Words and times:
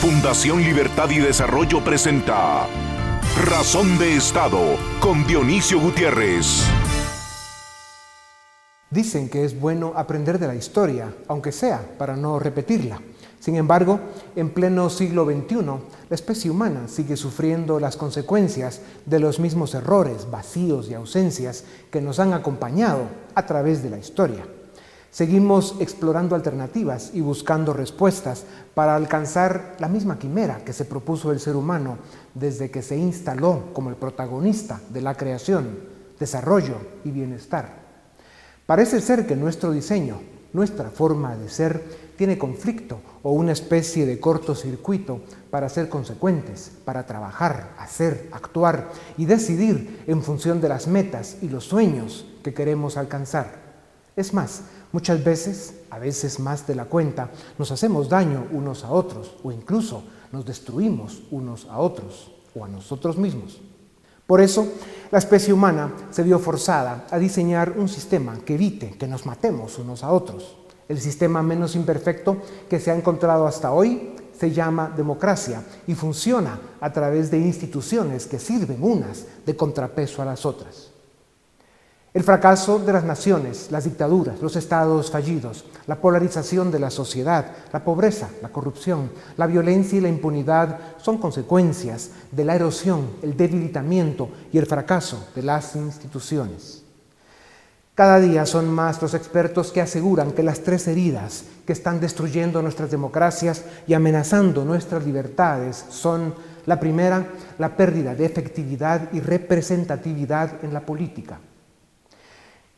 Fundación 0.00 0.62
Libertad 0.62 1.10
y 1.10 1.18
Desarrollo 1.18 1.84
presenta 1.84 2.66
Razón 3.44 3.98
de 3.98 4.16
Estado 4.16 4.58
con 4.98 5.26
Dionisio 5.26 5.78
Gutiérrez. 5.78 6.64
Dicen 8.88 9.28
que 9.28 9.44
es 9.44 9.60
bueno 9.60 9.92
aprender 9.94 10.38
de 10.38 10.46
la 10.46 10.54
historia, 10.54 11.12
aunque 11.28 11.52
sea 11.52 11.84
para 11.98 12.16
no 12.16 12.38
repetirla. 12.38 12.98
Sin 13.40 13.56
embargo, 13.56 14.00
en 14.36 14.48
pleno 14.48 14.88
siglo 14.88 15.26
XXI, 15.26 15.56
la 16.08 16.14
especie 16.14 16.50
humana 16.50 16.88
sigue 16.88 17.18
sufriendo 17.18 17.78
las 17.78 17.98
consecuencias 17.98 18.80
de 19.04 19.20
los 19.20 19.38
mismos 19.38 19.74
errores, 19.74 20.30
vacíos 20.30 20.88
y 20.88 20.94
ausencias 20.94 21.64
que 21.90 22.00
nos 22.00 22.20
han 22.20 22.32
acompañado 22.32 23.02
a 23.34 23.44
través 23.44 23.82
de 23.82 23.90
la 23.90 23.98
historia. 23.98 24.46
Seguimos 25.10 25.74
explorando 25.80 26.36
alternativas 26.36 27.10
y 27.12 27.20
buscando 27.20 27.72
respuestas 27.72 28.44
para 28.74 28.94
alcanzar 28.94 29.76
la 29.80 29.88
misma 29.88 30.20
quimera 30.20 30.64
que 30.64 30.72
se 30.72 30.84
propuso 30.84 31.32
el 31.32 31.40
ser 31.40 31.56
humano 31.56 31.98
desde 32.34 32.70
que 32.70 32.80
se 32.80 32.96
instaló 32.96 33.72
como 33.72 33.90
el 33.90 33.96
protagonista 33.96 34.80
de 34.90 35.00
la 35.00 35.16
creación, 35.16 35.80
desarrollo 36.18 36.76
y 37.04 37.10
bienestar. 37.10 37.80
Parece 38.66 39.00
ser 39.00 39.26
que 39.26 39.34
nuestro 39.34 39.72
diseño, 39.72 40.20
nuestra 40.52 40.90
forma 40.90 41.34
de 41.34 41.48
ser, 41.48 42.10
tiene 42.16 42.38
conflicto 42.38 43.00
o 43.24 43.32
una 43.32 43.50
especie 43.50 44.06
de 44.06 44.20
cortocircuito 44.20 45.22
para 45.50 45.68
ser 45.68 45.88
consecuentes, 45.88 46.70
para 46.84 47.04
trabajar, 47.04 47.74
hacer, 47.78 48.28
actuar 48.30 48.90
y 49.16 49.24
decidir 49.24 50.04
en 50.06 50.22
función 50.22 50.60
de 50.60 50.68
las 50.68 50.86
metas 50.86 51.38
y 51.42 51.48
los 51.48 51.64
sueños 51.64 52.26
que 52.44 52.54
queremos 52.54 52.96
alcanzar. 52.96 53.70
Es 54.16 54.34
más, 54.34 54.62
Muchas 54.92 55.22
veces, 55.22 55.74
a 55.90 55.98
veces 55.98 56.40
más 56.40 56.66
de 56.66 56.74
la 56.74 56.86
cuenta, 56.86 57.30
nos 57.58 57.70
hacemos 57.70 58.08
daño 58.08 58.46
unos 58.50 58.84
a 58.84 58.90
otros 58.90 59.36
o 59.42 59.52
incluso 59.52 60.02
nos 60.32 60.44
destruimos 60.44 61.22
unos 61.30 61.66
a 61.66 61.78
otros 61.78 62.32
o 62.54 62.64
a 62.64 62.68
nosotros 62.68 63.16
mismos. 63.16 63.60
Por 64.26 64.40
eso, 64.40 64.66
la 65.10 65.18
especie 65.18 65.52
humana 65.52 65.92
se 66.10 66.22
vio 66.22 66.38
forzada 66.38 67.06
a 67.10 67.18
diseñar 67.18 67.74
un 67.76 67.88
sistema 67.88 68.38
que 68.44 68.54
evite 68.54 68.90
que 68.96 69.08
nos 69.08 69.26
matemos 69.26 69.78
unos 69.78 70.04
a 70.04 70.12
otros. 70.12 70.56
El 70.88 71.00
sistema 71.00 71.42
menos 71.42 71.76
imperfecto 71.76 72.38
que 72.68 72.80
se 72.80 72.90
ha 72.90 72.96
encontrado 72.96 73.46
hasta 73.46 73.72
hoy 73.72 74.14
se 74.36 74.50
llama 74.50 74.92
democracia 74.96 75.62
y 75.86 75.94
funciona 75.94 76.58
a 76.80 76.92
través 76.92 77.30
de 77.30 77.38
instituciones 77.38 78.26
que 78.26 78.38
sirven 78.38 78.82
unas 78.82 79.26
de 79.44 79.54
contrapeso 79.54 80.22
a 80.22 80.24
las 80.24 80.46
otras. 80.46 80.89
El 82.12 82.24
fracaso 82.24 82.80
de 82.80 82.92
las 82.92 83.04
naciones, 83.04 83.68
las 83.70 83.84
dictaduras, 83.84 84.42
los 84.42 84.56
estados 84.56 85.12
fallidos, 85.12 85.64
la 85.86 86.00
polarización 86.00 86.72
de 86.72 86.80
la 86.80 86.90
sociedad, 86.90 87.52
la 87.72 87.84
pobreza, 87.84 88.28
la 88.42 88.48
corrupción, 88.48 89.12
la 89.36 89.46
violencia 89.46 89.96
y 89.96 90.00
la 90.00 90.08
impunidad 90.08 90.80
son 90.96 91.18
consecuencias 91.18 92.10
de 92.32 92.44
la 92.44 92.56
erosión, 92.56 93.10
el 93.22 93.36
debilitamiento 93.36 94.28
y 94.52 94.58
el 94.58 94.66
fracaso 94.66 95.28
de 95.36 95.44
las 95.44 95.76
instituciones. 95.76 96.82
Cada 97.94 98.18
día 98.18 98.44
son 98.44 98.68
más 98.68 99.00
los 99.00 99.14
expertos 99.14 99.70
que 99.70 99.80
aseguran 99.80 100.32
que 100.32 100.42
las 100.42 100.64
tres 100.64 100.88
heridas 100.88 101.44
que 101.64 101.72
están 101.72 102.00
destruyendo 102.00 102.60
nuestras 102.60 102.90
democracias 102.90 103.62
y 103.86 103.94
amenazando 103.94 104.64
nuestras 104.64 105.06
libertades 105.06 105.84
son 105.90 106.34
la 106.66 106.80
primera, 106.80 107.28
la 107.58 107.76
pérdida 107.76 108.16
de 108.16 108.24
efectividad 108.24 109.12
y 109.12 109.20
representatividad 109.20 110.64
en 110.64 110.74
la 110.74 110.80
política 110.80 111.38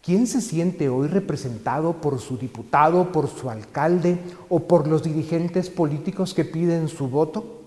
¿Quién 0.03 0.27
se 0.27 0.41
siente 0.41 0.89
hoy 0.89 1.07
representado 1.07 1.93
por 1.93 2.19
su 2.19 2.37
diputado, 2.37 3.13
por 3.13 3.29
su 3.29 3.49
alcalde 3.49 4.19
o 4.49 4.59
por 4.59 4.89
los 4.89 5.05
dirigentes 5.05 5.71
políticos 5.71 6.35
que 6.35 6.45
piden 6.45 6.89
su 6.89 7.07
voto? 7.07 7.61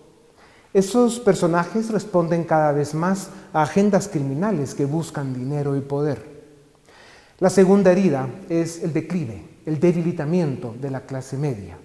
Esos 0.73 1.21
personajes 1.21 1.91
responden 1.91 2.43
cada 2.43 2.73
vez 2.73 2.93
más 2.93 3.29
a 3.53 3.61
agendas 3.61 4.09
criminales 4.09 4.75
que 4.75 4.83
buscan 4.83 5.33
dinero 5.33 5.77
y 5.77 5.79
poder. 5.79 6.43
La 7.39 7.49
segunda 7.49 7.93
herida 7.93 8.27
es 8.49 8.83
el 8.83 8.91
declive, 8.91 9.41
el 9.65 9.79
debilitamiento 9.79 10.75
de 10.81 10.91
la 10.91 11.05
clase 11.05 11.37
media. 11.37 11.77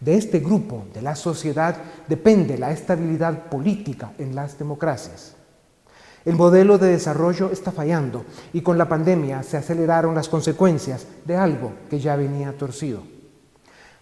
De 0.00 0.14
este 0.16 0.38
grupo 0.38 0.86
de 0.94 1.02
la 1.02 1.16
sociedad 1.16 1.76
depende 2.08 2.56
la 2.56 2.70
estabilidad 2.70 3.50
política 3.50 4.12
en 4.16 4.34
las 4.34 4.58
democracias. 4.58 5.34
El 6.24 6.34
modelo 6.34 6.78
de 6.78 6.88
desarrollo 6.88 7.50
está 7.50 7.72
fallando 7.72 8.24
y 8.52 8.60
con 8.60 8.76
la 8.76 8.88
pandemia 8.88 9.42
se 9.42 9.56
aceleraron 9.56 10.14
las 10.14 10.28
consecuencias 10.28 11.06
de 11.24 11.36
algo 11.36 11.72
que 11.88 12.00
ya 12.00 12.16
venía 12.16 12.56
torcido. 12.56 13.02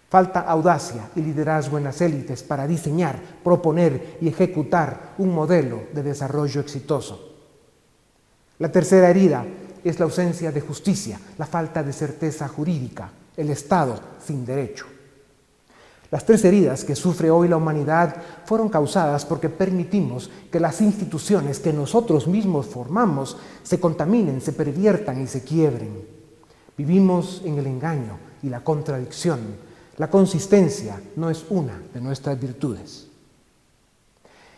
Falta 0.09 0.41
audacia 0.41 1.09
y 1.15 1.21
liderazgo 1.21 1.77
en 1.77 1.83
las 1.83 2.01
élites 2.01 2.41
para 2.41 2.65
diseñar, 2.65 3.19
proponer 3.43 4.17
y 4.21 4.29
ejecutar 4.29 5.13
un 5.17 5.33
modelo 5.33 5.83
de 5.93 6.03
desarrollo 6.03 6.61
exitoso. 6.61 7.35
La 8.59 8.71
tercera 8.71 9.09
herida 9.09 9.45
es 9.83 9.99
la 9.99 10.05
ausencia 10.05 10.51
de 10.51 10.61
justicia, 10.61 11.19
la 11.37 11.45
falta 11.45 11.83
de 11.83 11.93
certeza 11.93 12.47
jurídica, 12.47 13.11
el 13.35 13.49
Estado 13.49 13.99
sin 14.25 14.45
derecho. 14.45 14.96
Las 16.09 16.25
tres 16.25 16.45
heridas 16.45 16.85
que 16.85 16.95
sufre 16.95 17.29
hoy 17.29 17.49
la 17.49 17.57
humanidad 17.57 18.15
fueron 18.45 18.69
causadas 18.69 19.25
porque 19.25 19.49
permitimos 19.49 20.29
que 20.49 20.59
las 20.59 20.79
instituciones 20.79 21.59
que 21.59 21.73
nosotros 21.73 22.27
mismos 22.27 22.65
formamos 22.67 23.37
se 23.63 23.79
contaminen, 23.79 24.39
se 24.39 24.53
perviertan 24.53 25.21
y 25.21 25.27
se 25.27 25.43
quiebren. 25.43 26.01
Vivimos 26.77 27.41
en 27.43 27.57
el 27.57 27.67
engaño 27.67 28.17
y 28.41 28.49
la 28.49 28.63
contradicción. 28.63 29.39
La 29.97 30.09
consistencia 30.09 31.01
no 31.17 31.29
es 31.29 31.45
una 31.49 31.81
de 31.93 31.99
nuestras 31.99 32.39
virtudes. 32.39 33.07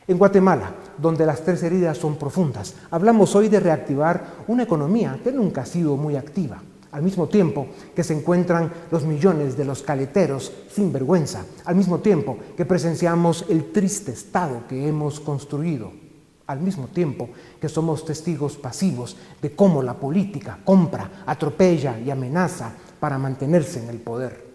En 0.07 0.19
Guatemala, 0.19 0.75
donde 0.97 1.25
las 1.25 1.41
tres 1.41 1.63
heridas 1.63 1.97
son 1.97 2.17
profundas, 2.17 2.75
hablamos 2.91 3.35
hoy 3.35 3.47
de 3.47 3.59
reactivar 3.59 4.43
una 4.47 4.63
economía 4.63 5.19
que 5.23 5.31
nunca 5.31 5.61
ha 5.61 5.65
sido 5.65 5.97
muy 5.97 6.15
activa 6.15 6.61
al 6.91 7.03
mismo 7.03 7.27
tiempo 7.27 7.67
que 7.95 8.03
se 8.03 8.13
encuentran 8.13 8.71
los 8.91 9.05
millones 9.05 9.55
de 9.55 9.65
los 9.65 9.83
caleteros 9.83 10.51
sin 10.71 10.91
vergüenza, 10.91 11.45
al 11.65 11.75
mismo 11.75 11.99
tiempo 11.99 12.37
que 12.57 12.65
presenciamos 12.65 13.45
el 13.49 13.71
triste 13.71 14.11
estado 14.11 14.67
que 14.67 14.87
hemos 14.87 15.19
construido, 15.19 15.91
al 16.47 16.61
mismo 16.61 16.87
tiempo 16.87 17.29
que 17.61 17.69
somos 17.69 18.05
testigos 18.05 18.57
pasivos 18.57 19.17
de 19.41 19.55
cómo 19.55 19.83
la 19.83 19.93
política 19.93 20.59
compra, 20.63 21.23
atropella 21.25 21.99
y 21.99 22.09
amenaza 22.09 22.71
para 22.99 23.19
mantenerse 23.19 23.83
en 23.83 23.89
el 23.89 23.99
poder. 23.99 24.49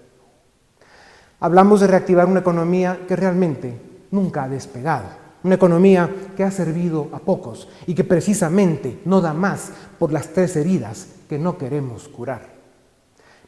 Hablamos 1.39 1.81
de 1.81 1.87
reactivar 1.87 2.27
una 2.27 2.41
economía 2.41 3.01
que 3.07 3.17
realmente 3.17 3.79
nunca 4.11 4.45
ha 4.45 4.49
despegado, 4.49 5.07
una 5.45 5.57
economía 5.57 6.11
que 6.37 6.43
ha 6.43 6.51
servido 6.51 7.11
a 7.13 7.19
pocos 7.19 7.69
y 7.87 7.95
que 7.95 8.03
precisamente 8.03 9.01
no 9.05 9.21
da 9.21 9.35
más 9.35 9.71
por 9.99 10.11
las 10.13 10.33
tres 10.33 10.57
heridas 10.57 11.07
que 11.29 11.39
no 11.39 11.59
queremos 11.59 12.09
curar. 12.09 12.55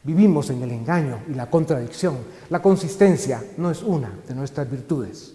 Vivimos 0.06 0.50
en 0.50 0.62
el 0.62 0.70
engaño 0.70 1.18
y 1.28 1.34
la 1.34 1.50
contradicción. 1.50 2.18
La 2.48 2.62
consistencia 2.62 3.42
no 3.56 3.72
es 3.72 3.82
una 3.82 4.12
de 4.28 4.36
nuestras 4.36 4.70
virtudes. 4.70 5.34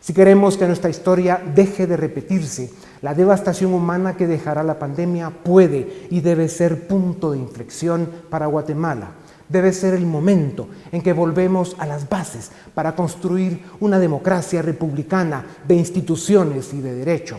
Si 0.00 0.12
queremos 0.12 0.58
que 0.58 0.66
nuestra 0.66 0.90
historia 0.90 1.40
deje 1.54 1.86
de 1.86 1.96
repetirse, 1.96 2.70
la 3.00 3.14
devastación 3.14 3.72
humana 3.72 4.16
que 4.16 4.26
dejará 4.26 4.62
la 4.62 4.78
pandemia 4.78 5.30
puede 5.30 6.08
y 6.10 6.20
debe 6.20 6.48
ser 6.48 6.86
punto 6.86 7.30
de 7.30 7.38
inflexión 7.38 8.06
para 8.28 8.46
Guatemala. 8.46 9.12
Debe 9.48 9.72
ser 9.72 9.94
el 9.94 10.04
momento 10.04 10.68
en 10.90 11.02
que 11.02 11.12
volvemos 11.12 11.76
a 11.78 11.86
las 11.86 12.08
bases 12.08 12.50
para 12.74 12.94
construir 12.94 13.64
una 13.80 13.98
democracia 13.98 14.60
republicana 14.60 15.46
de 15.66 15.76
instituciones 15.76 16.74
y 16.74 16.80
de 16.80 16.94
derecho, 16.94 17.38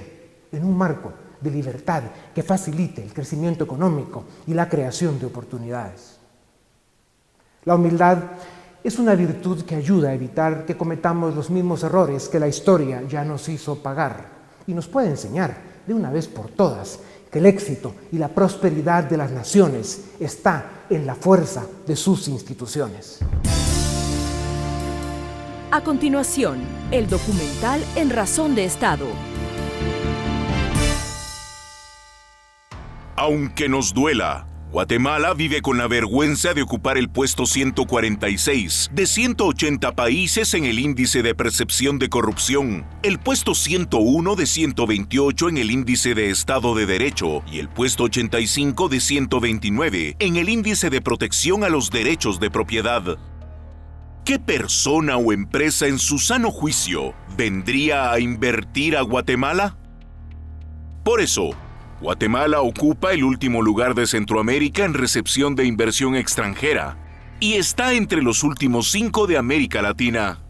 en 0.51 0.63
un 0.63 0.77
marco 0.77 1.22
de 1.43 1.51
libertad 1.51 2.03
que 2.33 2.41
facilite 2.41 3.03
el 3.03 3.13
crecimiento 3.13 3.65
económico 3.65 4.23
y 4.47 4.53
la 4.53 4.69
creación 4.69 5.19
de 5.19 5.25
oportunidades. 5.25 6.17
La 7.65 7.75
humildad 7.75 8.17
es 8.83 8.99
una 8.99 9.15
virtud 9.15 9.63
que 9.63 9.75
ayuda 9.75 10.09
a 10.09 10.13
evitar 10.13 10.65
que 10.65 10.75
cometamos 10.75 11.35
los 11.35 11.49
mismos 11.49 11.83
errores 11.83 12.27
que 12.27 12.39
la 12.39 12.47
historia 12.47 13.01
ya 13.07 13.23
nos 13.23 13.47
hizo 13.49 13.81
pagar 13.81 14.27
y 14.67 14.73
nos 14.73 14.87
puede 14.87 15.09
enseñar 15.09 15.55
de 15.85 15.93
una 15.93 16.11
vez 16.11 16.27
por 16.27 16.49
todas 16.49 16.99
que 17.31 17.39
el 17.39 17.45
éxito 17.45 17.95
y 18.11 18.17
la 18.17 18.27
prosperidad 18.27 19.05
de 19.05 19.17
las 19.17 19.31
naciones 19.31 20.11
está 20.19 20.85
en 20.89 21.05
la 21.05 21.15
fuerza 21.15 21.65
de 21.87 21.95
sus 21.95 22.27
instituciones. 22.27 23.19
A 25.71 25.81
continuación, 25.81 26.59
el 26.91 27.09
documental 27.09 27.83
En 27.95 28.11
Razón 28.11 28.53
de 28.53 28.65
Estado 28.65 29.07
Aunque 33.23 33.69
nos 33.69 33.93
duela, 33.93 34.45
Guatemala 34.69 35.33
vive 35.33 35.61
con 35.61 35.77
la 35.77 35.87
vergüenza 35.87 36.53
de 36.53 36.61
ocupar 36.61 36.97
el 36.97 37.07
puesto 37.09 37.45
146 37.45 38.89
de 38.91 39.07
180 39.07 39.93
países 39.93 40.53
en 40.53 40.65
el 40.65 40.77
índice 40.77 41.23
de 41.23 41.33
percepción 41.33 41.99
de 41.99 42.09
corrupción, 42.09 42.85
el 43.01 43.19
puesto 43.19 43.55
101 43.55 44.35
de 44.35 44.45
128 44.45 45.47
en 45.47 45.57
el 45.57 45.71
índice 45.71 46.15
de 46.15 46.31
Estado 46.31 46.75
de 46.75 46.85
Derecho 46.85 47.43
y 47.49 47.59
el 47.59 47.69
puesto 47.69 48.03
85 48.03 48.89
de 48.89 48.99
129 48.99 50.17
en 50.19 50.35
el 50.35 50.49
índice 50.49 50.89
de 50.89 50.99
protección 50.99 51.63
a 51.63 51.69
los 51.69 51.91
derechos 51.91 52.41
de 52.41 52.51
propiedad. 52.51 53.17
¿Qué 54.25 54.37
persona 54.37 55.15
o 55.15 55.31
empresa 55.31 55.87
en 55.87 55.97
su 55.97 56.19
sano 56.19 56.51
juicio 56.51 57.13
vendría 57.37 58.11
a 58.11 58.19
invertir 58.19 58.97
a 58.97 59.01
Guatemala? 59.01 59.77
Por 61.05 61.21
eso, 61.21 61.51
Guatemala 62.03 62.59
ocupa 62.59 63.13
el 63.13 63.23
último 63.23 63.61
lugar 63.61 63.95
de 63.95 64.05
Centroamérica 64.05 64.83
en 64.83 64.93
recepción 64.93 65.55
de 65.55 65.63
inversión 65.63 66.17
extranjera 66.17 66.97
y 67.39 67.53
está 67.53 67.93
entre 67.93 68.21
los 68.21 68.43
últimos 68.43 68.91
cinco 68.91 69.25
de 69.25 69.37
América 69.37 69.81
Latina. 69.81 70.41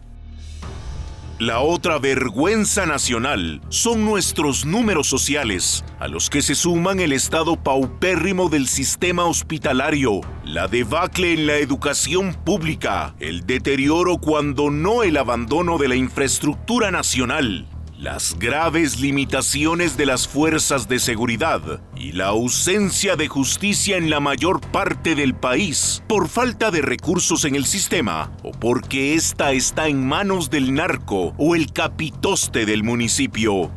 La 1.38 1.60
otra 1.60 2.00
vergüenza 2.00 2.86
nacional 2.86 3.60
son 3.68 4.04
nuestros 4.04 4.66
números 4.66 5.06
sociales, 5.06 5.84
a 6.00 6.08
los 6.08 6.28
que 6.28 6.42
se 6.42 6.56
suman 6.56 6.98
el 6.98 7.12
estado 7.12 7.54
paupérrimo 7.54 8.48
del 8.48 8.66
sistema 8.66 9.24
hospitalario, 9.24 10.22
la 10.44 10.66
debacle 10.66 11.34
en 11.34 11.46
la 11.46 11.58
educación 11.58 12.34
pública, 12.34 13.14
el 13.20 13.46
deterioro 13.46 14.18
cuando 14.18 14.72
no 14.72 15.04
el 15.04 15.16
abandono 15.16 15.78
de 15.78 15.86
la 15.86 15.94
infraestructura 15.94 16.90
nacional, 16.90 17.68
las 18.04 18.38
graves 18.38 19.00
limitaciones 19.00 19.96
de 19.96 20.04
las 20.04 20.28
fuerzas 20.28 20.88
de 20.88 20.98
seguridad 20.98 21.80
y 21.96 22.12
la 22.12 22.26
ausencia 22.26 23.16
de 23.16 23.28
justicia 23.28 23.96
en 23.96 24.10
la 24.10 24.20
mayor 24.20 24.60
parte 24.60 25.14
del 25.14 25.34
país 25.34 26.02
por 26.06 26.28
falta 26.28 26.70
de 26.70 26.82
recursos 26.82 27.46
en 27.46 27.54
el 27.54 27.64
sistema 27.64 28.30
o 28.42 28.50
porque 28.50 29.14
ésta 29.14 29.52
está 29.52 29.88
en 29.88 30.06
manos 30.06 30.50
del 30.50 30.74
narco 30.74 31.32
o 31.38 31.54
el 31.56 31.72
capitoste 31.72 32.66
del 32.66 32.84
municipio. 32.84 33.70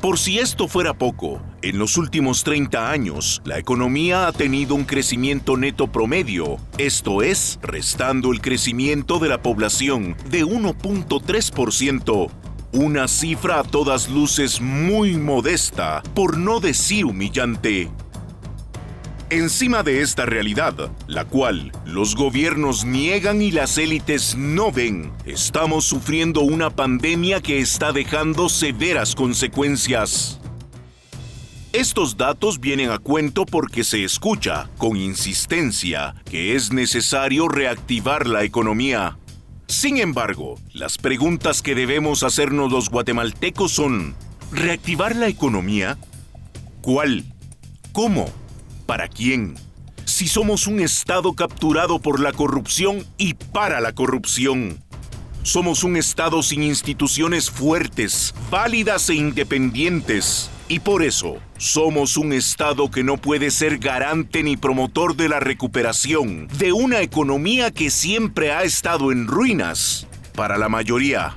Por 0.00 0.18
si 0.18 0.38
esto 0.38 0.66
fuera 0.66 0.96
poco, 0.96 1.42
en 1.60 1.78
los 1.78 1.98
últimos 1.98 2.42
30 2.42 2.90
años, 2.90 3.42
la 3.44 3.58
economía 3.58 4.28
ha 4.28 4.32
tenido 4.32 4.74
un 4.74 4.84
crecimiento 4.84 5.58
neto 5.58 5.92
promedio, 5.92 6.58
esto 6.78 7.22
es, 7.22 7.58
restando 7.60 8.32
el 8.32 8.40
crecimiento 8.40 9.18
de 9.18 9.28
la 9.28 9.42
población 9.42 10.16
de 10.30 10.44
1.3%, 10.44 12.30
una 12.72 13.08
cifra 13.08 13.60
a 13.60 13.64
todas 13.64 14.08
luces 14.08 14.60
muy 14.60 15.16
modesta, 15.16 16.02
por 16.14 16.36
no 16.36 16.60
decir 16.60 17.04
humillante. 17.04 17.90
Encima 19.28 19.82
de 19.82 20.02
esta 20.02 20.24
realidad, 20.24 20.90
la 21.08 21.24
cual 21.24 21.72
los 21.84 22.14
gobiernos 22.14 22.84
niegan 22.84 23.42
y 23.42 23.50
las 23.50 23.76
élites 23.76 24.36
no 24.36 24.70
ven, 24.70 25.10
estamos 25.24 25.84
sufriendo 25.84 26.42
una 26.42 26.70
pandemia 26.70 27.40
que 27.40 27.58
está 27.58 27.90
dejando 27.92 28.48
severas 28.48 29.16
consecuencias. 29.16 30.38
Estos 31.72 32.16
datos 32.16 32.60
vienen 32.60 32.90
a 32.90 32.98
cuento 32.98 33.44
porque 33.44 33.84
se 33.84 34.04
escucha, 34.04 34.70
con 34.78 34.96
insistencia, 34.96 36.14
que 36.24 36.54
es 36.54 36.72
necesario 36.72 37.48
reactivar 37.48 38.26
la 38.28 38.44
economía, 38.44 39.18
sin 39.68 39.96
embargo, 39.96 40.60
las 40.72 40.96
preguntas 40.96 41.60
que 41.60 41.74
debemos 41.74 42.22
hacernos 42.22 42.70
los 42.70 42.88
guatemaltecos 42.88 43.72
son, 43.72 44.14
¿reactivar 44.52 45.16
la 45.16 45.28
economía? 45.28 45.98
¿Cuál? 46.82 47.24
¿Cómo? 47.92 48.30
¿Para 48.86 49.08
quién? 49.08 49.56
Si 50.04 50.28
somos 50.28 50.68
un 50.68 50.80
Estado 50.80 51.32
capturado 51.34 51.98
por 51.98 52.20
la 52.20 52.32
corrupción 52.32 53.04
y 53.18 53.34
para 53.34 53.80
la 53.80 53.92
corrupción. 53.92 54.78
Somos 55.42 55.82
un 55.82 55.96
Estado 55.96 56.42
sin 56.42 56.62
instituciones 56.62 57.50
fuertes, 57.50 58.34
válidas 58.50 59.10
e 59.10 59.14
independientes. 59.14 60.48
Y 60.68 60.80
por 60.80 61.02
eso, 61.02 61.38
somos 61.58 62.16
un 62.16 62.32
Estado 62.32 62.90
que 62.90 63.02
no 63.02 63.16
puede 63.16 63.50
ser 63.50 63.78
garante 63.78 64.42
ni 64.42 64.56
promotor 64.56 65.16
de 65.16 65.28
la 65.28 65.40
recuperación 65.40 66.48
de 66.58 66.72
una 66.72 67.00
economía 67.00 67.70
que 67.70 67.90
siempre 67.90 68.52
ha 68.52 68.62
estado 68.62 69.12
en 69.12 69.26
ruinas 69.26 70.06
para 70.34 70.58
la 70.58 70.68
mayoría. 70.68 71.36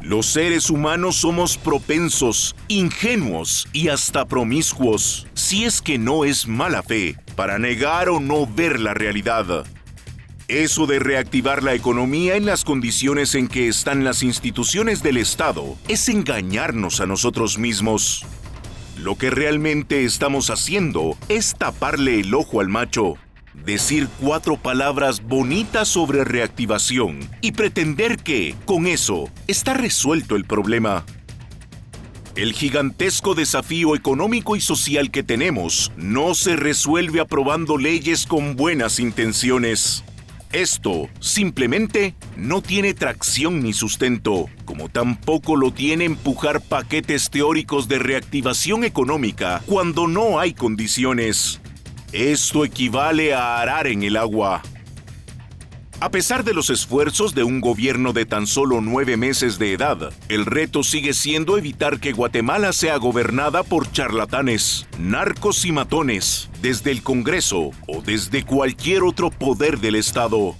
Los 0.00 0.26
seres 0.26 0.70
humanos 0.70 1.16
somos 1.16 1.58
propensos, 1.58 2.54
ingenuos 2.68 3.66
y 3.72 3.88
hasta 3.88 4.26
promiscuos, 4.26 5.26
si 5.34 5.64
es 5.64 5.82
que 5.82 5.98
no 5.98 6.24
es 6.24 6.46
mala 6.46 6.82
fe, 6.82 7.16
para 7.34 7.58
negar 7.58 8.08
o 8.08 8.20
no 8.20 8.46
ver 8.46 8.78
la 8.78 8.94
realidad. 8.94 9.66
Eso 10.46 10.86
de 10.86 10.98
reactivar 10.98 11.62
la 11.62 11.74
economía 11.74 12.36
en 12.36 12.46
las 12.46 12.64
condiciones 12.64 13.34
en 13.34 13.48
que 13.48 13.68
están 13.68 14.02
las 14.02 14.22
instituciones 14.22 15.02
del 15.02 15.18
Estado 15.18 15.76
es 15.88 16.08
engañarnos 16.08 17.02
a 17.02 17.06
nosotros 17.06 17.58
mismos. 17.58 18.24
Lo 18.98 19.14
que 19.14 19.30
realmente 19.30 20.04
estamos 20.04 20.50
haciendo 20.50 21.16
es 21.28 21.54
taparle 21.56 22.18
el 22.18 22.34
ojo 22.34 22.60
al 22.60 22.68
macho, 22.68 23.14
decir 23.54 24.08
cuatro 24.20 24.56
palabras 24.56 25.22
bonitas 25.22 25.86
sobre 25.86 26.24
reactivación 26.24 27.20
y 27.40 27.52
pretender 27.52 28.16
que, 28.16 28.56
con 28.64 28.88
eso, 28.88 29.30
está 29.46 29.74
resuelto 29.74 30.34
el 30.34 30.44
problema. 30.44 31.04
El 32.34 32.52
gigantesco 32.52 33.36
desafío 33.36 33.94
económico 33.94 34.56
y 34.56 34.60
social 34.60 35.12
que 35.12 35.22
tenemos 35.22 35.92
no 35.96 36.34
se 36.34 36.56
resuelve 36.56 37.20
aprobando 37.20 37.78
leyes 37.78 38.26
con 38.26 38.56
buenas 38.56 38.98
intenciones. 38.98 40.02
Esto 40.52 41.10
simplemente 41.20 42.14
no 42.34 42.62
tiene 42.62 42.94
tracción 42.94 43.62
ni 43.62 43.74
sustento, 43.74 44.46
como 44.64 44.88
tampoco 44.88 45.56
lo 45.56 45.72
tiene 45.72 46.06
empujar 46.06 46.62
paquetes 46.62 47.28
teóricos 47.28 47.86
de 47.86 47.98
reactivación 47.98 48.84
económica 48.84 49.62
cuando 49.66 50.06
no 50.06 50.40
hay 50.40 50.54
condiciones. 50.54 51.60
Esto 52.12 52.64
equivale 52.64 53.34
a 53.34 53.60
arar 53.60 53.88
en 53.88 54.02
el 54.02 54.16
agua. 54.16 54.62
A 56.00 56.10
pesar 56.12 56.44
de 56.44 56.54
los 56.54 56.70
esfuerzos 56.70 57.34
de 57.34 57.42
un 57.42 57.60
gobierno 57.60 58.12
de 58.12 58.24
tan 58.24 58.46
solo 58.46 58.80
nueve 58.80 59.16
meses 59.16 59.58
de 59.58 59.72
edad, 59.72 60.12
el 60.28 60.46
reto 60.46 60.84
sigue 60.84 61.12
siendo 61.12 61.58
evitar 61.58 61.98
que 61.98 62.12
Guatemala 62.12 62.72
sea 62.72 62.98
gobernada 62.98 63.64
por 63.64 63.90
charlatanes, 63.90 64.86
narcos 64.96 65.64
y 65.64 65.72
matones, 65.72 66.50
desde 66.62 66.92
el 66.92 67.02
Congreso 67.02 67.72
o 67.88 68.00
desde 68.00 68.44
cualquier 68.44 69.02
otro 69.02 69.30
poder 69.30 69.80
del 69.80 69.96
Estado. 69.96 70.54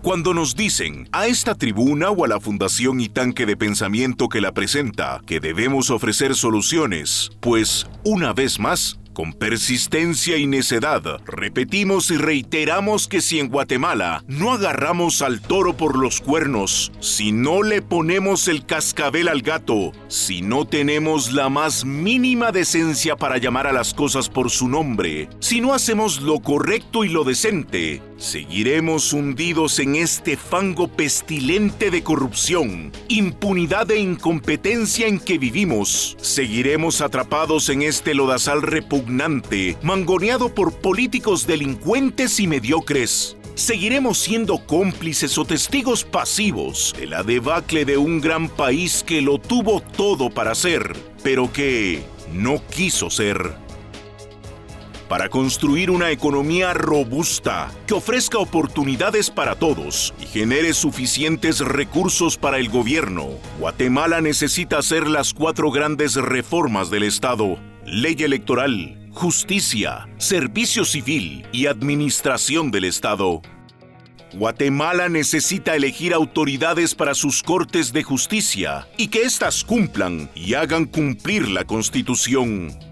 Cuando 0.00 0.32
nos 0.32 0.56
dicen 0.56 1.06
a 1.12 1.26
esta 1.26 1.54
tribuna 1.54 2.08
o 2.08 2.24
a 2.24 2.28
la 2.28 2.40
Fundación 2.40 3.00
y 3.00 3.10
Tanque 3.10 3.44
de 3.44 3.58
Pensamiento 3.58 4.30
que 4.30 4.40
la 4.40 4.52
presenta 4.52 5.20
que 5.26 5.40
debemos 5.40 5.90
ofrecer 5.90 6.34
soluciones, 6.34 7.32
pues, 7.40 7.86
una 8.02 8.32
vez 8.32 8.58
más, 8.58 8.98
con 9.12 9.32
persistencia 9.32 10.36
y 10.36 10.46
necedad, 10.46 11.02
repetimos 11.26 12.10
y 12.10 12.16
reiteramos 12.16 13.08
que 13.08 13.20
si 13.20 13.38
en 13.38 13.48
Guatemala 13.48 14.24
no 14.26 14.52
agarramos 14.52 15.22
al 15.22 15.40
toro 15.40 15.76
por 15.76 15.98
los 15.98 16.20
cuernos, 16.20 16.92
si 17.00 17.32
no 17.32 17.62
le 17.62 17.82
ponemos 17.82 18.48
el 18.48 18.64
cascabel 18.64 19.28
al 19.28 19.42
gato, 19.42 19.92
si 20.08 20.42
no 20.42 20.66
tenemos 20.66 21.32
la 21.32 21.48
más 21.48 21.84
mínima 21.84 22.52
decencia 22.52 23.16
para 23.16 23.38
llamar 23.38 23.66
a 23.66 23.72
las 23.72 23.94
cosas 23.94 24.28
por 24.28 24.50
su 24.50 24.68
nombre, 24.68 25.28
si 25.40 25.60
no 25.60 25.74
hacemos 25.74 26.20
lo 26.20 26.40
correcto 26.40 27.04
y 27.04 27.08
lo 27.08 27.24
decente, 27.24 28.02
seguiremos 28.20 29.12
hundidos 29.12 29.80
en 29.80 29.96
este 29.96 30.36
fango 30.36 30.86
pestilente 30.86 31.90
de 31.90 32.04
corrupción, 32.04 32.92
impunidad 33.08 33.90
e 33.90 33.98
incompetencia 33.98 35.08
en 35.08 35.18
que 35.18 35.38
vivimos. 35.38 36.16
Seguiremos 36.20 37.00
atrapados 37.00 37.68
en 37.70 37.82
este 37.82 38.14
lodazal 38.14 38.62
republicano 38.62 39.00
mangoneado 39.82 40.54
por 40.54 40.72
políticos 40.72 41.46
delincuentes 41.46 42.40
y 42.40 42.46
mediocres. 42.46 43.36
Seguiremos 43.54 44.18
siendo 44.18 44.64
cómplices 44.66 45.36
o 45.38 45.44
testigos 45.44 46.04
pasivos 46.04 46.94
de 46.98 47.06
la 47.06 47.22
debacle 47.22 47.84
de 47.84 47.96
un 47.96 48.20
gran 48.20 48.48
país 48.48 49.04
que 49.06 49.20
lo 49.20 49.38
tuvo 49.38 49.80
todo 49.80 50.30
para 50.30 50.54
ser, 50.54 50.96
pero 51.22 51.52
que 51.52 52.02
no 52.32 52.62
quiso 52.68 53.10
ser 53.10 53.59
para 55.10 55.28
construir 55.28 55.90
una 55.90 56.10
economía 56.10 56.72
robusta 56.72 57.70
que 57.86 57.92
ofrezca 57.92 58.38
oportunidades 58.38 59.28
para 59.28 59.56
todos 59.56 60.14
y 60.18 60.24
genere 60.24 60.72
suficientes 60.72 61.58
recursos 61.58 62.38
para 62.38 62.56
el 62.56 62.70
gobierno. 62.70 63.28
Guatemala 63.58 64.22
necesita 64.22 64.78
hacer 64.78 65.06
las 65.06 65.34
cuatro 65.34 65.70
grandes 65.70 66.14
reformas 66.14 66.88
del 66.88 67.02
Estado 67.02 67.58
ley 67.90 68.14
electoral, 68.20 68.96
justicia, 69.12 70.08
servicio 70.16 70.84
civil 70.84 71.44
y 71.50 71.66
administración 71.66 72.70
del 72.70 72.84
Estado. 72.84 73.42
Guatemala 74.32 75.08
necesita 75.08 75.74
elegir 75.74 76.14
autoridades 76.14 76.94
para 76.94 77.14
sus 77.14 77.42
cortes 77.42 77.92
de 77.92 78.04
justicia 78.04 78.86
y 78.96 79.08
que 79.08 79.22
éstas 79.22 79.64
cumplan 79.64 80.30
y 80.36 80.54
hagan 80.54 80.84
cumplir 80.84 81.48
la 81.48 81.64
Constitución. 81.64 82.89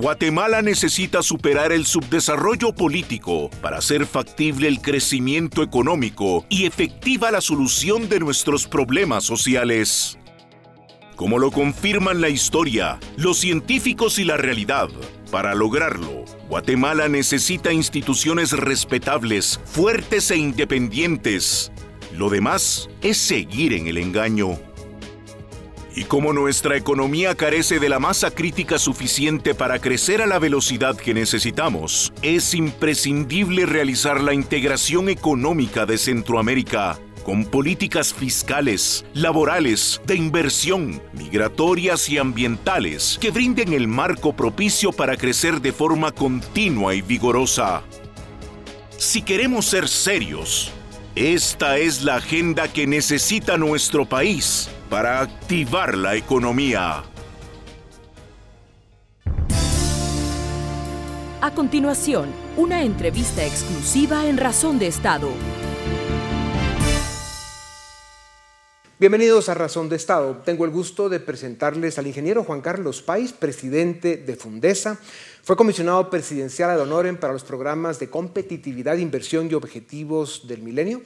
Guatemala 0.00 0.62
necesita 0.62 1.24
superar 1.24 1.72
el 1.72 1.84
subdesarrollo 1.84 2.72
político 2.72 3.50
para 3.60 3.78
hacer 3.78 4.06
factible 4.06 4.68
el 4.68 4.80
crecimiento 4.80 5.60
económico 5.60 6.46
y 6.48 6.66
efectiva 6.66 7.32
la 7.32 7.40
solución 7.40 8.08
de 8.08 8.20
nuestros 8.20 8.68
problemas 8.68 9.24
sociales 9.24 10.16
como 11.16 11.40
lo 11.40 11.50
confirman 11.50 12.20
la 12.20 12.28
historia, 12.28 13.00
los 13.16 13.38
científicos 13.38 14.20
y 14.20 14.24
la 14.24 14.36
realidad. 14.36 14.88
Para 15.32 15.52
lograrlo, 15.56 16.24
Guatemala 16.48 17.08
necesita 17.08 17.72
instituciones 17.72 18.52
respetables, 18.52 19.58
fuertes 19.64 20.30
e 20.30 20.36
independientes. 20.36 21.72
Lo 22.16 22.30
demás 22.30 22.88
es 23.02 23.16
seguir 23.16 23.72
en 23.72 23.88
el 23.88 23.98
engaño. 23.98 24.60
Y 25.98 26.04
como 26.04 26.32
nuestra 26.32 26.76
economía 26.76 27.34
carece 27.34 27.80
de 27.80 27.88
la 27.88 27.98
masa 27.98 28.30
crítica 28.30 28.78
suficiente 28.78 29.52
para 29.52 29.80
crecer 29.80 30.22
a 30.22 30.28
la 30.28 30.38
velocidad 30.38 30.96
que 30.96 31.12
necesitamos, 31.12 32.12
es 32.22 32.54
imprescindible 32.54 33.66
realizar 33.66 34.20
la 34.20 34.32
integración 34.32 35.08
económica 35.08 35.86
de 35.86 35.98
Centroamérica 35.98 37.00
con 37.24 37.44
políticas 37.44 38.14
fiscales, 38.14 39.06
laborales, 39.12 40.00
de 40.06 40.14
inversión, 40.14 41.02
migratorias 41.14 42.08
y 42.08 42.18
ambientales 42.18 43.18
que 43.20 43.32
brinden 43.32 43.72
el 43.72 43.88
marco 43.88 44.36
propicio 44.36 44.92
para 44.92 45.16
crecer 45.16 45.60
de 45.60 45.72
forma 45.72 46.12
continua 46.12 46.94
y 46.94 47.02
vigorosa. 47.02 47.82
Si 48.98 49.22
queremos 49.22 49.66
ser 49.66 49.88
serios, 49.88 50.70
esta 51.18 51.78
es 51.78 52.04
la 52.04 52.14
agenda 52.14 52.68
que 52.68 52.86
necesita 52.86 53.56
nuestro 53.56 54.04
país 54.08 54.70
para 54.88 55.20
activar 55.20 55.98
la 55.98 56.14
economía. 56.14 57.02
A 61.40 61.50
continuación, 61.50 62.28
una 62.56 62.82
entrevista 62.82 63.44
exclusiva 63.44 64.26
en 64.26 64.36
Razón 64.36 64.78
de 64.78 64.86
Estado. 64.86 65.30
Bienvenidos 69.00 69.48
a 69.48 69.54
Razón 69.54 69.88
de 69.88 69.94
Estado. 69.94 70.42
Tengo 70.44 70.64
el 70.64 70.72
gusto 70.72 71.08
de 71.08 71.20
presentarles 71.20 72.00
al 72.00 72.08
ingeniero 72.08 72.42
Juan 72.42 72.60
Carlos 72.60 73.00
Pais, 73.00 73.32
presidente 73.32 74.16
de 74.16 74.34
Fundesa. 74.34 74.98
Fue 75.44 75.54
comisionado 75.54 76.10
presidencial 76.10 76.70
ad 76.70 76.80
honorem 76.80 77.16
para 77.16 77.32
los 77.32 77.44
programas 77.44 78.00
de 78.00 78.10
competitividad, 78.10 78.96
inversión 78.96 79.48
y 79.48 79.54
objetivos 79.54 80.48
del 80.48 80.62
milenio. 80.62 81.02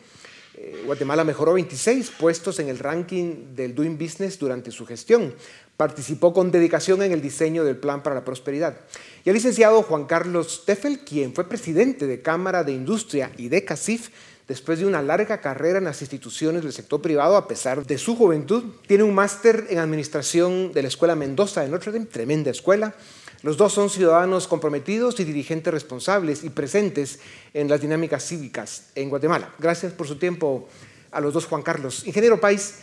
Eh, 0.55 0.85
Guatemala 0.87 1.23
mejoró 1.23 1.53
26 1.53 2.13
puestos 2.19 2.59
en 2.61 2.71
el 2.71 2.79
ranking 2.79 3.55
del 3.55 3.75
Doing 3.75 3.99
Business 3.99 4.39
durante 4.39 4.71
su 4.71 4.87
gestión. 4.87 5.35
Participó 5.77 6.33
con 6.33 6.51
dedicación 6.51 7.03
en 7.03 7.13
el 7.13 7.21
diseño 7.21 7.63
del 7.63 7.77
Plan 7.77 8.03
para 8.03 8.15
la 8.15 8.25
Prosperidad. 8.25 8.75
Y 9.23 9.29
el 9.29 9.35
licenciado 9.35 9.83
Juan 9.83 10.07
Carlos 10.07 10.65
Teffel, 10.65 11.01
quien 11.01 11.35
fue 11.35 11.47
presidente 11.47 12.07
de 12.07 12.23
Cámara 12.23 12.65
de 12.65 12.73
Industria 12.73 13.31
y 13.37 13.51
de 13.51 13.67
CACIF, 13.67 14.09
después 14.49 14.79
de 14.79 14.87
una 14.87 15.03
larga 15.03 15.41
carrera 15.41 15.79
en 15.79 15.85
las 15.85 16.01
instituciones 16.01 16.63
del 16.63 16.73
sector 16.73 17.01
privado, 17.01 17.37
a 17.37 17.49
pesar 17.49 17.87
de 17.87 17.99
su 17.99 18.17
juventud. 18.17 18.65
Tiene 18.87 19.05
un 19.05 19.15
máster 19.15 19.67
en 19.71 19.79
administración 19.79 20.73
de 20.73 20.83
la 20.83 20.89
Escuela 20.89 21.17
Mendoza 21.17 21.63
de 21.63 21.69
Notre 21.69 21.93
Dame, 21.93 22.07
tremenda 22.07 22.51
escuela. 22.51 22.95
Los 23.43 23.57
dos 23.57 23.73
son 23.73 23.91
ciudadanos 23.91 24.47
comprometidos 24.47 25.19
y 25.19 25.25
dirigentes 25.25 25.73
responsables 25.73 26.45
y 26.45 26.51
presentes 26.51 27.19
en 27.53 27.69
las 27.69 27.81
dinámicas 27.81 28.25
cívicas 28.25 28.91
en 28.95 29.09
Guatemala. 29.09 29.53
Gracias 29.59 29.93
por 29.93 30.07
su 30.07 30.17
tiempo 30.17 30.69
a 31.11 31.21
los 31.21 31.35
dos, 31.35 31.47
Juan 31.47 31.63
Carlos. 31.63 32.07
Ingeniero 32.07 32.41
País, 32.41 32.75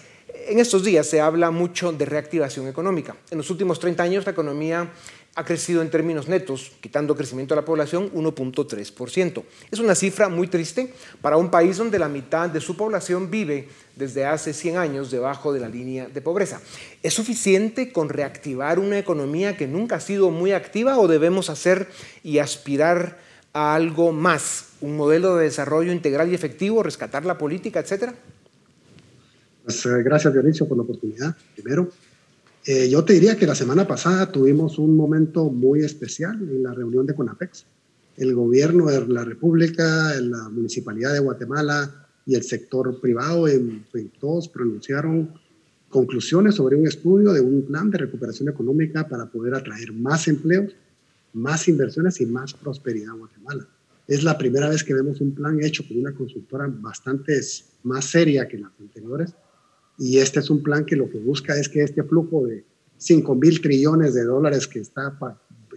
en 0.47 0.59
estos 0.59 0.83
días 0.83 1.07
se 1.07 1.21
habla 1.21 1.49
mucho 1.51 1.91
de 1.91 2.05
reactivación 2.05 2.67
económica. 2.67 3.15
En 3.31 3.37
los 3.37 3.49
últimos 3.49 3.79
30 3.79 4.03
años 4.03 4.25
la 4.25 4.31
economía 4.31 4.91
ha 5.39 5.46
crecido 5.46 5.81
en 5.81 5.89
términos 5.89 6.27
netos, 6.27 6.74
quitando 6.81 7.15
crecimiento 7.15 7.55
de 7.55 7.62
la 7.62 7.65
población, 7.65 8.12
1.3%. 8.12 9.43
Es 9.72 9.79
una 9.79 9.96
cifra 9.96 10.27
muy 10.27 10.50
triste 10.50 10.93
para 11.22 11.38
un 11.38 11.50
país 11.50 11.77
donde 11.77 11.98
la 11.98 12.10
mitad 12.10 12.50
de 12.50 12.60
su 12.60 12.75
población 12.75 13.31
vive 13.31 13.69
desde 13.96 14.25
hace 14.25 14.51
100 14.51 14.77
años 14.77 15.12
debajo 15.12 15.53
de 15.53 15.62
la 15.62 15.69
línea 15.69 16.10
de 16.10 16.22
pobreza. 16.22 16.60
¿Es 17.01 17.13
suficiente 17.13 17.93
con 17.93 18.10
reactivar 18.10 18.79
una 18.79 19.00
economía 19.00 19.55
que 19.55 19.65
nunca 19.65 19.96
ha 19.96 20.01
sido 20.01 20.29
muy 20.29 20.51
activa 20.51 21.00
o 21.00 21.08
debemos 21.08 21.50
hacer 21.50 21.88
y 22.22 22.39
aspirar 22.39 23.17
a 23.53 23.75
algo 23.75 24.12
más? 24.12 24.74
¿Un 24.81 24.98
modelo 24.98 25.38
de 25.38 25.46
desarrollo 25.46 25.93
integral 25.93 26.29
y 26.29 26.36
efectivo, 26.36 26.84
rescatar 26.84 27.25
la 27.25 27.38
política, 27.38 27.79
etcétera? 27.79 28.13
Pues, 29.63 29.86
eh, 29.86 30.03
gracias, 30.03 30.34
Dionisio, 30.34 30.67
por 30.67 30.75
la 30.75 30.84
oportunidad. 30.84 31.34
Primero, 31.55 31.89
eh, 32.71 32.88
yo 32.88 33.03
te 33.03 33.13
diría 33.13 33.35
que 33.35 33.47
la 33.47 33.55
semana 33.55 33.88
pasada 33.88 34.31
tuvimos 34.31 34.77
un 34.77 34.95
momento 34.95 35.49
muy 35.49 35.79
especial 35.79 36.39
en 36.39 36.61
la 36.61 36.71
reunión 36.71 37.03
de 37.07 37.15
CONAPEX. 37.15 37.65
El 38.15 38.35
gobierno 38.35 38.85
de 38.85 39.07
la 39.07 39.25
República, 39.25 40.13
la 40.21 40.49
Municipalidad 40.49 41.13
de 41.13 41.19
Guatemala 41.19 42.07
y 42.27 42.35
el 42.35 42.43
sector 42.43 43.01
privado, 43.01 43.47
en, 43.47 43.85
todos 44.19 44.49
pronunciaron 44.49 45.33
conclusiones 45.89 46.53
sobre 46.53 46.75
un 46.75 46.85
estudio 46.85 47.33
de 47.33 47.41
un 47.41 47.63
plan 47.63 47.89
de 47.89 47.97
recuperación 47.97 48.49
económica 48.49 49.07
para 49.07 49.25
poder 49.25 49.55
atraer 49.55 49.91
más 49.91 50.27
empleos, 50.27 50.75
más 51.33 51.67
inversiones 51.67 52.21
y 52.21 52.27
más 52.27 52.53
prosperidad 52.53 53.15
a 53.15 53.17
Guatemala. 53.17 53.67
Es 54.07 54.23
la 54.23 54.38
primera 54.38 54.69
vez 54.69 54.83
que 54.83 54.93
vemos 54.93 55.21
un 55.21 55.33
plan 55.33 55.59
hecho 55.63 55.88
por 55.88 55.97
una 55.97 56.13
consultora 56.13 56.67
bastante 56.67 57.41
más 57.81 58.05
seria 58.05 58.47
que 58.47 58.59
las 58.59 58.73
anteriores 58.79 59.33
y 59.99 60.17
este 60.17 60.39
es 60.39 60.49
un 60.49 60.63
plan 60.63 60.85
que 60.85 60.95
lo 60.95 61.09
que 61.09 61.19
busca 61.19 61.59
es 61.59 61.67
que 61.67 61.83
este 61.83 62.03
flujo 62.03 62.47
de 62.47 62.63
5 62.97 63.35
mil 63.35 63.61
trillones 63.61 64.13
de 64.13 64.23
dólares 64.23 64.65
que 64.65 64.79
está 64.79 65.17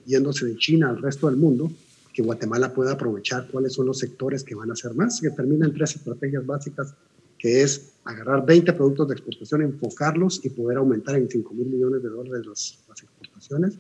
yéndose 0.07 0.47
de 0.47 0.57
China 0.57 0.91
al 0.91 1.03
resto 1.03 1.27
del 1.27 1.37
mundo, 1.37 1.71
que 2.15 2.23
Guatemala 2.23 2.73
pueda 2.73 2.93
aprovechar 2.93 3.49
cuáles 3.51 3.73
son 3.73 3.87
los 3.87 3.99
sectores 3.99 4.45
que 4.45 4.55
van 4.55 4.71
a 4.71 4.75
hacer 4.75 4.95
más, 4.95 5.21
que 5.21 5.31
termina 5.31 5.67
en 5.67 5.75
tres 5.75 5.97
estrategias 5.97 6.47
básicas, 6.47 6.95
que 7.37 7.63
es 7.63 7.95
agarrar 8.05 8.47
20 8.47 8.73
productos 8.75 9.09
de 9.09 9.15
exportación, 9.15 9.63
enfocarlos 9.63 10.45
y 10.45 10.51
poder 10.51 10.79
aumentar 10.79 11.17
en 11.17 11.29
5 11.29 11.55
mil 11.55 11.67
millones 11.67 12.03
de 12.03 12.09
dólares 12.09 12.47
las, 12.47 12.79
exportaciones, 13.03 13.79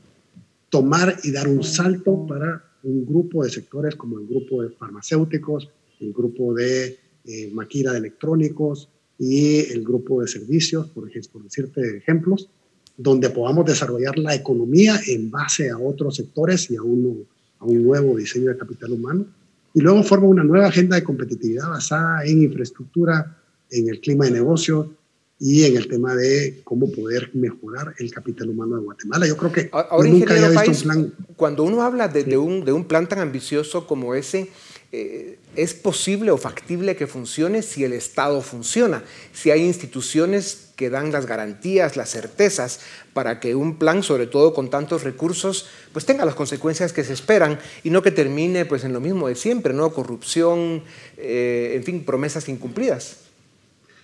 tomar 0.70 1.16
y 1.22 1.30
dar 1.30 1.46
un 1.46 1.62
salto 1.62 2.26
para 2.26 2.64
un 2.82 3.06
grupo 3.06 3.44
de 3.44 3.50
sectores 3.50 3.94
como 3.94 4.18
el 4.18 4.26
grupo 4.26 4.62
de 4.62 4.70
farmacéuticos, 4.70 5.68
el 6.00 6.12
grupo 6.12 6.52
de 6.52 6.99
eh, 7.25 7.50
maquila 7.52 7.92
de 7.92 7.99
electrónicos, 7.99 8.88
y 9.19 9.61
el 9.73 9.85
grupo 9.85 10.21
de 10.21 10.28
servicios, 10.28 10.88
por, 10.88 11.09
ejemplo, 11.09 11.33
por 11.33 11.42
decirte 11.45 11.97
ejemplos, 11.97 12.49
donde 12.97 13.31
podamos 13.31 13.64
desarrollar 13.66 14.19
la 14.19 14.35
economía 14.35 15.00
en 15.07 15.31
base 15.31 15.71
a 15.71 15.78
otros 15.78 16.16
sectores 16.16 16.71
y 16.71 16.76
a, 16.76 16.83
uno, 16.83 17.16
a 17.59 17.64
un 17.64 17.83
nuevo 17.83 18.16
diseño 18.16 18.50
de 18.50 18.57
capital 18.57 18.92
humano. 18.92 19.26
Y 19.75 19.81
luego 19.81 20.02
forma 20.02 20.28
una 20.28 20.45
nueva 20.45 20.66
agenda 20.66 20.97
de 20.97 21.02
competitividad 21.02 21.69
basada 21.69 22.25
en 22.25 22.42
infraestructura, 22.42 23.38
en 23.71 23.88
el 23.88 24.00
clima 24.00 24.26
de 24.26 24.33
negocio 24.33 24.95
y 25.38 25.64
en 25.64 25.76
el 25.76 25.88
tema 25.88 26.14
de 26.14 26.61
cómo 26.62 26.90
poder 26.92 27.31
mejorar 27.33 27.95
el 27.99 28.12
capital 28.12 28.50
humano 28.50 28.76
de 28.76 28.83
Guatemala. 28.83 29.26
Yo 29.26 29.37
creo 29.37 29.50
que 29.50 29.71
Ahora, 29.73 30.09
nunca 30.09 30.35
había 30.35 30.50
visto 30.50 30.71
un 30.71 30.83
plan. 30.83 31.14
Cuando 31.35 31.64
uno 31.64 31.83
habla 31.83 32.07
de, 32.07 32.23
de, 32.23 32.37
un, 32.37 32.64
de 32.64 32.73
un 32.73 32.85
plan 32.85 33.09
tan 33.09 33.19
ambicioso 33.19 33.87
como 33.87 34.14
ese, 34.14 34.50
eh, 34.94 35.38
es 35.56 35.72
posible 35.72 36.30
o 36.32 36.37
factible 36.37 36.96
que 36.96 37.06
funcione 37.06 37.62
si 37.62 37.82
el 37.82 37.94
Estado 37.94 38.42
funciona, 38.42 39.02
si 39.32 39.50
hay 39.50 39.62
instituciones 39.62 40.68
que 40.76 40.90
dan 40.90 41.11
las 41.11 41.25
garantías, 41.25 41.96
las 41.96 42.11
certezas 42.11 42.80
para 43.14 43.40
que 43.40 43.54
un 43.54 43.78
plan, 43.78 44.02
sobre 44.02 44.26
todo 44.26 44.52
con 44.52 44.68
tantos 44.68 45.02
recursos, 45.02 45.66
pues 45.94 46.04
tenga 46.04 46.26
las 46.26 46.34
consecuencias 46.34 46.92
que 46.92 47.04
se 47.04 47.14
esperan 47.14 47.58
y 47.82 47.88
no 47.88 48.02
que 48.02 48.11
termine 48.11 48.66
pues 48.66 48.84
en 48.84 48.92
lo 48.92 49.00
mismo 49.00 49.28
de 49.28 49.34
siempre, 49.34 49.72
¿no? 49.72 49.94
Corrupción, 49.94 50.82
eh, 51.16 51.72
en 51.75 51.84
fin, 51.84 52.04
promesas 52.04 52.50
incumplidas. 52.50 53.16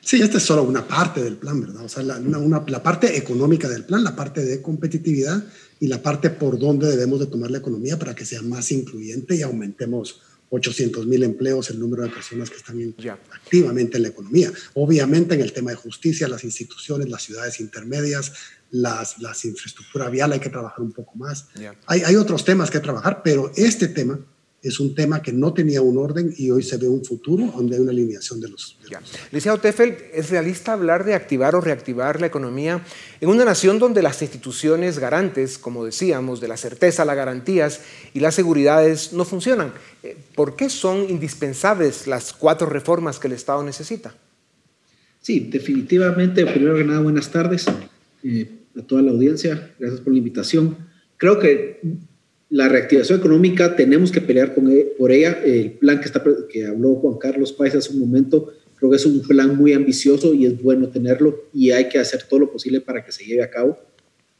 Sí, 0.00 0.22
esta 0.22 0.38
es 0.38 0.42
solo 0.42 0.62
una 0.62 0.88
parte 0.88 1.22
del 1.22 1.36
plan, 1.36 1.60
¿verdad? 1.60 1.84
O 1.84 1.88
sea, 1.90 2.02
la, 2.02 2.18
la 2.18 2.82
parte 2.82 3.14
económica 3.18 3.68
del 3.68 3.84
plan, 3.84 4.02
la 4.02 4.16
parte 4.16 4.42
de 4.42 4.62
competitividad 4.62 5.44
y 5.80 5.86
la 5.86 6.02
parte 6.02 6.30
por 6.30 6.58
donde 6.58 6.88
debemos 6.88 7.20
de 7.20 7.26
tomar 7.26 7.50
la 7.50 7.58
economía 7.58 7.98
para 7.98 8.14
que 8.14 8.24
sea 8.24 8.40
más 8.40 8.72
incluyente 8.72 9.34
y 9.34 9.42
aumentemos 9.42 10.22
800 10.50 11.06
mil 11.06 11.22
empleos, 11.22 11.70
el 11.70 11.78
número 11.78 12.02
de 12.02 12.10
personas 12.10 12.50
que 12.50 12.56
están 12.56 12.94
activamente 13.32 13.96
en 13.96 14.02
la 14.02 14.08
economía. 14.08 14.50
Obviamente 14.74 15.34
en 15.34 15.40
el 15.42 15.52
tema 15.52 15.70
de 15.70 15.76
justicia, 15.76 16.28
las 16.28 16.44
instituciones, 16.44 17.08
las 17.08 17.22
ciudades 17.22 17.60
intermedias, 17.60 18.32
las, 18.70 19.18
las 19.18 19.44
infraestructura 19.44 20.10
vial 20.10 20.32
hay 20.32 20.40
que 20.40 20.50
trabajar 20.50 20.80
un 20.80 20.92
poco 20.92 21.16
más. 21.16 21.48
Hay, 21.86 22.02
hay 22.02 22.16
otros 22.16 22.44
temas 22.44 22.70
que 22.70 22.80
trabajar, 22.80 23.22
pero 23.22 23.52
este 23.56 23.88
tema 23.88 24.18
es 24.60 24.80
un 24.80 24.94
tema 24.94 25.22
que 25.22 25.32
no 25.32 25.54
tenía 25.54 25.80
un 25.82 25.98
orden 25.98 26.34
y 26.36 26.50
hoy 26.50 26.62
se 26.62 26.76
ve 26.78 26.88
un 26.88 27.04
futuro 27.04 27.52
donde 27.54 27.76
hay 27.76 27.82
una 27.82 27.92
alineación 27.92 28.40
de 28.40 28.48
los... 28.48 28.76
Licenciado 29.30 29.58
Teffel, 29.58 29.96
¿es 30.12 30.30
realista 30.30 30.72
hablar 30.72 31.04
de 31.04 31.14
activar 31.14 31.54
o 31.54 31.60
reactivar 31.60 32.20
la 32.20 32.26
economía 32.26 32.82
en 33.20 33.28
una 33.28 33.44
nación 33.44 33.78
donde 33.78 34.02
las 34.02 34.20
instituciones 34.20 34.98
garantes, 34.98 35.58
como 35.58 35.84
decíamos, 35.84 36.40
de 36.40 36.48
la 36.48 36.56
certeza, 36.56 37.04
las 37.04 37.14
garantías 37.14 37.82
y 38.14 38.20
las 38.20 38.34
seguridades 38.34 39.12
no 39.12 39.24
funcionan? 39.24 39.72
Eh, 40.02 40.16
¿Por 40.34 40.56
qué 40.56 40.68
son 40.68 41.08
indispensables 41.08 42.08
las 42.08 42.32
cuatro 42.32 42.68
reformas 42.68 43.20
que 43.20 43.28
el 43.28 43.34
Estado 43.34 43.62
necesita? 43.62 44.14
Sí, 45.20 45.48
definitivamente. 45.50 46.44
Primero 46.46 46.76
que 46.76 46.84
nada, 46.84 47.00
buenas 47.00 47.30
tardes 47.30 47.66
eh, 48.24 48.50
a 48.76 48.82
toda 48.82 49.02
la 49.02 49.12
audiencia. 49.12 49.72
Gracias 49.78 50.00
por 50.00 50.12
la 50.12 50.18
invitación. 50.18 50.76
Creo 51.16 51.38
que 51.38 51.80
la 52.50 52.68
reactivación 52.68 53.18
económica 53.18 53.76
tenemos 53.76 54.10
que 54.10 54.20
pelear 54.20 54.54
con 54.54 54.70
e, 54.70 54.84
por 54.98 55.12
ella. 55.12 55.40
El 55.44 55.72
plan 55.72 56.00
que, 56.00 56.06
está, 56.06 56.22
que 56.48 56.66
habló 56.66 56.94
Juan 56.96 57.18
Carlos 57.18 57.52
Páez 57.52 57.74
hace 57.74 57.92
un 57.92 58.00
momento, 58.00 58.52
creo 58.76 58.90
que 58.90 58.96
es 58.96 59.06
un 59.06 59.20
plan 59.20 59.56
muy 59.56 59.72
ambicioso 59.72 60.32
y 60.32 60.46
es 60.46 60.62
bueno 60.62 60.88
tenerlo 60.88 61.44
y 61.52 61.70
hay 61.70 61.88
que 61.88 61.98
hacer 61.98 62.22
todo 62.22 62.40
lo 62.40 62.52
posible 62.52 62.80
para 62.80 63.04
que 63.04 63.12
se 63.12 63.24
lleve 63.24 63.42
a 63.42 63.50
cabo. 63.50 63.78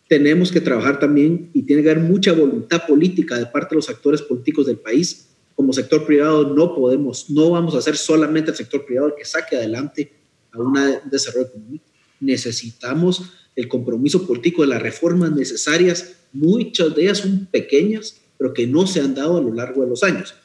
Tenemos 0.09 0.51
que 0.51 0.63
trabajar 0.63 0.99
también 0.99 1.51
y 1.53 1.63
tiene 1.63 1.83
que 1.83 1.91
haber 1.91 2.03
mucha 2.03 2.33
voluntad 2.33 2.87
política 2.87 3.39
de 3.39 3.45
parte 3.47 3.75
de 3.75 3.77
los 3.77 3.91
actores 3.91 4.23
políticos 4.23 4.67
del 4.67 4.79
país. 4.79 5.29
Como 5.55 5.73
sector 5.75 6.07
privado 6.07 6.55
no 6.55 6.75
podemos, 6.75 7.29
no 7.29 7.51
vamos 7.51 7.75
a 7.75 7.83
ser 7.83 7.97
solamente 7.97 8.51
el 8.51 8.57
sector 8.57 8.87
privado 8.87 9.09
el 9.09 9.15
que 9.19 9.27
saque 9.27 9.57
adelante 9.57 10.11
a 10.53 10.59
un 10.59 10.73
desarrollo 11.11 11.49
económico. 11.49 11.85
Necesitamos 12.21 13.48
el 13.59 13.67
compromiso 13.67 14.25
político 14.25 14.63
de 14.63 14.69
las 14.69 14.81
reformas 14.81 15.33
necesarias, 15.33 16.13
muchas 16.33 16.95
de 16.95 17.03
ellas 17.03 17.19
son 17.19 17.49
pequeñas, 17.51 18.21
pero 18.39 18.55
que 18.55 18.69
no 18.69 18.87
se 18.87 19.01
han 19.01 19.17
dado 19.17 19.37
a 19.37 19.43
lo 19.43 19.53
largo 19.53 19.83
de 19.83 19.89
los 19.89 20.05
años. 20.05 20.37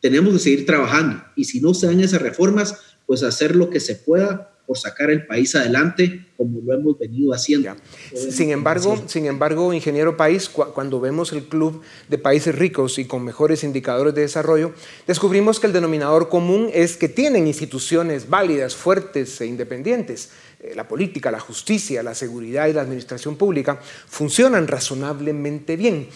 Tenemos 0.00 0.32
que 0.34 0.38
seguir 0.38 0.66
trabajando 0.66 1.20
y 1.34 1.46
si 1.46 1.60
no 1.60 1.74
se 1.74 1.88
dan 1.88 1.98
esas 1.98 2.22
reformas, 2.22 2.76
pues 3.06 3.24
hacer 3.24 3.56
lo 3.56 3.70
que 3.70 3.80
se 3.80 3.96
pueda 3.96 4.56
por 4.68 4.78
sacar 4.78 5.10
el 5.10 5.26
país 5.26 5.56
adelante 5.56 6.28
como 6.36 6.60
lo 6.60 6.72
hemos 6.72 6.96
venido 6.96 7.34
haciendo. 7.34 7.74
Sin 8.14 8.50
embargo, 8.50 9.02
sin 9.06 9.26
embargo, 9.26 9.74
ingeniero 9.74 10.16
país, 10.16 10.48
cuando 10.48 11.00
vemos 11.00 11.32
el 11.32 11.42
club 11.42 11.82
de 12.08 12.18
países 12.18 12.54
ricos 12.54 13.00
y 13.00 13.04
con 13.04 13.24
mejores 13.24 13.64
indicadores 13.64 14.14
de 14.14 14.20
desarrollo, 14.20 14.72
descubrimos 15.08 15.58
que 15.58 15.66
el 15.66 15.72
denominador 15.72 16.28
común 16.28 16.70
es 16.72 16.96
que 16.96 17.08
tienen 17.08 17.48
instituciones 17.48 18.30
válidas, 18.30 18.76
fuertes 18.76 19.40
e 19.40 19.46
independientes. 19.46 20.30
Eh, 20.62 20.74
la 20.74 20.86
política, 20.86 21.30
la 21.30 21.40
justicia, 21.40 22.02
la 22.02 22.14
seguridad 22.14 22.66
y 22.66 22.74
la 22.74 22.82
administración 22.82 23.36
pública 23.36 23.80
funcionan 24.06 24.68
razonablemente 24.68 25.76
bien. 25.76 26.08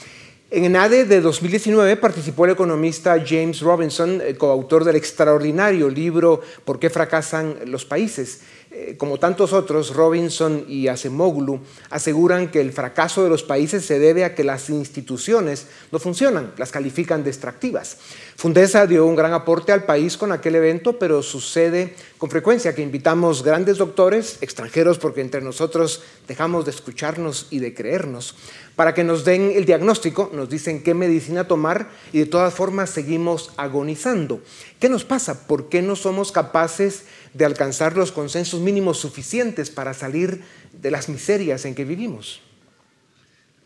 En 0.51 0.65
ENADE 0.65 1.07
de 1.07 1.23
2019 1.23 1.97
participó 1.97 2.45
el 2.45 2.53
economista 2.53 3.17
James 3.27 3.61
Robinson, 3.61 4.21
eh, 4.21 4.35
coautor 4.35 4.85
del 4.85 4.97
extraordinario 4.97 5.89
libro 5.89 6.43
¿Por 6.65 6.79
qué 6.79 6.91
fracasan 6.91 7.57
los 7.67 7.87
países? 7.87 8.41
Eh, 8.77 8.97
como 8.99 9.19
tantos 9.19 9.53
otros, 9.53 9.95
Robinson 9.95 10.65
y 10.67 10.89
Acemoglu 10.89 11.61
aseguran 11.91 12.51
que 12.51 12.61
el 12.61 12.73
fracaso 12.73 13.23
de 13.23 13.31
los 13.31 13.45
países 13.45 13.85
se 13.85 14.01
debe 14.01 14.25
a 14.25 14.35
que 14.35 14.43
las 14.43 14.69
instituciones 14.69 15.69
no 15.93 16.01
funcionan, 16.01 16.53
las 16.57 16.73
califican 16.73 17.23
de 17.23 17.31
extractivas. 17.31 17.99
Fundesa 18.35 18.89
dio 18.89 19.07
un 19.07 19.15
gran 19.15 19.33
aporte 19.33 19.71
al 19.71 19.85
país 19.85 20.17
con 20.17 20.33
aquel 20.33 20.57
evento, 20.57 20.99
pero 20.99 21.23
sucede 21.23 21.95
con 22.19 22.31
frecuencia 22.31 22.75
que 22.75 22.83
invitamos 22.83 23.45
grandes 23.45 23.79
doctores, 23.79 24.39
extranjeros, 24.41 24.99
porque 24.99 25.21
entre 25.21 25.41
nosotros 25.41 26.03
dejamos 26.27 26.65
de 26.65 26.73
escucharnos 26.73 27.47
y 27.51 27.61
de 27.61 27.75
creernos, 27.75 28.35
para 28.75 28.93
que 28.93 29.05
nos 29.05 29.25
den 29.25 29.53
el 29.55 29.67
diagnóstico, 29.67 30.31
nos 30.33 30.49
dicen 30.49 30.83
qué 30.83 30.95
medicina 30.95 31.47
tomar 31.47 31.91
y 32.13 32.19
de 32.19 32.27
todas 32.27 32.55
formas 32.55 32.91
seguimos 32.91 33.53
agonizando. 33.57 34.41
¿Qué 34.81 34.89
nos 34.89 35.05
pasa? 35.05 35.47
¿Por 35.47 35.69
qué 35.69 35.81
no 35.81 35.95
somos 35.95 36.33
capaces 36.33 37.05
alcanzar 37.43 37.97
los 37.97 38.13
consensos 38.13 38.61
mínimos 38.61 38.99
suficientes 38.99 39.71
para 39.71 39.95
salir 39.95 40.41
de 40.81 40.91
las 40.91 41.09
miserias 41.09 41.65
en 41.65 41.75
que 41.75 41.85
vivimos? 41.85 42.41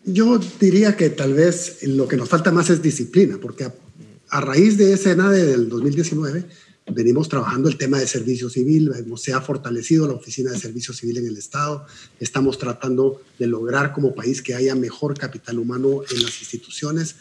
Yo 0.05 0.39
diría 0.59 0.97
que 0.97 1.11
tal 1.11 1.35
vez 1.35 1.83
lo 1.83 2.09
que 2.09 2.17
nos 2.17 2.29
falta 2.29 2.51
más 2.51 2.71
es 2.71 2.81
disciplina, 2.81 3.39
porque 3.41 3.69
a, 4.31 4.41
raíz 4.41 4.79
de 4.79 4.93
ese 4.93 5.15
NADE 5.15 5.45
del 5.45 5.69
2019 5.69 6.47
venimos 6.91 7.29
trabajando 7.29 7.69
el 7.69 7.77
tema 7.77 7.99
de 7.99 8.07
servicio 8.07 8.49
civil, 8.49 8.91
se 9.17 9.35
ha 9.35 9.43
fortalecido 9.43 10.07
la 10.07 10.15
oficina 10.15 10.51
de 10.51 10.59
servicio 10.59 10.95
civil 10.95 11.19
en 11.19 11.27
el 11.27 11.37
Estado, 11.37 11.85
estamos 12.21 12.57
tratando 12.59 13.21
de 13.39 13.47
lograr 13.47 13.93
como 13.93 14.15
país 14.15 14.41
que 14.41 14.55
haya 14.55 14.75
mejor 14.75 15.19
capital 15.19 15.59
humano 15.59 16.01
en 16.11 16.23
las 16.23 16.41
instituciones, 16.41 17.17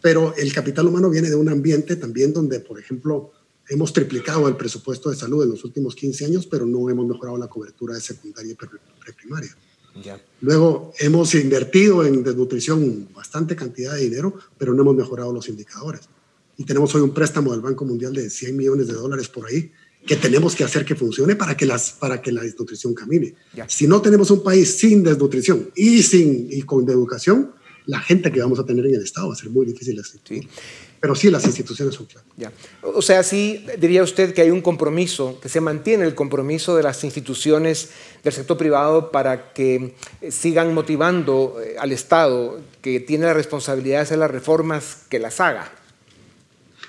pero 0.00 0.34
el 0.36 0.52
capital 0.52 0.86
humano 0.86 1.10
viene 1.10 1.30
de 1.30 1.34
un 1.34 1.48
ambiente 1.48 1.96
también 1.96 2.32
donde, 2.32 2.60
por 2.60 2.78
ejemplo, 2.78 3.32
hemos 3.68 3.92
triplicado 3.92 4.48
el 4.48 4.56
presupuesto 4.56 5.10
de 5.10 5.16
salud 5.16 5.42
en 5.44 5.50
los 5.50 5.64
últimos 5.64 5.94
15 5.94 6.24
años, 6.24 6.46
pero 6.46 6.66
no 6.66 6.88
hemos 6.90 7.06
mejorado 7.06 7.38
la 7.38 7.48
cobertura 7.48 7.94
de 7.94 8.00
secundaria 8.00 8.52
y 8.52 8.56
preprimaria. 9.04 9.56
Luego 10.40 10.92
hemos 10.98 11.34
invertido 11.34 12.04
en 12.04 12.22
desnutrición 12.22 13.08
bastante 13.14 13.56
cantidad 13.56 13.94
de 13.94 14.02
dinero, 14.02 14.34
pero 14.56 14.74
no 14.74 14.82
hemos 14.82 14.96
mejorado 14.96 15.32
los 15.32 15.48
indicadores. 15.48 16.02
Y 16.56 16.64
tenemos 16.64 16.94
hoy 16.94 17.02
un 17.02 17.12
préstamo 17.12 17.52
del 17.52 17.60
Banco 17.60 17.84
Mundial 17.84 18.12
de 18.12 18.30
100 18.30 18.56
millones 18.56 18.86
de 18.88 18.94
dólares 18.94 19.28
por 19.28 19.46
ahí 19.46 19.70
que 20.06 20.16
tenemos 20.16 20.54
que 20.54 20.64
hacer 20.64 20.84
que 20.84 20.94
funcione 20.94 21.36
para 21.36 21.56
que, 21.56 21.66
las, 21.66 21.92
para 21.92 22.22
que 22.22 22.32
la 22.32 22.42
desnutrición 22.42 22.94
camine. 22.94 23.34
Si 23.66 23.86
no 23.86 24.00
tenemos 24.00 24.30
un 24.30 24.42
país 24.42 24.78
sin 24.78 25.02
desnutrición 25.02 25.70
y, 25.74 26.02
sin, 26.02 26.48
y 26.50 26.62
con 26.62 26.88
educación, 26.88 27.52
la 27.86 28.00
gente 28.00 28.30
que 28.32 28.40
vamos 28.40 28.58
a 28.58 28.64
tener 28.64 28.86
en 28.86 28.94
el 28.94 29.02
Estado 29.02 29.28
va 29.28 29.34
a 29.34 29.36
ser 29.36 29.50
muy 29.50 29.66
difícil. 29.66 30.00
Sí. 30.24 30.48
Pero 31.00 31.14
sí, 31.14 31.30
las 31.30 31.44
instituciones 31.44 31.94
son. 31.94 32.08
O 32.82 33.02
sea, 33.02 33.22
sí 33.22 33.64
diría 33.78 34.02
usted 34.02 34.34
que 34.34 34.42
hay 34.42 34.50
un 34.50 34.62
compromiso, 34.62 35.38
que 35.40 35.48
se 35.48 35.60
mantiene 35.60 36.04
el 36.04 36.14
compromiso 36.14 36.76
de 36.76 36.82
las 36.82 37.04
instituciones 37.04 37.90
del 38.24 38.32
sector 38.32 38.56
privado 38.56 39.12
para 39.12 39.52
que 39.52 39.94
eh, 40.20 40.30
sigan 40.32 40.74
motivando 40.74 41.60
eh, 41.62 41.76
al 41.78 41.92
Estado, 41.92 42.60
que 42.82 42.98
tiene 43.00 43.26
la 43.26 43.34
responsabilidad 43.34 43.98
de 43.98 44.02
hacer 44.02 44.18
las 44.18 44.30
reformas, 44.30 44.98
que 45.08 45.18
las 45.18 45.40
haga. 45.40 45.72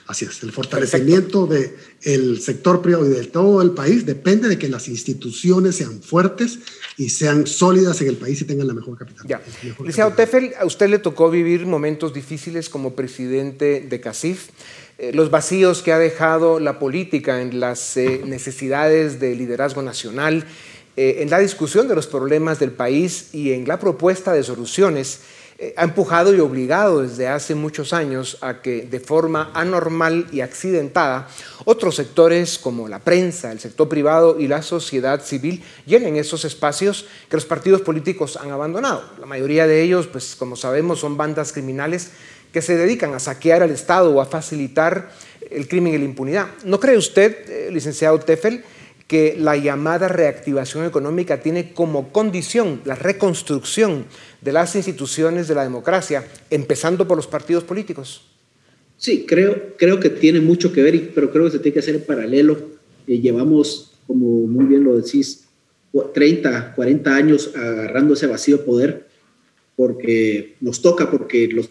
Así 0.10 0.26
es, 0.26 0.42
el 0.42 0.52
fortalecimiento 0.52 1.46
del 1.46 2.42
sector 2.42 2.82
privado 2.82 3.06
y 3.06 3.10
de 3.10 3.26
todo 3.26 3.62
el 3.62 3.72
país 3.72 4.08
depende 4.08 4.50
de 4.50 4.58
que 4.58 4.68
las 4.68 4.88
instituciones 4.88 5.76
sean 5.76 6.02
fuertes 6.02 6.58
y 6.98 7.12
sean 7.12 7.46
sólidas 7.46 8.02
en 8.02 8.08
el 8.08 8.18
país 8.18 8.42
y 8.42 8.46
tengan 8.46 8.66
la 8.66 8.74
mejor 8.74 8.98
capital. 8.98 9.28
Ya. 9.28 9.40
Licenciado 9.62 10.14
Tefel, 10.14 10.54
a 10.60 10.66
usted 10.66 10.90
le 10.90 10.98
tocó 10.98 11.30
vivir 11.30 11.68
momentos 11.68 12.12
difíciles 12.12 12.70
como 12.70 12.96
presidente 12.96 13.86
de 13.88 14.02
CACIF. 14.02 14.50
Eh, 14.98 15.12
los 15.14 15.30
vacíos 15.30 15.84
que 15.84 15.92
ha 15.92 16.00
dejado 16.00 16.60
la 16.60 16.80
política 16.80 17.44
en 17.44 17.60
las 17.60 17.96
eh, 17.96 18.24
necesidades 18.26 19.20
de 19.20 19.36
liderazgo 19.36 19.84
nacional, 19.84 20.44
eh, 20.98 21.18
en 21.20 21.30
la 21.30 21.38
discusión 21.38 21.88
de 21.88 21.94
los 21.94 22.08
problemas 22.08 22.58
del 22.58 22.72
país 22.72 23.28
y 23.32 23.52
en 23.52 23.68
la 23.68 23.80
propuesta 23.80 24.34
de 24.34 24.42
soluciones 24.42 25.20
ha 25.76 25.84
empujado 25.84 26.34
y 26.34 26.40
obligado 26.40 27.02
desde 27.02 27.28
hace 27.28 27.54
muchos 27.54 27.92
años 27.92 28.38
a 28.40 28.62
que 28.62 28.84
de 28.84 29.00
forma 29.00 29.52
anormal 29.54 30.28
y 30.32 30.40
accidentada 30.40 31.28
otros 31.66 31.96
sectores 31.96 32.58
como 32.58 32.88
la 32.88 33.00
prensa, 33.00 33.52
el 33.52 33.60
sector 33.60 33.90
privado 33.90 34.40
y 34.40 34.48
la 34.48 34.62
sociedad 34.62 35.22
civil 35.22 35.62
llenen 35.86 36.16
esos 36.16 36.46
espacios 36.46 37.08
que 37.30 37.36
los 37.36 37.46
partidos 37.46 37.82
políticos 37.82 38.38
han 38.38 38.52
abandonado. 38.52 39.04
La 39.20 39.26
mayoría 39.26 39.68
de 39.68 39.82
ellos, 39.82 40.08
pues 40.08 40.36
como 40.36 40.56
sabemos, 40.56 41.00
son 41.00 41.18
bandas 41.18 41.52
criminales 41.52 42.12
que 42.54 42.62
se 42.62 42.78
dedican 42.78 43.14
a 43.14 43.20
saquear 43.20 43.62
al 43.62 43.72
Estado 43.72 44.12
o 44.12 44.22
a 44.22 44.26
facilitar 44.26 45.12
el 45.52 45.68
crimen 45.68 45.94
y 45.94 45.98
la 45.98 46.06
impunidad. 46.06 46.48
¿No 46.64 46.80
cree 46.80 46.98
usted, 46.98 47.50
eh, 47.50 47.70
licenciado 47.72 48.20
Teffel, 48.20 48.64
que 49.10 49.36
la 49.40 49.58
llamada 49.58 50.08
reactivación 50.08 50.86
económica 50.86 51.42
tiene 51.42 51.74
como 51.74 52.14
condición 52.14 52.80
la 52.86 52.94
reconstrucción 52.94 54.06
de 54.40 54.54
las 54.54 54.76
instituciones 54.76 55.48
de 55.48 55.56
la 55.56 55.64
democracia, 55.64 56.28
empezando 56.52 57.08
por 57.08 57.18
los 57.18 57.26
partidos 57.26 57.64
políticos? 57.64 58.22
Sí, 58.98 59.26
creo, 59.28 59.76
creo 59.78 60.00
que 60.00 60.12
tiene 60.12 60.40
mucho 60.42 60.72
que 60.72 60.84
ver, 60.84 61.12
pero 61.16 61.32
creo 61.32 61.46
que 61.46 61.52
se 61.52 61.58
tiene 61.58 61.74
que 61.74 61.80
hacer 61.80 61.96
en 61.96 62.02
paralelo. 62.02 62.60
Eh, 63.08 63.20
llevamos, 63.20 63.94
como 64.06 64.46
muy 64.46 64.66
bien 64.66 64.84
lo 64.84 64.96
decís, 64.96 65.46
30, 66.14 66.76
40 66.76 67.16
años 67.16 67.52
agarrando 67.56 68.14
ese 68.14 68.28
vacío 68.28 68.58
de 68.58 68.64
poder 68.64 69.08
porque 69.76 70.56
nos 70.62 70.84
toca, 70.84 71.10
porque 71.10 71.48
los 71.48 71.68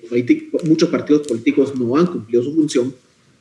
muchos 0.64 0.88
partidos 0.88 1.28
políticos 1.28 1.78
no 1.78 1.96
han 1.96 2.06
cumplido 2.06 2.42
su 2.42 2.52
función, 2.52 2.92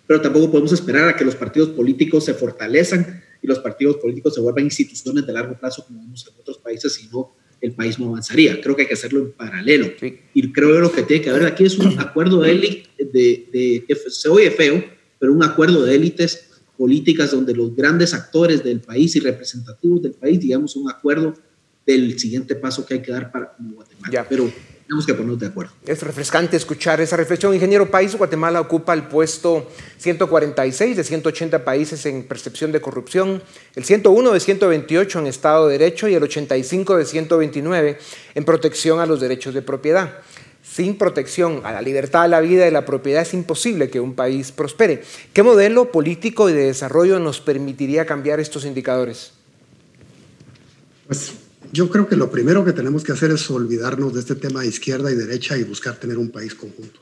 pero 0.06 0.22
tampoco 0.22 0.52
podemos 0.52 0.72
esperar 0.72 1.10
a 1.10 1.16
que 1.16 1.26
los 1.26 1.36
partidos 1.36 1.70
políticos 1.70 2.26
se 2.26 2.36
fortalezcan 2.36 3.24
y 3.48 3.50
los 3.50 3.60
partidos 3.60 3.98
políticos 3.98 4.36
se 4.36 4.42
vuelvan 4.42 4.66
instituciones 4.66 5.26
de 5.26 5.32
largo 5.32 5.58
plazo 5.58 5.86
como 5.86 6.02
vemos 6.02 6.28
en 6.28 6.40
otros 6.40 6.58
países, 6.58 6.94
sino 6.94 7.34
el 7.62 7.72
país 7.74 7.98
no 7.98 8.10
avanzaría. 8.10 8.60
Creo 8.62 8.76
que 8.76 8.82
hay 8.82 8.88
que 8.88 8.94
hacerlo 8.94 9.20
en 9.22 9.32
paralelo. 9.32 9.88
Y 10.34 10.52
creo 10.52 10.74
que 10.74 10.80
lo 10.80 10.92
que 10.92 11.04
tiene 11.04 11.24
que 11.24 11.30
haber 11.30 11.46
aquí 11.46 11.64
es 11.64 11.78
un 11.78 11.98
acuerdo 12.00 12.42
de 12.42 12.52
élite, 12.52 12.90
de, 13.00 13.86
se 14.10 14.30
oye 14.30 14.52
feo, 14.52 14.84
pero 15.18 15.34
un 15.34 15.44
acuerdo 15.44 15.84
de 15.84 15.96
élites 15.96 16.50
políticas 16.78 17.32
donde 17.32 17.56
los 17.56 17.76
grandes 17.76 18.14
actores 18.14 18.64
del 18.64 18.82
país 18.82 19.16
y 19.16 19.22
representativos 19.22 20.02
del 20.02 20.12
país, 20.12 20.40
digamos, 20.40 20.76
un 20.76 20.92
acuerdo 20.92 21.34
del 21.86 22.20
siguiente 22.20 22.54
paso 22.56 22.86
que 22.86 22.96
hay 22.96 23.02
que 23.02 23.12
dar 23.12 23.32
para 23.32 23.56
Guatemala. 23.58 24.26
Pero 24.30 24.52
tenemos 24.88 25.06
que 25.06 25.14
ponernos 25.14 25.40
de 25.40 25.48
acuerdo. 25.48 25.74
Es 25.86 26.02
refrescante 26.02 26.56
escuchar 26.56 27.02
esa 27.02 27.18
reflexión. 27.18 27.54
Ingeniero 27.54 27.92
País, 27.92 28.16
Guatemala 28.16 28.62
ocupa 28.62 28.94
el 28.94 29.04
puesto 29.04 29.70
146 29.98 30.96
de 30.96 31.04
180 31.04 31.66
países 31.66 32.06
en 32.06 32.24
percepción 32.24 32.72
de 32.72 32.80
corrupción, 32.80 33.44
el 33.76 33.84
101 33.84 34.32
de 34.32 34.40
128 34.40 35.20
en 35.20 35.28
Estado 35.28 35.68
de 35.68 35.78
Derecho 35.78 36.08
y 36.08 36.16
el 36.16 36.24
85 36.24 36.98
de 36.98 37.06
129 37.06 37.98
en 38.36 38.46
protección 38.46 39.02
a 39.02 39.06
los 39.06 39.20
derechos 39.20 39.54
de 39.54 39.62
propiedad. 39.62 40.20
Sin 40.64 40.98
protección 40.98 41.62
a 41.66 41.74
la 41.74 41.82
libertad, 41.82 42.24
a 42.24 42.28
la 42.30 42.40
vida 42.40 42.66
y 42.66 42.72
la 42.72 42.86
propiedad 42.86 43.24
es 43.24 43.34
imposible 43.34 43.90
que 43.90 44.00
un 44.00 44.16
país 44.16 44.54
prospere. 44.54 45.04
¿Qué 45.34 45.44
modelo 45.44 45.92
político 45.92 46.50
y 46.50 46.54
de 46.54 46.66
desarrollo 46.66 47.20
nos 47.20 47.42
permitiría 47.42 48.06
cambiar 48.06 48.40
estos 48.40 48.64
indicadores? 48.64 49.34
Pues 51.08 51.34
yo 51.72 51.90
creo 51.90 52.08
que 52.08 52.16
lo 52.16 52.30
primero 52.32 52.64
que 52.66 52.74
tenemos 52.74 53.04
que 53.04 53.12
hacer 53.12 53.32
es 53.32 53.50
olvidarnos 53.50 54.14
de 54.14 54.20
este 54.20 54.36
tema 54.36 54.62
de 54.62 54.68
izquierda 54.68 55.12
y 55.12 55.16
derecha 55.16 55.58
y 55.58 55.64
buscar 55.64 55.98
tener 55.98 56.18
un 56.18 56.30
país 56.30 56.56
conjunto. 56.56 57.00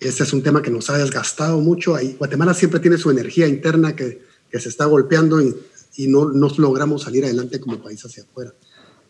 Este 0.00 0.24
es 0.24 0.32
un 0.32 0.42
tema 0.42 0.62
que 0.62 0.70
nos 0.70 0.90
ha 0.90 0.98
desgastado 0.98 1.60
mucho. 1.60 1.94
Ahí, 1.94 2.16
Guatemala 2.18 2.54
siempre 2.54 2.80
tiene 2.80 2.98
su 2.98 3.10
energía 3.10 3.46
interna 3.46 3.94
que, 3.94 4.22
que 4.50 4.60
se 4.60 4.68
está 4.68 4.86
golpeando 4.86 5.40
y, 5.40 5.54
y 5.96 6.08
no 6.08 6.30
nos 6.30 6.58
logramos 6.58 7.02
salir 7.02 7.24
adelante 7.24 7.60
como 7.60 7.82
país 7.82 8.04
hacia 8.04 8.24
afuera. 8.24 8.52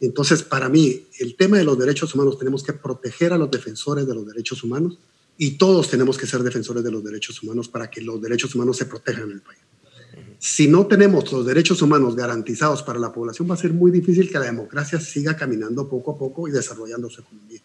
Entonces, 0.01 0.43
para 0.43 0.69
mí, 0.69 1.07
el 1.21 1.37
tema 1.37 1.59
de 1.59 1.65
los 1.65 1.79
derechos 1.79 2.15
humanos, 2.15 2.39
tenemos 2.39 2.63
que 2.63 2.73
proteger 2.73 3.33
a 3.33 3.39
los 3.39 3.51
defensores 3.51 4.07
de 4.07 4.15
los 4.15 4.27
derechos 4.27 4.63
humanos 4.65 4.99
y 5.39 5.53
todos 5.53 5.89
tenemos 5.89 6.19
que 6.19 6.27
ser 6.27 6.43
defensores 6.43 6.83
de 6.83 6.91
los 6.91 7.03
derechos 7.05 7.43
humanos 7.43 7.69
para 7.69 7.89
que 7.89 8.01
los 8.01 8.21
derechos 8.21 8.55
humanos 8.55 8.77
se 8.77 8.87
protejan 8.87 9.25
en 9.25 9.33
el 9.33 9.41
país. 9.41 9.61
Si 10.39 10.67
no 10.69 10.87
tenemos 10.87 11.31
los 11.33 11.47
derechos 11.47 11.83
humanos 11.83 12.17
garantizados 12.17 12.83
para 12.83 12.99
la 12.99 13.13
población, 13.13 13.49
va 13.51 13.55
a 13.55 13.59
ser 13.59 13.73
muy 13.73 13.91
difícil 13.91 14.31
que 14.31 14.39
la 14.39 14.47
democracia 14.47 15.01
siga 15.01 15.37
caminando 15.37 15.89
poco 15.89 16.13
a 16.13 16.19
poco 16.19 16.49
y 16.49 16.51
desarrollando 16.51 17.09
su 17.09 17.21
economía. 17.21 17.61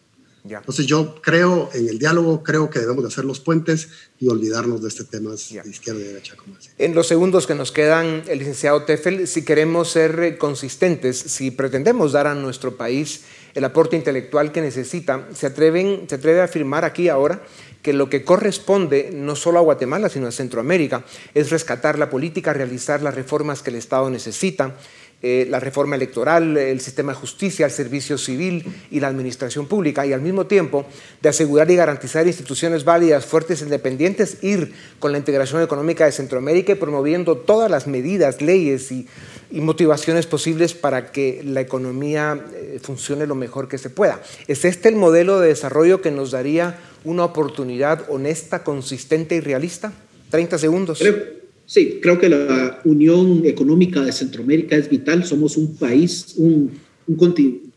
Entonces 0.56 0.86
yo 0.86 1.16
creo 1.20 1.68
en 1.74 1.88
el 1.88 1.98
diálogo, 1.98 2.42
creo 2.42 2.70
que 2.70 2.78
debemos 2.78 3.02
de 3.02 3.08
hacer 3.08 3.24
los 3.24 3.40
puentes 3.40 3.88
y 4.18 4.28
olvidarnos 4.28 4.82
de 4.82 4.88
este 4.88 5.04
tema 5.04 5.30
de 5.30 5.36
izquierda 5.36 6.00
y 6.00 6.04
derecha. 6.04 6.36
Como 6.36 6.56
en 6.78 6.94
los 6.94 7.06
segundos 7.06 7.46
que 7.46 7.54
nos 7.54 7.72
quedan, 7.72 8.22
el 8.28 8.38
licenciado 8.38 8.84
Teffel, 8.84 9.26
si 9.26 9.44
queremos 9.44 9.90
ser 9.90 10.20
eh, 10.20 10.38
consistentes, 10.38 11.18
si 11.18 11.50
pretendemos 11.50 12.12
dar 12.12 12.26
a 12.26 12.34
nuestro 12.34 12.76
país 12.76 13.24
el 13.54 13.64
aporte 13.64 13.96
intelectual 13.96 14.52
que 14.52 14.60
necesita, 14.60 15.28
se, 15.34 15.46
atreven, 15.46 16.06
se 16.08 16.16
atreve 16.16 16.40
a 16.40 16.44
afirmar 16.44 16.84
aquí 16.84 17.08
ahora 17.08 17.42
que 17.82 17.92
lo 17.92 18.10
que 18.10 18.24
corresponde 18.24 19.10
no 19.12 19.36
solo 19.36 19.58
a 19.58 19.62
Guatemala, 19.62 20.08
sino 20.08 20.26
a 20.26 20.32
Centroamérica, 20.32 21.04
es 21.34 21.50
rescatar 21.50 21.98
la 21.98 22.10
política, 22.10 22.52
realizar 22.52 23.02
las 23.02 23.14
reformas 23.14 23.62
que 23.62 23.70
el 23.70 23.76
Estado 23.76 24.10
necesita, 24.10 24.74
eh, 25.20 25.48
la 25.50 25.58
reforma 25.58 25.96
electoral, 25.96 26.56
el 26.56 26.80
sistema 26.80 27.10
de 27.10 27.18
justicia, 27.18 27.66
el 27.66 27.72
servicio 27.72 28.16
civil 28.16 28.64
y 28.88 29.00
la 29.00 29.08
administración 29.08 29.66
pública, 29.66 30.06
y 30.06 30.12
al 30.12 30.20
mismo 30.20 30.46
tiempo 30.46 30.86
de 31.20 31.28
asegurar 31.28 31.68
y 31.72 31.74
garantizar 31.74 32.24
instituciones 32.28 32.84
válidas, 32.84 33.26
fuertes 33.26 33.60
e 33.60 33.64
independientes, 33.64 34.44
ir 34.44 34.72
con 35.00 35.10
la 35.10 35.18
integración 35.18 35.60
económica 35.60 36.04
de 36.04 36.12
Centroamérica 36.12 36.70
y 36.70 36.76
promoviendo 36.76 37.36
todas 37.36 37.68
las 37.68 37.88
medidas, 37.88 38.40
leyes 38.40 38.92
y, 38.92 39.08
motivaciones 39.50 40.26
posibles 40.26 40.74
para 40.74 41.10
que 41.10 41.40
la 41.42 41.62
economía 41.62 42.38
eh, 42.54 42.78
funcione 42.82 43.26
lo 43.26 43.34
mejor 43.34 43.66
que 43.66 43.78
se 43.78 43.88
pueda. 43.88 44.20
¿Es 44.46 44.66
este 44.66 44.90
el 44.90 44.96
modelo 44.96 45.40
de 45.40 45.48
desarrollo 45.48 46.02
que 46.02 46.10
nos 46.10 46.32
daría 46.32 46.78
una 47.02 47.24
oportunidad 47.24 48.04
honesta, 48.10 48.62
consistente 48.62 49.36
y 49.36 49.40
realista? 49.40 49.92
30 50.30 50.58
segundos. 50.58 51.02
Sí, 51.68 51.98
creo 52.00 52.18
que 52.18 52.30
la 52.30 52.80
unión 52.86 53.42
económica 53.44 54.02
de 54.02 54.10
Centroamérica 54.10 54.74
es 54.74 54.88
vital. 54.88 55.26
Somos 55.26 55.58
un 55.58 55.76
país, 55.76 56.32
un, 56.38 56.70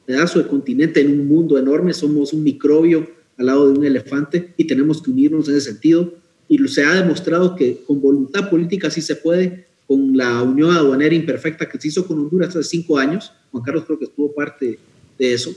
pedazo 0.05 0.39
de 0.39 0.47
continente 0.47 1.01
en 1.01 1.19
un 1.19 1.27
mundo 1.27 1.57
enorme. 1.57 1.93
Somos 1.93 2.31
un 2.31 2.41
microbio 2.41 3.05
al 3.37 3.47
lado 3.47 3.69
de 3.69 3.77
un 3.77 3.85
elefante 3.85 4.53
y 4.55 4.63
tenemos 4.63 5.01
que 5.01 5.11
unirnos 5.11 5.49
en 5.49 5.57
ese 5.57 5.71
sentido. 5.71 6.13
Y 6.47 6.65
se 6.69 6.85
ha 6.85 6.93
demostrado 6.93 7.53
que 7.53 7.81
con 7.85 7.99
voluntad 7.99 8.49
política 8.49 8.89
sí 8.89 9.01
se 9.01 9.17
puede, 9.17 9.67
con 9.85 10.15
la 10.15 10.41
unión 10.41 10.71
aduanera 10.71 11.13
imperfecta 11.13 11.67
que 11.67 11.77
se 11.77 11.89
hizo 11.89 12.07
con 12.07 12.17
Honduras 12.17 12.55
hace 12.55 12.63
cinco 12.63 12.97
años. 12.97 13.33
Juan 13.51 13.61
Carlos 13.61 13.83
creo 13.85 13.99
que 13.99 14.05
estuvo 14.05 14.33
parte 14.33 14.79
de 15.19 15.33
eso. 15.33 15.53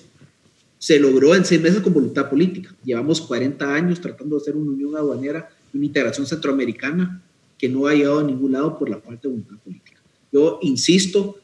Se 0.80 0.98
logró 0.98 1.36
en 1.36 1.44
seis 1.44 1.60
meses 1.60 1.80
con 1.82 1.94
voluntad 1.94 2.28
política. 2.28 2.74
Llevamos 2.84 3.20
40 3.20 3.72
años 3.72 4.00
tratando 4.00 4.34
de 4.34 4.42
hacer 4.42 4.56
una 4.56 4.72
unión 4.72 4.96
aduanera, 4.96 5.48
una 5.72 5.84
integración 5.84 6.26
centroamericana 6.26 7.22
que 7.64 7.70
no 7.70 7.86
ha 7.86 7.94
llegado 7.94 8.18
a 8.18 8.22
ningún 8.22 8.52
lado 8.52 8.78
por 8.78 8.90
la 8.90 8.98
falta 8.98 9.22
de 9.22 9.28
voluntad 9.28 9.56
política. 9.64 9.98
Yo 10.30 10.58
insisto 10.60 11.38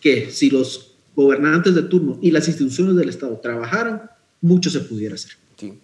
que 0.00 0.28
si 0.32 0.50
los 0.50 0.96
gobernantes 1.14 1.76
de 1.76 1.82
turno 1.82 2.18
y 2.20 2.32
las 2.32 2.48
instituciones 2.48 2.96
del 2.96 3.08
Estado 3.08 3.38
trabajaran, 3.40 4.10
mucho 4.40 4.68
se 4.68 4.80
pudiera 4.80 5.14
hacer. 5.14 5.30
Sí. 5.56 5.74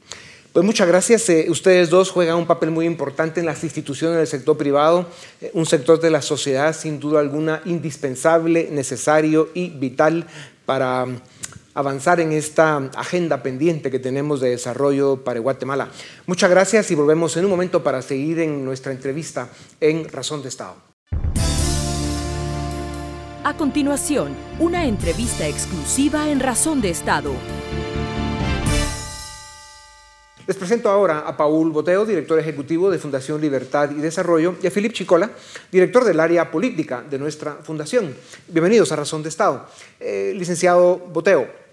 Pues 0.52 0.66
muchas 0.66 0.88
gracias. 0.88 1.28
Eh, 1.28 1.46
ustedes 1.50 1.88
dos 1.88 2.10
juegan 2.10 2.36
un 2.36 2.48
papel 2.48 2.72
muy 2.72 2.84
importante 2.84 3.38
en 3.38 3.46
las 3.46 3.62
instituciones 3.62 4.16
del 4.16 4.26
sector 4.26 4.58
privado, 4.58 5.08
eh, 5.40 5.52
un 5.54 5.66
sector 5.66 6.00
de 6.00 6.10
la 6.10 6.20
sociedad 6.20 6.74
sin 6.74 6.98
duda 6.98 7.20
alguna 7.20 7.62
indispensable, 7.64 8.68
necesario 8.72 9.50
y 9.54 9.68
vital 9.68 10.26
para 10.64 11.06
avanzar 11.76 12.20
en 12.20 12.32
esta 12.32 12.78
agenda 12.96 13.42
pendiente 13.42 13.90
que 13.90 13.98
tenemos 13.98 14.40
de 14.40 14.50
desarrollo 14.50 15.22
para 15.22 15.40
Guatemala. 15.40 15.90
Muchas 16.26 16.50
gracias 16.50 16.90
y 16.90 16.94
volvemos 16.94 17.36
en 17.36 17.44
un 17.44 17.50
momento 17.50 17.84
para 17.84 18.00
seguir 18.00 18.40
en 18.40 18.64
nuestra 18.64 18.92
entrevista 18.92 19.50
en 19.78 20.08
Razón 20.08 20.42
de 20.42 20.48
Estado. 20.48 20.74
A 23.44 23.56
continuación, 23.56 24.34
una 24.58 24.86
entrevista 24.86 25.46
exclusiva 25.46 26.30
en 26.30 26.40
Razón 26.40 26.80
de 26.80 26.90
Estado. 26.90 27.32
Les 30.46 30.56
presento 30.56 30.88
ahora 30.88 31.24
a 31.26 31.36
Paul 31.36 31.72
Boteo, 31.72 32.06
director 32.06 32.38
ejecutivo 32.38 32.90
de 32.90 32.98
Fundación 32.98 33.40
Libertad 33.40 33.90
y 33.90 34.00
Desarrollo, 34.00 34.54
y 34.62 34.66
a 34.66 34.70
Filip 34.70 34.92
Chicola, 34.92 35.30
director 35.70 36.04
del 36.04 36.20
área 36.20 36.50
política 36.50 37.04
de 37.08 37.18
nuestra 37.18 37.56
fundación. 37.62 38.14
Bienvenidos 38.48 38.92
a 38.92 38.96
Razón 38.96 39.22
de 39.22 39.28
Estado. 39.28 39.66
Eh, 39.98 40.32
licenciado 40.36 40.98
Boteo, 40.98 41.65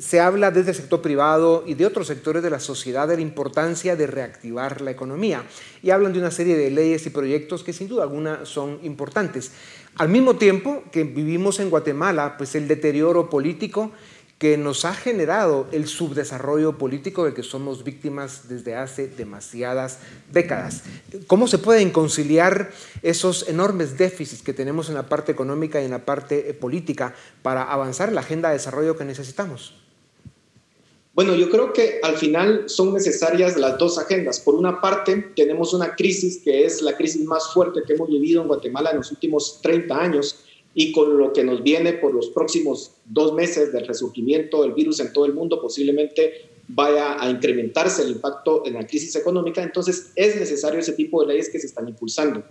se 0.00 0.20
habla 0.20 0.50
desde 0.50 0.70
el 0.70 0.76
sector 0.76 1.00
privado 1.00 1.64
y 1.66 1.74
de 1.74 1.86
otros 1.86 2.06
sectores 2.06 2.42
de 2.42 2.50
la 2.50 2.60
sociedad 2.60 3.08
de 3.08 3.16
la 3.16 3.22
importancia 3.22 3.96
de 3.96 4.06
reactivar 4.06 4.82
la 4.82 4.90
economía 4.90 5.44
y 5.82 5.90
hablan 5.90 6.12
de 6.12 6.18
una 6.18 6.30
serie 6.30 6.56
de 6.56 6.70
leyes 6.70 7.06
y 7.06 7.10
proyectos 7.10 7.64
que 7.64 7.72
sin 7.72 7.88
duda 7.88 8.02
alguna 8.02 8.44
son 8.44 8.80
importantes. 8.82 9.52
Al 9.96 10.08
mismo 10.08 10.36
tiempo 10.36 10.84
que 10.92 11.04
vivimos 11.04 11.58
en 11.58 11.70
Guatemala, 11.70 12.36
pues 12.36 12.54
el 12.54 12.68
deterioro 12.68 13.30
político 13.30 13.92
que 14.42 14.56
nos 14.56 14.84
ha 14.84 14.92
generado 14.92 15.68
el 15.70 15.86
subdesarrollo 15.86 16.76
político 16.76 17.22
del 17.22 17.32
que 17.32 17.44
somos 17.44 17.84
víctimas 17.84 18.48
desde 18.48 18.74
hace 18.74 19.06
demasiadas 19.06 20.00
décadas. 20.32 20.82
¿Cómo 21.28 21.46
se 21.46 21.58
pueden 21.58 21.90
conciliar 21.90 22.72
esos 23.04 23.48
enormes 23.48 23.96
déficits 23.96 24.42
que 24.42 24.52
tenemos 24.52 24.88
en 24.88 24.96
la 24.96 25.08
parte 25.08 25.30
económica 25.30 25.80
y 25.80 25.84
en 25.84 25.92
la 25.92 26.04
parte 26.04 26.50
eh, 26.50 26.54
política 26.54 27.14
para 27.42 27.62
avanzar 27.62 28.08
en 28.08 28.16
la 28.16 28.22
agenda 28.22 28.48
de 28.48 28.56
desarrollo 28.56 28.96
que 28.96 29.04
necesitamos? 29.04 29.74
Bueno, 31.14 31.36
yo 31.36 31.48
creo 31.48 31.72
que 31.72 32.00
al 32.02 32.16
final 32.16 32.64
son 32.68 32.94
necesarias 32.94 33.56
las 33.56 33.78
dos 33.78 33.96
agendas. 33.96 34.40
Por 34.40 34.56
una 34.56 34.80
parte, 34.80 35.30
tenemos 35.36 35.72
una 35.72 35.94
crisis 35.94 36.40
que 36.42 36.64
es 36.64 36.82
la 36.82 36.96
crisis 36.96 37.24
más 37.24 37.54
fuerte 37.54 37.82
que 37.86 37.92
hemos 37.92 38.08
vivido 38.08 38.42
en 38.42 38.48
Guatemala 38.48 38.90
en 38.90 38.96
los 38.96 39.12
últimos 39.12 39.60
30 39.62 39.96
años 39.96 40.46
y 40.74 40.92
con 40.92 41.18
lo 41.18 41.32
que 41.32 41.44
nos 41.44 41.62
viene 41.62 41.94
por 41.94 42.14
los 42.14 42.28
próximos 42.28 42.92
dos 43.04 43.34
meses 43.34 43.72
del 43.72 43.86
resurgimiento 43.86 44.62
del 44.62 44.72
virus 44.72 45.00
en 45.00 45.12
todo 45.12 45.26
el 45.26 45.34
mundo, 45.34 45.60
posiblemente 45.60 46.50
vaya 46.68 47.22
a 47.22 47.28
incrementarse 47.28 48.02
el 48.02 48.12
impacto 48.12 48.62
en 48.64 48.74
la 48.74 48.86
crisis 48.86 49.14
económica, 49.16 49.62
entonces 49.62 50.12
es 50.14 50.36
necesario 50.36 50.80
ese 50.80 50.92
tipo 50.92 51.20
de 51.20 51.28
leyes 51.28 51.50
que 51.50 51.58
se 51.58 51.66
están 51.66 51.88
impulsando. 51.88 52.42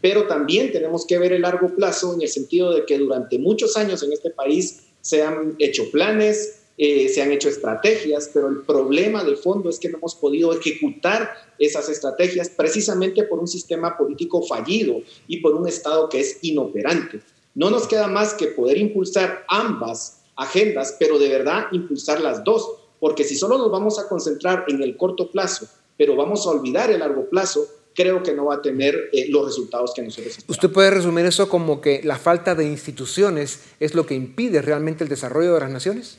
Pero 0.00 0.26
también 0.26 0.72
tenemos 0.72 1.06
que 1.06 1.18
ver 1.18 1.32
el 1.32 1.42
largo 1.42 1.74
plazo 1.74 2.14
en 2.14 2.22
el 2.22 2.28
sentido 2.28 2.72
de 2.72 2.84
que 2.84 2.98
durante 2.98 3.38
muchos 3.38 3.76
años 3.76 4.02
en 4.02 4.12
este 4.12 4.30
país 4.30 4.84
se 5.00 5.22
han 5.22 5.54
hecho 5.58 5.90
planes, 5.90 6.62
eh, 6.76 7.08
se 7.08 7.22
han 7.22 7.32
hecho 7.32 7.48
estrategias, 7.48 8.30
pero 8.32 8.48
el 8.48 8.62
problema 8.62 9.24
de 9.24 9.36
fondo 9.36 9.68
es 9.68 9.78
que 9.78 9.88
no 9.88 9.98
hemos 9.98 10.14
podido 10.14 10.52
ejecutar 10.52 11.30
esas 11.58 11.88
estrategias 11.88 12.48
precisamente 12.48 13.24
por 13.24 13.38
un 13.38 13.48
sistema 13.48 13.96
político 13.96 14.42
fallido 14.42 15.02
y 15.26 15.40
por 15.40 15.54
un 15.54 15.66
Estado 15.66 16.08
que 16.08 16.20
es 16.20 16.38
inoperante. 16.42 17.20
No 17.58 17.70
nos 17.70 17.88
queda 17.88 18.06
más 18.06 18.34
que 18.34 18.46
poder 18.46 18.78
impulsar 18.78 19.44
ambas 19.48 20.20
agendas, 20.36 20.94
pero 20.96 21.18
de 21.18 21.28
verdad 21.28 21.66
impulsar 21.72 22.20
las 22.20 22.44
dos, 22.44 22.70
porque 23.00 23.24
si 23.24 23.34
solo 23.34 23.58
nos 23.58 23.68
vamos 23.68 23.98
a 23.98 24.08
concentrar 24.08 24.64
en 24.68 24.80
el 24.80 24.96
corto 24.96 25.28
plazo, 25.28 25.66
pero 25.96 26.14
vamos 26.14 26.46
a 26.46 26.50
olvidar 26.50 26.88
el 26.92 27.00
largo 27.00 27.28
plazo, 27.28 27.66
creo 27.96 28.22
que 28.22 28.32
no 28.32 28.44
va 28.44 28.54
a 28.54 28.62
tener 28.62 28.94
eh, 29.12 29.26
los 29.28 29.44
resultados 29.44 29.92
que 29.92 30.02
nosotros 30.02 30.28
esperamos. 30.28 30.56
¿Usted 30.56 30.70
puede 30.70 30.90
resumir 30.92 31.26
eso 31.26 31.48
como 31.48 31.80
que 31.80 32.00
la 32.04 32.16
falta 32.16 32.54
de 32.54 32.64
instituciones 32.64 33.64
es 33.80 33.92
lo 33.96 34.06
que 34.06 34.14
impide 34.14 34.62
realmente 34.62 35.02
el 35.02 35.10
desarrollo 35.10 35.54
de 35.54 35.60
las 35.60 35.70
naciones? 35.70 36.16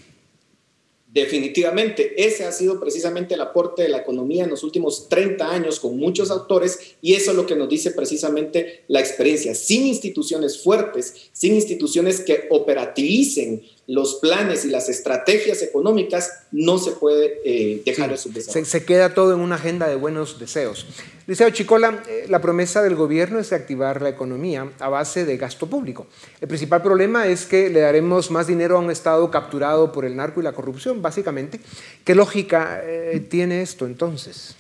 Definitivamente, 1.12 2.24
ese 2.24 2.46
ha 2.46 2.52
sido 2.52 2.80
precisamente 2.80 3.34
el 3.34 3.42
aporte 3.42 3.82
de 3.82 3.90
la 3.90 3.98
economía 3.98 4.44
en 4.44 4.52
los 4.52 4.64
últimos 4.64 5.10
30 5.10 5.50
años 5.50 5.80
con 5.80 5.98
muchos 5.98 6.30
autores 6.30 6.78
y 7.02 7.16
eso 7.16 7.32
es 7.32 7.38
lo 7.38 7.48
que 7.48 7.56
nos 7.56 7.68
dice 7.68 7.90
precisamente 7.92 8.84
la 8.88 9.00
experiencia. 9.00 9.56
Sin 9.56 9.88
instituciones 9.88 10.62
fuertes, 10.62 11.32
sin 11.32 11.56
instituciones 11.56 12.20
que 12.20 12.46
operativicen 12.52 13.64
los 13.90 14.16
planes 14.16 14.66
y 14.66 14.70
las 14.70 14.88
estrategias 14.88 15.64
económicas, 15.64 16.44
no 16.52 16.78
se 16.78 16.92
puede 16.92 17.40
eh, 17.44 17.82
dejar 17.84 18.16
sí, 18.16 18.30
de 18.30 18.42
se, 18.42 18.64
se, 18.64 18.86
queda 18.86 19.16
todo 19.16 19.34
en 19.34 19.40
una 19.40 19.56
agenda 19.56 19.88
de 19.88 19.96
buenos 19.96 20.38
deseos. 20.38 20.86
Liceo 21.26 21.50
Chicola, 21.50 22.04
eh, 22.08 22.28
la 22.30 22.40
promesa 22.40 22.84
del 22.84 22.94
gobierno 22.94 23.40
es 23.40 23.50
reactivar 23.50 24.00
la 24.04 24.10
economía 24.10 24.72
a 24.78 24.90
base 24.90 25.26
de 25.26 25.38
gasto 25.38 25.66
público. 25.66 26.06
El 26.40 26.48
principal 26.48 26.84
problema 26.84 27.26
es 27.26 27.48
que 27.48 27.72
le 27.72 27.80
daremos 27.80 28.30
más 28.30 28.46
dinero 28.46 28.78
a 28.78 28.80
un 28.80 28.92
Estado 28.92 29.32
capturado 29.32 29.92
por 29.92 30.06
el 30.06 30.16
narco 30.16 30.40
y 30.40 30.44
la 30.44 30.54
corrupción, 30.54 31.02
básicamente. 31.02 31.60
¿Qué 32.04 32.14
lógica 32.14 32.82
eh, 32.84 33.26
tiene 33.28 33.64
esto 33.64 33.88
entonces? 33.88 34.56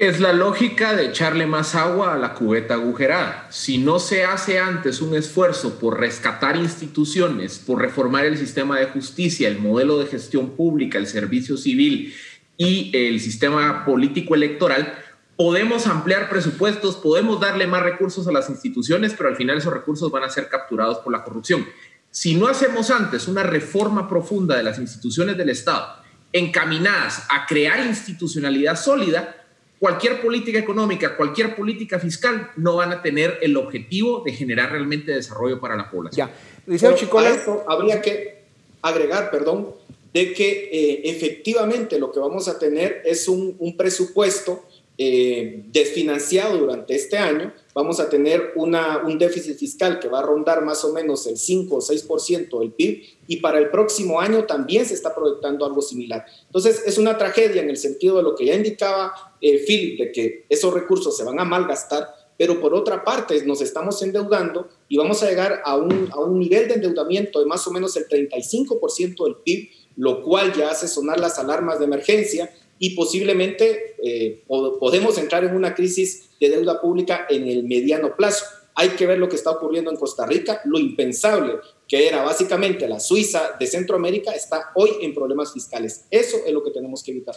Es 0.00 0.18
la 0.18 0.32
lógica 0.32 0.96
de 0.96 1.04
echarle 1.04 1.46
más 1.46 1.74
agua 1.74 2.14
a 2.14 2.16
la 2.16 2.32
cubeta 2.32 2.72
agujerada. 2.72 3.46
Si 3.50 3.76
no 3.76 3.98
se 3.98 4.24
hace 4.24 4.58
antes 4.58 5.02
un 5.02 5.14
esfuerzo 5.14 5.78
por 5.78 6.00
rescatar 6.00 6.56
instituciones, 6.56 7.58
por 7.58 7.82
reformar 7.82 8.24
el 8.24 8.38
sistema 8.38 8.78
de 8.78 8.86
justicia, 8.86 9.46
el 9.46 9.58
modelo 9.58 9.98
de 9.98 10.06
gestión 10.06 10.56
pública, 10.56 10.96
el 10.96 11.06
servicio 11.06 11.58
civil 11.58 12.14
y 12.56 12.90
el 12.94 13.20
sistema 13.20 13.84
político 13.84 14.34
electoral, 14.34 14.94
podemos 15.36 15.86
ampliar 15.86 16.30
presupuestos, 16.30 16.96
podemos 16.96 17.38
darle 17.38 17.66
más 17.66 17.82
recursos 17.82 18.26
a 18.26 18.32
las 18.32 18.48
instituciones, 18.48 19.12
pero 19.12 19.28
al 19.28 19.36
final 19.36 19.58
esos 19.58 19.74
recursos 19.74 20.10
van 20.10 20.24
a 20.24 20.30
ser 20.30 20.48
capturados 20.48 21.00
por 21.00 21.12
la 21.12 21.22
corrupción. 21.22 21.66
Si 22.10 22.36
no 22.36 22.48
hacemos 22.48 22.90
antes 22.90 23.28
una 23.28 23.42
reforma 23.42 24.08
profunda 24.08 24.56
de 24.56 24.62
las 24.62 24.78
instituciones 24.78 25.36
del 25.36 25.50
Estado 25.50 26.00
encaminadas 26.32 27.26
a 27.28 27.44
crear 27.44 27.84
institucionalidad 27.84 28.76
sólida, 28.76 29.39
cualquier 29.80 30.20
política 30.20 30.58
económica, 30.58 31.16
cualquier 31.16 31.56
política 31.56 31.98
fiscal 31.98 32.52
no 32.56 32.76
van 32.76 32.92
a 32.92 33.02
tener 33.02 33.38
el 33.40 33.56
objetivo 33.56 34.22
de 34.24 34.32
generar 34.32 34.70
realmente 34.70 35.10
desarrollo 35.10 35.58
para 35.58 35.74
la 35.74 35.90
población. 35.90 36.28
Ya, 36.28 36.34
Liceo 36.66 36.94
Chicola. 36.94 37.30
eso 37.30 37.64
habría 37.66 38.02
que 38.02 38.44
agregar, 38.82 39.30
perdón, 39.30 39.74
de 40.12 40.34
que 40.34 40.68
eh, 40.70 41.00
efectivamente 41.04 41.98
lo 41.98 42.12
que 42.12 42.20
vamos 42.20 42.46
a 42.46 42.58
tener 42.58 43.00
es 43.06 43.26
un, 43.26 43.56
un 43.58 43.76
presupuesto 43.76 44.66
eh, 45.02 45.62
desfinanciado 45.72 46.58
durante 46.58 46.94
este 46.94 47.16
año, 47.16 47.54
vamos 47.74 48.00
a 48.00 48.10
tener 48.10 48.52
un 48.54 49.18
déficit 49.18 49.56
fiscal 49.56 49.98
que 49.98 50.08
va 50.08 50.18
a 50.18 50.22
rondar 50.22 50.62
más 50.62 50.84
o 50.84 50.92
menos 50.92 51.26
el 51.26 51.38
5 51.38 51.74
o 51.74 51.80
6% 51.80 52.60
del 52.60 52.72
PIB 52.72 53.04
y 53.26 53.36
para 53.38 53.56
el 53.56 53.70
próximo 53.70 54.20
año 54.20 54.44
también 54.44 54.84
se 54.84 54.92
está 54.92 55.14
proyectando 55.14 55.64
algo 55.64 55.80
similar. 55.80 56.26
Entonces 56.44 56.82
es 56.84 56.98
una 56.98 57.16
tragedia 57.16 57.62
en 57.62 57.70
el 57.70 57.78
sentido 57.78 58.18
de 58.18 58.24
lo 58.24 58.34
que 58.34 58.44
ya 58.44 58.54
indicaba 58.54 59.14
eh, 59.40 59.64
Philip, 59.66 60.00
de 60.00 60.12
que 60.12 60.44
esos 60.50 60.74
recursos 60.74 61.16
se 61.16 61.24
van 61.24 61.40
a 61.40 61.46
malgastar, 61.46 62.06
pero 62.36 62.60
por 62.60 62.74
otra 62.74 63.02
parte 63.02 63.42
nos 63.46 63.62
estamos 63.62 64.02
endeudando 64.02 64.68
y 64.86 64.98
vamos 64.98 65.22
a 65.22 65.30
llegar 65.30 65.62
a 65.64 65.76
un, 65.76 66.10
a 66.12 66.20
un 66.20 66.38
nivel 66.38 66.68
de 66.68 66.74
endeudamiento 66.74 67.40
de 67.40 67.46
más 67.46 67.66
o 67.66 67.70
menos 67.70 67.96
el 67.96 68.06
35% 68.06 69.24
del 69.24 69.36
PIB, 69.36 69.70
lo 69.96 70.22
cual 70.22 70.52
ya 70.52 70.70
hace 70.70 70.86
sonar 70.86 71.18
las 71.18 71.38
alarmas 71.38 71.78
de 71.78 71.86
emergencia 71.86 72.50
y 72.82 72.96
posiblemente 72.96 73.94
eh, 74.02 74.42
podemos 74.48 75.18
entrar 75.18 75.44
en 75.44 75.54
una 75.54 75.74
crisis 75.74 76.30
de 76.40 76.48
deuda 76.48 76.80
pública 76.80 77.26
en 77.28 77.46
el 77.46 77.62
mediano 77.64 78.16
plazo. 78.16 78.46
Hay 78.74 78.90
que 78.90 79.06
ver 79.06 79.18
lo 79.18 79.28
que 79.28 79.36
está 79.36 79.50
ocurriendo 79.50 79.90
en 79.90 79.98
Costa 79.98 80.24
Rica. 80.24 80.62
Lo 80.64 80.78
impensable, 80.78 81.56
que 81.86 82.08
era 82.08 82.22
básicamente 82.22 82.88
la 82.88 82.98
Suiza 82.98 83.56
de 83.60 83.66
Centroamérica, 83.66 84.32
está 84.32 84.70
hoy 84.74 84.92
en 85.02 85.12
problemas 85.12 85.52
fiscales. 85.52 86.06
Eso 86.10 86.38
es 86.46 86.52
lo 86.52 86.64
que 86.64 86.70
tenemos 86.70 87.02
que 87.02 87.10
evitar. 87.10 87.36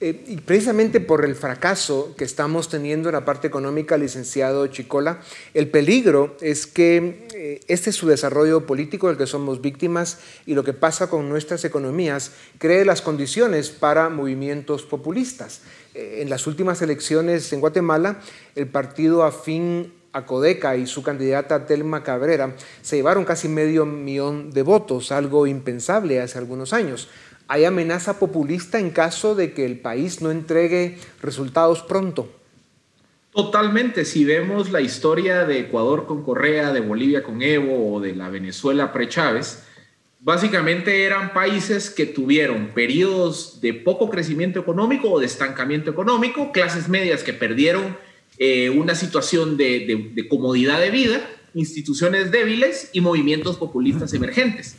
Eh, 0.00 0.24
y 0.28 0.36
precisamente 0.36 1.00
por 1.00 1.24
el 1.24 1.34
fracaso 1.34 2.14
que 2.16 2.22
estamos 2.22 2.68
teniendo 2.68 3.08
en 3.08 3.14
la 3.14 3.24
parte 3.24 3.48
económica, 3.48 3.96
licenciado 3.96 4.68
Chicola, 4.68 5.20
el 5.54 5.68
peligro 5.68 6.36
es 6.40 6.68
que 6.68 7.23
este 7.66 7.90
es 7.90 7.96
su 7.96 8.06
desarrollo 8.06 8.66
político 8.66 9.08
del 9.08 9.18
que 9.18 9.26
somos 9.26 9.60
víctimas 9.60 10.18
y 10.46 10.54
lo 10.54 10.64
que 10.64 10.72
pasa 10.72 11.10
con 11.10 11.28
nuestras 11.28 11.64
economías 11.64 12.32
cree 12.58 12.84
las 12.84 13.02
condiciones 13.02 13.70
para 13.70 14.08
movimientos 14.08 14.82
populistas. 14.84 15.60
Eh, 15.94 16.20
en 16.22 16.30
las 16.30 16.46
últimas 16.46 16.80
elecciones 16.80 17.52
en 17.52 17.60
Guatemala, 17.60 18.20
el 18.54 18.68
partido 18.68 19.24
afín 19.24 19.92
a 20.12 20.26
Codeca 20.26 20.76
y 20.76 20.86
su 20.86 21.02
candidata 21.02 21.66
Telma 21.66 22.02
Cabrera 22.02 22.56
se 22.82 22.96
llevaron 22.96 23.24
casi 23.24 23.48
medio 23.48 23.84
millón 23.84 24.52
de 24.52 24.62
votos, 24.62 25.12
algo 25.12 25.46
impensable 25.46 26.20
hace 26.20 26.38
algunos 26.38 26.72
años. 26.72 27.08
¿Hay 27.46 27.64
amenaza 27.64 28.18
populista 28.18 28.78
en 28.78 28.90
caso 28.90 29.34
de 29.34 29.52
que 29.52 29.66
el 29.66 29.80
país 29.80 30.22
no 30.22 30.30
entregue 30.30 30.98
resultados 31.20 31.82
pronto? 31.82 32.28
Totalmente. 33.34 34.04
Si 34.04 34.24
vemos 34.24 34.70
la 34.70 34.80
historia 34.80 35.44
de 35.44 35.58
Ecuador 35.58 36.06
con 36.06 36.22
Correa, 36.22 36.72
de 36.72 36.78
Bolivia 36.78 37.24
con 37.24 37.42
Evo 37.42 37.92
o 37.92 38.00
de 38.00 38.14
la 38.14 38.28
Venezuela 38.28 38.92
pre-Chávez, 38.92 39.64
básicamente 40.20 41.02
eran 41.02 41.32
países 41.32 41.90
que 41.90 42.06
tuvieron 42.06 42.68
periodos 42.68 43.60
de 43.60 43.74
poco 43.74 44.08
crecimiento 44.08 44.60
económico 44.60 45.10
o 45.10 45.18
de 45.18 45.26
estancamiento 45.26 45.90
económico, 45.90 46.52
clases 46.52 46.88
medias 46.88 47.24
que 47.24 47.32
perdieron 47.32 47.96
eh, 48.38 48.70
una 48.70 48.94
situación 48.94 49.56
de, 49.56 50.12
de 50.14 50.28
comodidad 50.28 50.78
de 50.78 50.90
vida, 50.90 51.28
instituciones 51.54 52.30
débiles 52.30 52.90
y 52.92 53.00
movimientos 53.00 53.56
populistas 53.56 54.14
emergentes. 54.14 54.76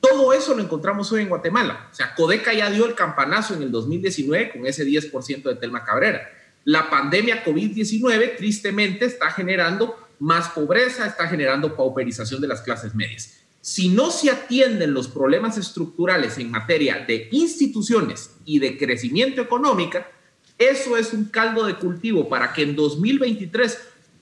Todo 0.00 0.32
eso 0.32 0.54
lo 0.54 0.62
encontramos 0.62 1.10
hoy 1.10 1.22
en 1.22 1.28
Guatemala. 1.28 1.88
O 1.90 1.94
sea, 1.94 2.14
Codeca 2.14 2.54
ya 2.54 2.70
dio 2.70 2.86
el 2.86 2.94
campanazo 2.94 3.54
en 3.54 3.62
el 3.62 3.72
2019 3.72 4.52
con 4.52 4.64
ese 4.64 4.86
10% 4.86 5.42
de 5.42 5.56
Telma 5.56 5.82
Cabrera. 5.82 6.35
La 6.66 6.90
pandemia 6.90 7.44
COVID-19 7.44 8.36
tristemente 8.36 9.04
está 9.04 9.30
generando 9.30 9.96
más 10.18 10.48
pobreza, 10.48 11.06
está 11.06 11.28
generando 11.28 11.76
pauperización 11.76 12.40
de 12.40 12.48
las 12.48 12.60
clases 12.62 12.92
medias. 12.92 13.34
Si 13.60 13.88
no 13.88 14.10
se 14.10 14.32
atienden 14.32 14.92
los 14.92 15.06
problemas 15.06 15.56
estructurales 15.58 16.38
en 16.38 16.50
materia 16.50 17.04
de 17.06 17.28
instituciones 17.30 18.32
y 18.44 18.58
de 18.58 18.76
crecimiento 18.76 19.40
económico, 19.40 20.00
eso 20.58 20.96
es 20.96 21.12
un 21.12 21.26
caldo 21.26 21.66
de 21.66 21.76
cultivo 21.76 22.28
para 22.28 22.52
que 22.52 22.62
en 22.62 22.74
2023, 22.74 23.78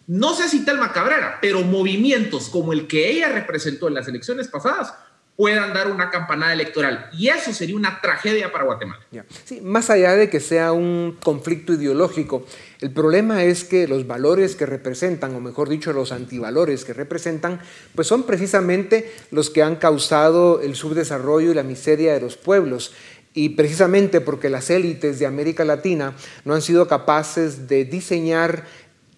no 0.09 0.35
sé 0.35 0.51
si 0.51 0.67
Telma 0.67 0.93
Cabrera, 0.93 1.39
pero 1.41 1.63
movimientos 1.63 2.51
como 2.51 2.75
el 2.75 2.87
que 2.87 3.11
ella 3.11 3.31
representó 3.31 3.89
en 3.89 3.95
las 3.95 4.07
elecciones 4.07 4.49
pasadas 4.49 4.93
puedan 5.37 5.75
dar 5.75 5.91
una 5.91 6.11
campanada 6.11 6.53
electoral. 6.53 7.11
Y 7.13 7.29
eso 7.29 7.53
sería 7.53 7.77
una 7.77 8.01
tragedia 8.01 8.53
para 8.53 8.65
Guatemala. 8.65 9.01
Sí, 9.45 9.61
más 9.61 9.91
allá 9.91 10.15
de 10.15 10.31
que 10.31 10.39
sea 10.39 10.73
un 10.73 11.19
conflicto 11.23 11.73
ideológico, 11.73 12.47
el 12.81 12.93
problema 12.93 13.43
es 13.43 13.65
que 13.65 13.89
los 13.89 14.07
valores 14.07 14.55
que 14.55 14.67
representan, 14.67 15.35
o 15.35 15.41
mejor 15.41 15.69
dicho, 15.69 15.93
los 15.93 16.13
antivalores 16.13 16.85
que 16.85 16.93
representan, 16.93 17.61
pues 17.95 18.07
son 18.07 18.25
precisamente 18.25 19.13
los 19.31 19.51
que 19.51 19.63
han 19.63 19.77
causado 19.77 20.61
el 20.61 20.77
subdesarrollo 20.77 21.51
y 21.51 21.55
la 21.55 21.63
miseria 21.63 22.15
de 22.15 22.21
los 22.21 22.37
pueblos. 22.37 22.93
Y 23.37 23.51
precisamente 23.51 24.21
porque 24.21 24.49
las 24.49 24.71
élites 24.71 25.19
de 25.19 25.27
América 25.27 25.65
Latina 25.65 26.15
no 26.45 26.55
han 26.55 26.63
sido 26.63 26.87
capaces 26.87 27.67
de 27.67 27.85
diseñar 27.85 28.65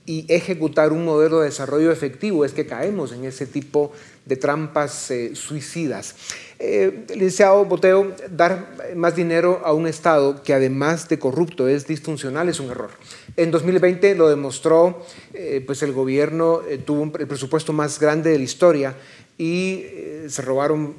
y 0.07 0.25
ejecutar 0.33 0.93
un 0.93 1.05
modelo 1.05 1.41
de 1.41 1.47
desarrollo 1.47 1.91
efectivo 1.91 2.45
es 2.45 2.53
que 2.53 2.67
caemos 2.67 3.13
en 3.13 3.25
ese 3.25 3.47
tipo 3.47 3.93
de 4.25 4.37
trampas 4.37 5.11
eh, 5.11 5.35
suicidas. 5.35 6.15
Eh, 6.59 7.05
licenciado 7.11 7.67
Boteo, 7.67 8.15
dar 8.31 8.95
más 8.97 9.15
dinero 9.15 9.61
a 9.63 9.75
un 9.75 9.87
Estado 9.87 10.43
que 10.43 10.55
además 10.55 11.07
de 11.07 11.19
corrupto 11.19 11.69
es 11.69 11.87
disfuncional 11.87 12.49
es 12.49 12.61
un 12.61 12.71
error. 12.71 12.91
En 13.37 13.51
2020 13.51 14.15
lo 14.15 14.29
demostró, 14.29 15.05
eh, 15.35 15.63
pues 15.67 15.83
el 15.83 15.93
gobierno 15.93 16.63
eh, 16.67 16.79
tuvo 16.79 17.05
el 17.19 17.27
presupuesto 17.27 17.75
más 17.75 18.01
grande 18.01 18.31
de 18.31 18.39
la 18.39 18.45
historia 18.45 18.95
y 19.37 19.85
se 20.29 20.41
robaron 20.41 20.95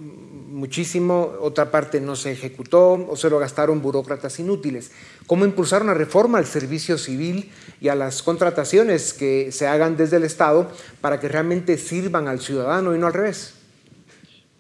muchísimo, 0.57 1.33
otra 1.39 1.69
parte 1.69 2.01
no 2.01 2.15
se 2.15 2.31
ejecutó 2.31 2.93
o 3.07 3.15
se 3.15 3.29
lo 3.29 3.37
gastaron 3.37 3.81
burócratas 3.81 4.39
inútiles. 4.39 4.91
¿Cómo 5.27 5.45
impulsar 5.45 5.83
una 5.83 5.93
reforma 5.93 6.39
al 6.39 6.47
servicio 6.47 6.97
civil 6.97 7.51
y 7.79 7.89
a 7.89 7.95
las 7.95 8.23
contrataciones 8.23 9.13
que 9.13 9.51
se 9.51 9.67
hagan 9.67 9.95
desde 9.97 10.17
el 10.17 10.23
Estado 10.23 10.69
para 10.99 11.19
que 11.19 11.27
realmente 11.27 11.77
sirvan 11.77 12.27
al 12.27 12.41
ciudadano 12.41 12.95
y 12.95 12.99
no 12.99 13.05
al 13.05 13.13
revés? 13.13 13.53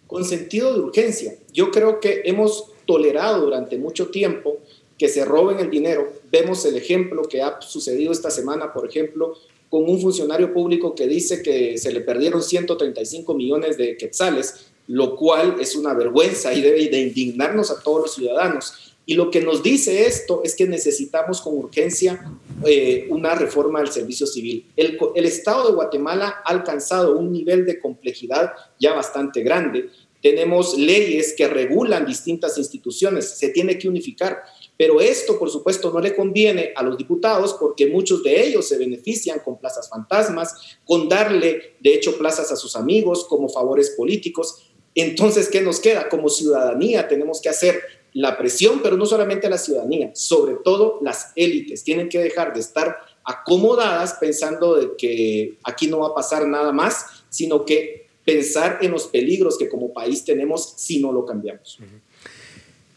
Con 0.05 0.23
sentido 0.23 0.71
de 0.73 0.81
urgencia. 0.81 1.35
Yo 1.51 1.71
creo 1.71 1.99
que 1.99 2.21
hemos 2.25 2.71
tolerado 2.85 3.41
durante 3.41 3.77
mucho 3.77 4.09
tiempo 4.09 4.59
que 4.99 5.09
se 5.09 5.25
roben 5.25 5.59
el 5.59 5.71
dinero. 5.71 6.13
Vemos 6.31 6.63
el 6.65 6.77
ejemplo 6.77 7.23
que 7.23 7.41
ha 7.41 7.59
sucedido 7.61 8.11
esta 8.11 8.29
semana, 8.29 8.71
por 8.71 8.87
ejemplo, 8.87 9.33
con 9.69 9.89
un 9.89 9.99
funcionario 9.99 10.53
público 10.53 10.93
que 10.95 11.07
dice 11.07 11.41
que 11.41 11.77
se 11.77 11.91
le 11.91 12.01
perdieron 12.01 12.41
135 12.41 13.33
millones 13.33 13.77
de 13.77 13.97
quetzales 13.97 14.71
lo 14.87 15.15
cual 15.15 15.57
es 15.59 15.75
una 15.75 15.93
vergüenza 15.93 16.53
y 16.53 16.61
debe 16.61 16.87
de 16.87 16.99
indignarnos 16.99 17.71
a 17.71 17.81
todos 17.81 18.01
los 18.01 18.15
ciudadanos. 18.15 18.95
Y 19.05 19.13
lo 19.13 19.31
que 19.31 19.39
nos 19.39 19.63
dice 19.63 20.05
esto 20.05 20.41
es 20.43 20.53
que 20.53 20.67
necesitamos 20.67 21.39
con 21.39 21.57
urgencia 21.57 22.29
eh, 22.65 23.07
una 23.09 23.35
reforma 23.35 23.79
del 23.79 23.89
servicio 23.89 24.27
civil. 24.27 24.69
El, 24.75 24.97
el, 25.15 25.25
Estado 25.25 25.67
de 25.67 25.75
Guatemala 25.75 26.41
ha 26.43 26.49
alcanzado 26.49 27.17
un 27.17 27.31
nivel 27.31 27.65
de 27.65 27.79
complejidad 27.79 28.51
ya 28.79 28.93
bastante 28.93 29.43
grande. 29.43 29.89
Tenemos 30.21 30.77
leyes 30.77 31.33
que 31.37 31.47
regulan 31.47 32.05
distintas 32.05 32.57
instituciones, 32.57 33.29
se 33.29 33.49
tiene 33.49 33.77
que 33.77 33.87
unificar. 33.87 34.43
Pero 34.77 34.99
esto, 34.99 35.39
por 35.39 35.49
supuesto, 35.49 35.91
no 35.91 35.99
le 35.99 36.15
conviene 36.15 36.73
a 36.75 36.83
los 36.83 36.97
diputados 36.97 37.55
porque 37.59 37.87
muchos 37.87 38.23
de 38.23 38.45
ellos 38.45 38.67
se 38.67 38.77
benefician 38.77 39.39
con 39.39 39.57
plazas 39.57 39.89
fantasmas, 39.89 40.77
con 40.83 41.07
darle, 41.07 41.77
de 41.79 41.93
hecho, 41.93 42.17
plazas 42.17 42.51
a 42.51 42.55
sus 42.55 42.75
amigos 42.75 43.25
como 43.25 43.47
favores 43.47 43.91
políticos. 43.91 44.66
Entonces, 44.99 45.47
¿qué 45.47 45.61
nos 45.61 45.79
queda? 45.79 46.09
Como 46.09 46.27
ciudadanía 46.27 47.07
tenemos 47.07 47.39
que 47.39 47.49
hacer 47.49 47.79
la 48.13 48.35
presión, 48.35 48.81
pero 48.81 48.97
no 48.97 49.05
solamente 49.05 49.47
la 49.47 49.59
ciudadanía, 49.59 50.09
sobre 50.15 50.55
todo 50.63 50.97
las 51.03 51.33
élites. 51.35 51.83
Tienen 51.83 52.09
que 52.09 52.17
dejar 52.17 52.51
de 52.51 52.61
estar 52.61 52.97
acomodadas 53.23 54.15
pensando 54.15 54.75
de 54.75 54.95
que 54.97 55.59
aquí 55.63 55.85
no 55.85 55.99
va 55.99 56.07
a 56.07 56.15
pasar 56.15 56.47
nada 56.47 56.71
más, 56.71 57.05
sino 57.29 57.63
que 57.63 58.07
pensar 58.25 58.79
en 58.81 58.89
los 58.89 59.05
peligros 59.05 59.59
que 59.59 59.69
como 59.69 59.93
país 59.93 60.25
tenemos 60.25 60.73
si 60.77 60.99
no 60.99 61.11
lo 61.11 61.27
cambiamos. 61.27 61.77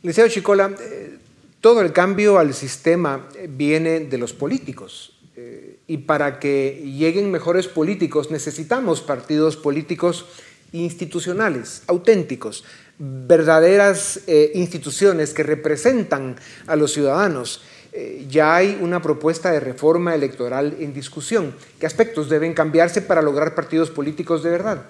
Liceo 0.03 0.27
Chicola, 0.29 0.75
eh, 0.81 1.19
todo 1.61 1.83
el 1.83 1.93
cambio 1.93 2.39
al 2.39 2.55
sistema 2.55 3.29
viene 3.47 4.01
de 4.01 4.17
los 4.17 4.33
políticos. 4.33 5.19
Eh, 5.37 5.81
y 5.87 5.99
para 5.99 6.41
que 6.41 6.83
lleguen 6.83 7.31
mejores 7.31 7.69
políticos 7.69 8.31
necesitamos 8.31 9.03
partidos 9.03 9.57
políticos 9.57 10.25
institucionales, 10.73 11.83
auténticos, 11.87 12.65
verdaderas 12.99 14.21
eh, 14.27 14.53
instituciones 14.55 15.33
que 15.33 15.43
representan 15.43 16.37
a 16.67 16.77
los 16.77 16.93
ciudadanos. 16.93 17.63
Eh, 17.93 18.27
ya 18.29 18.55
hay 18.55 18.79
una 18.81 19.03
propuesta 19.03 19.51
de 19.51 19.59
reforma 19.59 20.15
electoral 20.15 20.77
en 20.79 20.93
discusión. 20.93 21.55
¿Qué 21.81 21.87
aspectos 21.87 22.29
deben 22.29 22.55
cambiarse 22.55 23.03
para 23.03 23.23
lograr 23.23 23.55
partidos 23.55 23.91
políticos 23.91 24.43
de 24.43 24.51
verdad? 24.51 24.83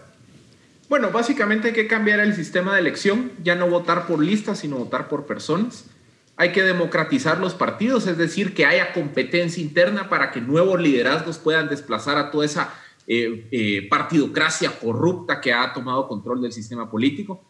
Bueno, 0.88 1.10
básicamente 1.12 1.68
hay 1.68 1.74
que 1.74 1.86
cambiar 1.86 2.18
el 2.18 2.34
sistema 2.34 2.74
de 2.74 2.80
elección, 2.80 3.30
ya 3.44 3.54
no 3.54 3.70
votar 3.70 4.08
por 4.08 4.22
listas, 4.22 4.58
sino 4.58 4.76
votar 4.76 5.08
por 5.08 5.24
personas. 5.24 5.84
hay 6.36 6.52
que 6.52 6.62
democratizar 6.62 7.38
los 7.38 7.52
partidos, 7.52 8.06
es 8.06 8.16
decir, 8.16 8.54
que 8.54 8.64
haya 8.64 8.94
competencia 8.94 9.62
interna 9.62 10.08
para 10.08 10.30
que 10.30 10.40
nuevos 10.40 10.80
liderazgos 10.80 11.38
puedan 11.38 11.68
desplazar 11.68 12.16
a 12.16 12.30
toda 12.30 12.46
esa 12.46 12.72
eh, 13.12 13.48
eh, 13.50 13.88
partidocracia 13.90 14.70
corrupta 14.78 15.40
que 15.40 15.52
ha 15.52 15.72
tomado 15.72 16.06
control 16.06 16.40
del 16.40 16.52
sistema 16.52 16.88
político. 16.88 17.42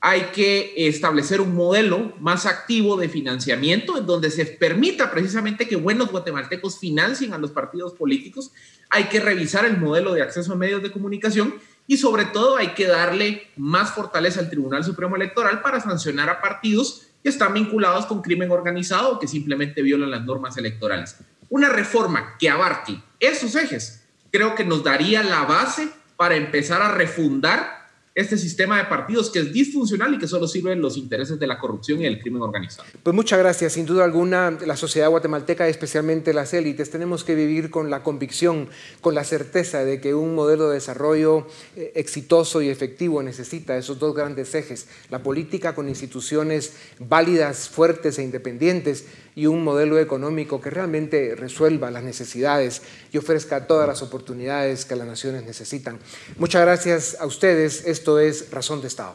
Hay 0.00 0.22
que 0.34 0.74
establecer 0.88 1.40
un 1.40 1.54
modelo 1.54 2.14
más 2.18 2.46
activo 2.46 2.96
de 2.96 3.08
financiamiento 3.08 3.96
en 3.96 4.06
donde 4.06 4.28
se 4.28 4.44
permita 4.44 5.12
precisamente 5.12 5.68
que 5.68 5.76
buenos 5.76 6.10
guatemaltecos 6.10 6.80
financien 6.80 7.32
a 7.32 7.38
los 7.38 7.52
partidos 7.52 7.92
políticos. 7.92 8.50
Hay 8.90 9.04
que 9.04 9.20
revisar 9.20 9.64
el 9.64 9.78
modelo 9.78 10.14
de 10.14 10.22
acceso 10.22 10.52
a 10.52 10.56
medios 10.56 10.82
de 10.82 10.90
comunicación 10.90 11.54
y 11.86 11.96
sobre 11.98 12.24
todo 12.24 12.56
hay 12.56 12.74
que 12.74 12.88
darle 12.88 13.52
más 13.56 13.92
fortaleza 13.92 14.40
al 14.40 14.50
Tribunal 14.50 14.82
Supremo 14.82 15.14
Electoral 15.14 15.62
para 15.62 15.78
sancionar 15.78 16.28
a 16.28 16.40
partidos 16.40 17.06
que 17.22 17.28
están 17.28 17.54
vinculados 17.54 18.06
con 18.06 18.20
crimen 18.20 18.50
organizado 18.50 19.12
o 19.12 19.18
que 19.20 19.28
simplemente 19.28 19.80
violan 19.80 20.10
las 20.10 20.24
normas 20.24 20.56
electorales. 20.56 21.18
Una 21.50 21.68
reforma 21.68 22.36
que 22.36 22.50
abarque 22.50 23.00
esos 23.20 23.54
ejes 23.54 24.03
creo 24.34 24.56
que 24.56 24.64
nos 24.64 24.82
daría 24.82 25.22
la 25.22 25.44
base 25.44 25.88
para 26.16 26.34
empezar 26.34 26.82
a 26.82 26.90
refundar 26.90 27.84
este 28.16 28.36
sistema 28.36 28.78
de 28.78 28.84
partidos 28.84 29.30
que 29.30 29.38
es 29.38 29.52
disfuncional 29.52 30.14
y 30.14 30.18
que 30.18 30.26
solo 30.26 30.48
sirve 30.48 30.72
en 30.72 30.80
los 30.80 30.96
intereses 30.96 31.38
de 31.38 31.46
la 31.46 31.58
corrupción 31.58 32.00
y 32.00 32.06
el 32.06 32.20
crimen 32.20 32.42
organizado. 32.42 32.88
Pues 33.02 33.14
muchas 33.14 33.38
gracias. 33.38 33.72
Sin 33.74 33.86
duda 33.86 34.04
alguna, 34.04 34.52
la 34.66 34.76
sociedad 34.76 35.08
guatemalteca, 35.08 35.68
especialmente 35.68 36.34
las 36.34 36.52
élites, 36.52 36.90
tenemos 36.90 37.22
que 37.22 37.36
vivir 37.36 37.70
con 37.70 37.90
la 37.90 38.02
convicción, 38.02 38.68
con 39.00 39.14
la 39.14 39.22
certeza 39.22 39.84
de 39.84 40.00
que 40.00 40.14
un 40.14 40.34
modelo 40.34 40.68
de 40.68 40.74
desarrollo 40.74 41.46
eh, 41.76 41.92
exitoso 41.94 42.60
y 42.60 42.68
efectivo 42.68 43.22
necesita 43.22 43.76
esos 43.76 44.00
dos 44.00 44.14
grandes 44.16 44.52
ejes, 44.56 44.88
la 45.10 45.22
política 45.22 45.76
con 45.76 45.88
instituciones 45.88 46.74
válidas, 46.98 47.68
fuertes 47.68 48.18
e 48.18 48.24
independientes 48.24 49.06
y 49.34 49.46
un 49.46 49.64
modelo 49.64 49.98
económico 49.98 50.60
que 50.60 50.70
realmente 50.70 51.34
resuelva 51.36 51.90
las 51.90 52.02
necesidades 52.02 52.82
y 53.12 53.18
ofrezca 53.18 53.66
todas 53.66 53.88
las 53.88 54.02
oportunidades 54.02 54.84
que 54.84 54.96
las 54.96 55.06
naciones 55.06 55.44
necesitan. 55.44 55.98
Muchas 56.36 56.62
gracias 56.62 57.16
a 57.20 57.26
ustedes. 57.26 57.86
Esto 57.86 58.18
es 58.18 58.50
Razón 58.50 58.80
de 58.80 58.88
Estado. 58.88 59.14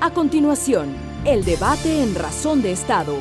A 0.00 0.12
continuación, 0.12 0.94
el 1.24 1.44
debate 1.44 2.02
en 2.02 2.14
Razón 2.14 2.60
de 2.60 2.72
Estado. 2.72 3.16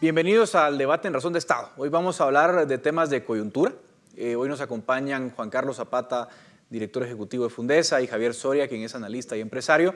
Bienvenidos 0.00 0.54
al 0.54 0.78
debate 0.78 1.08
en 1.08 1.14
Razón 1.14 1.32
de 1.32 1.40
Estado. 1.40 1.70
Hoy 1.76 1.88
vamos 1.88 2.20
a 2.20 2.24
hablar 2.24 2.68
de 2.68 2.78
temas 2.78 3.10
de 3.10 3.24
coyuntura. 3.24 3.72
Eh, 4.14 4.36
hoy 4.36 4.48
nos 4.48 4.60
acompañan 4.60 5.30
Juan 5.30 5.50
Carlos 5.50 5.78
Zapata, 5.78 6.28
director 6.70 7.02
ejecutivo 7.02 7.44
de 7.44 7.50
Fundesa, 7.50 8.00
y 8.00 8.06
Javier 8.06 8.34
Soria, 8.34 8.68
quien 8.68 8.82
es 8.82 8.94
analista 8.94 9.36
y 9.36 9.40
empresario, 9.40 9.94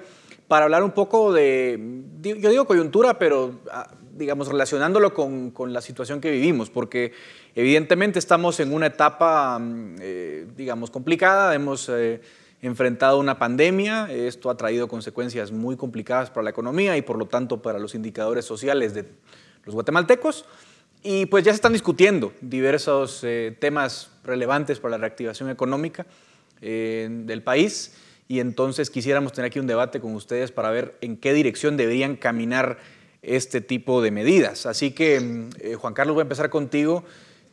para 0.52 0.66
hablar 0.66 0.82
un 0.82 0.90
poco 0.90 1.32
de, 1.32 1.80
yo 2.20 2.50
digo 2.50 2.66
coyuntura, 2.66 3.18
pero 3.18 3.60
ah, 3.70 3.90
digamos 4.12 4.48
relacionándolo 4.48 5.14
con, 5.14 5.72
la 5.72 5.80
situación 5.80 6.20
que 6.20 6.30
vivimos, 6.30 6.68
porque 6.68 7.14
evidentemente 7.54 8.18
estamos 8.18 8.60
en 8.60 8.74
una 8.74 8.88
etapa, 8.88 9.58
mm, 9.58 9.96
eh, 9.98 10.46
digamos, 10.54 10.90
complicada, 10.90 11.54
hemos 11.54 11.88
eh, 11.88 12.20
enfrentado 12.60 13.18
una 13.18 13.38
pandemia, 13.38 14.12
esto 14.12 14.50
ha 14.50 14.56
traído 14.58 14.88
consecuencias 14.88 15.52
muy 15.52 15.78
complicadas 15.78 16.28
para 16.28 16.44
la 16.44 16.50
economía 16.50 16.98
y 16.98 17.00
por 17.00 17.16
lo 17.16 17.24
tanto 17.24 17.62
para 17.62 17.78
los 17.78 17.94
indicadores 17.94 18.44
sociales 18.44 18.92
de 18.92 19.06
los 19.64 19.74
guatemaltecos. 19.74 20.44
Y 21.02 21.24
pues 21.24 21.44
ya 21.44 21.52
se 21.52 21.56
están 21.56 21.72
discutiendo 21.72 22.34
diversos 22.42 23.24
eh, 23.24 23.56
temas 23.58 24.10
relevantes 24.22 24.80
para 24.80 24.90
la 24.90 24.98
reactivación 24.98 25.48
económica 25.48 26.04
del 26.60 27.42
país 27.42 27.92
y 28.32 28.40
entonces 28.40 28.88
quisiéramos 28.88 29.34
tener 29.34 29.48
aquí 29.48 29.58
un 29.58 29.66
debate 29.66 30.00
con 30.00 30.14
ustedes 30.14 30.52
para 30.52 30.70
ver 30.70 30.96
en 31.02 31.18
qué 31.18 31.34
dirección 31.34 31.76
deberían 31.76 32.16
caminar 32.16 32.78
este 33.20 33.60
tipo 33.60 34.00
de 34.00 34.10
medidas. 34.10 34.64
Así 34.64 34.92
que, 34.92 35.20
mm, 35.20 35.50
eh, 35.60 35.74
Juan 35.74 35.92
Carlos, 35.92 36.14
voy 36.14 36.22
a 36.22 36.24
empezar 36.24 36.48
contigo. 36.48 37.04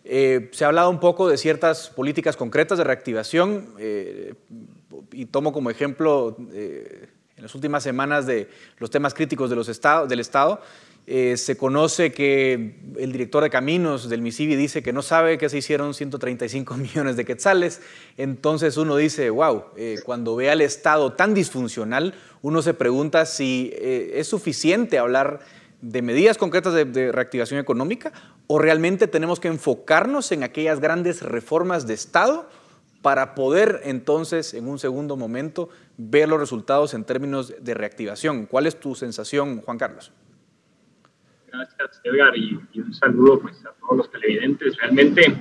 Eh, 0.05 0.47
se 0.53 0.63
ha 0.63 0.67
hablado 0.67 0.89
un 0.89 1.01
poco 1.01 1.27
de 1.27 1.37
ciertas 1.37 1.89
políticas 1.89 2.37
concretas 2.37 2.77
de 2.77 2.85
reactivación 2.85 3.73
eh, 3.77 4.35
y 5.11 5.25
tomo 5.25 5.51
como 5.51 5.69
ejemplo 5.69 6.37
en 6.49 7.09
las 7.35 7.53
últimas 7.55 7.83
semanas 7.83 8.25
de 8.25 8.47
los 8.77 8.89
temas 8.89 9.13
críticos 9.13 9.49
de 9.49 9.57
los 9.57 9.67
del 9.67 10.19
Estado. 10.21 10.61
Eh, 11.11 11.37
se 11.37 11.57
conoce 11.57 12.11
que 12.11 12.75
el 12.99 13.11
director 13.11 13.41
de 13.41 13.49
caminos 13.49 14.09
del 14.09 14.21
MISIBI 14.21 14.55
dice 14.55 14.83
que 14.83 14.93
no 14.93 15.01
sabe 15.01 15.39
que 15.39 15.49
se 15.49 15.57
hicieron 15.57 15.95
135 15.95 16.77
millones 16.77 17.17
de 17.17 17.25
quetzales. 17.25 17.81
Entonces 18.15 18.77
uno 18.77 18.95
dice, 18.95 19.31
wow, 19.31 19.63
eh, 19.75 19.95
cuando 20.05 20.35
ve 20.35 20.51
al 20.51 20.61
Estado 20.61 21.13
tan 21.13 21.33
disfuncional, 21.33 22.13
uno 22.43 22.61
se 22.61 22.75
pregunta 22.75 23.25
si 23.25 23.71
eh, 23.73 24.11
es 24.17 24.27
suficiente 24.27 24.99
hablar 24.99 25.39
de 25.81 26.03
medidas 26.03 26.37
concretas 26.37 26.75
de, 26.75 26.85
de, 26.85 27.11
reactivación 27.11 27.59
económica 27.59 28.13
o 28.45 28.59
realmente 28.59 29.07
tenemos 29.07 29.39
que 29.39 29.47
enfocarnos 29.47 30.31
en 30.31 30.43
aquellas 30.43 30.79
grandes 30.79 31.23
reformas 31.23 31.87
de 31.87 31.95
Estado 31.95 32.47
para 33.01 33.33
poder 33.33 33.81
entonces 33.85 34.53
en 34.53 34.67
un 34.67 34.77
segundo 34.77 35.17
momento 35.17 35.69
ver 35.97 36.29
los 36.29 36.39
resultados 36.39 36.93
en 36.93 37.03
términos 37.03 37.51
de 37.59 37.73
reactivación. 37.73 38.45
¿Cuál 38.45 38.67
es 38.67 38.79
tu 38.79 38.93
sensación, 38.93 39.61
Juan 39.61 39.79
Carlos? 39.79 40.11
Gracias, 41.51 42.01
Edgar, 42.03 42.37
y, 42.37 42.59
un 42.75 42.93
saludo 42.93 43.39
pues, 43.39 43.65
a 43.65 43.73
todos 43.79 43.97
los 43.97 44.11
televidentes. 44.11 44.77
Realmente 44.77 45.33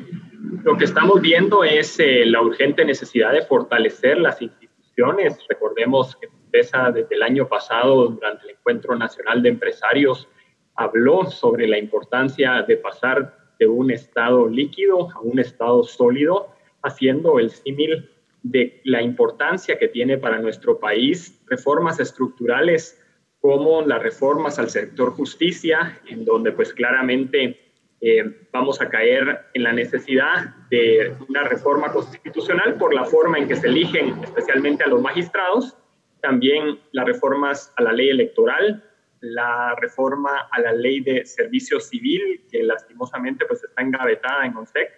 lo 0.64 0.77
que 0.77 0.85
estamos 0.85 1.21
viendo 1.21 1.64
es 1.64 1.99
eh, 2.01 2.25
la 2.27 2.40
urgente 2.42 2.85
necesidad 2.85 3.33
de 3.33 3.42
fortalecer 3.42 4.18
las 4.18 4.40
instituciones. 4.40 5.38
Recordemos 5.49 6.16
que 6.16 6.29
PESA 6.51 6.90
desde 6.92 7.14
el 7.14 7.23
año 7.23 7.49
pasado, 7.49 8.09
durante 8.09 8.44
el 8.44 8.51
Encuentro 8.53 8.97
Nacional 8.97 9.42
de 9.42 9.51
Empresarios, 9.51 10.29
habló 10.75 11.27
sobre 11.27 11.66
la 11.66 11.79
importancia 11.79 12.62
de 12.62 12.77
pasar 12.77 13.37
de 13.59 13.66
un 13.66 13.90
estado 13.90 14.49
líquido 14.49 15.11
a 15.11 15.21
un 15.21 15.38
estado 15.38 15.83
sólido, 15.83 16.55
haciendo 16.83 17.38
el 17.38 17.51
símil 17.51 18.09
de 18.42 18.81
la 18.85 19.03
importancia 19.03 19.79
que 19.79 19.88
tiene 19.88 20.16
para 20.16 20.38
nuestro 20.38 20.79
país 20.79 21.42
reformas 21.47 21.99
estructurales 21.99 23.03
como 23.40 23.83
las 23.83 24.03
reformas 24.03 24.59
al 24.59 24.70
sector 24.70 25.12
justicia, 25.12 26.01
en 26.07 26.24
donde 26.24 26.53
pues 26.53 26.72
claramente 26.72 27.68
eh, 28.01 28.46
vamos 28.53 28.81
a 28.81 28.88
caer 28.88 29.46
en 29.55 29.62
la 29.62 29.72
necesidad 29.72 30.55
de 30.70 31.16
una 31.29 31.42
reforma 31.44 31.92
constitucional 31.92 32.74
por 32.74 32.94
la 32.94 33.05
forma 33.05 33.38
en 33.38 33.48
que 33.48 33.57
se 33.57 33.66
eligen 33.66 34.22
especialmente 34.22 34.85
a 34.85 34.88
los 34.88 35.01
magistrados, 35.01 35.77
también 36.20 36.81
las 36.92 37.07
reformas 37.07 37.72
a 37.77 37.83
la 37.83 37.92
ley 37.92 38.09
electoral, 38.11 38.85
la 39.20 39.74
reforma 39.77 40.48
a 40.51 40.61
la 40.61 40.72
ley 40.72 41.01
de 41.01 41.24
servicio 41.24 41.81
civil, 41.81 42.44
que 42.51 42.62
lastimosamente 42.62 43.44
pues 43.46 43.64
está 43.64 43.83
engavetada 43.83 44.46
en 44.46 44.57
ONSEC, 44.57 44.90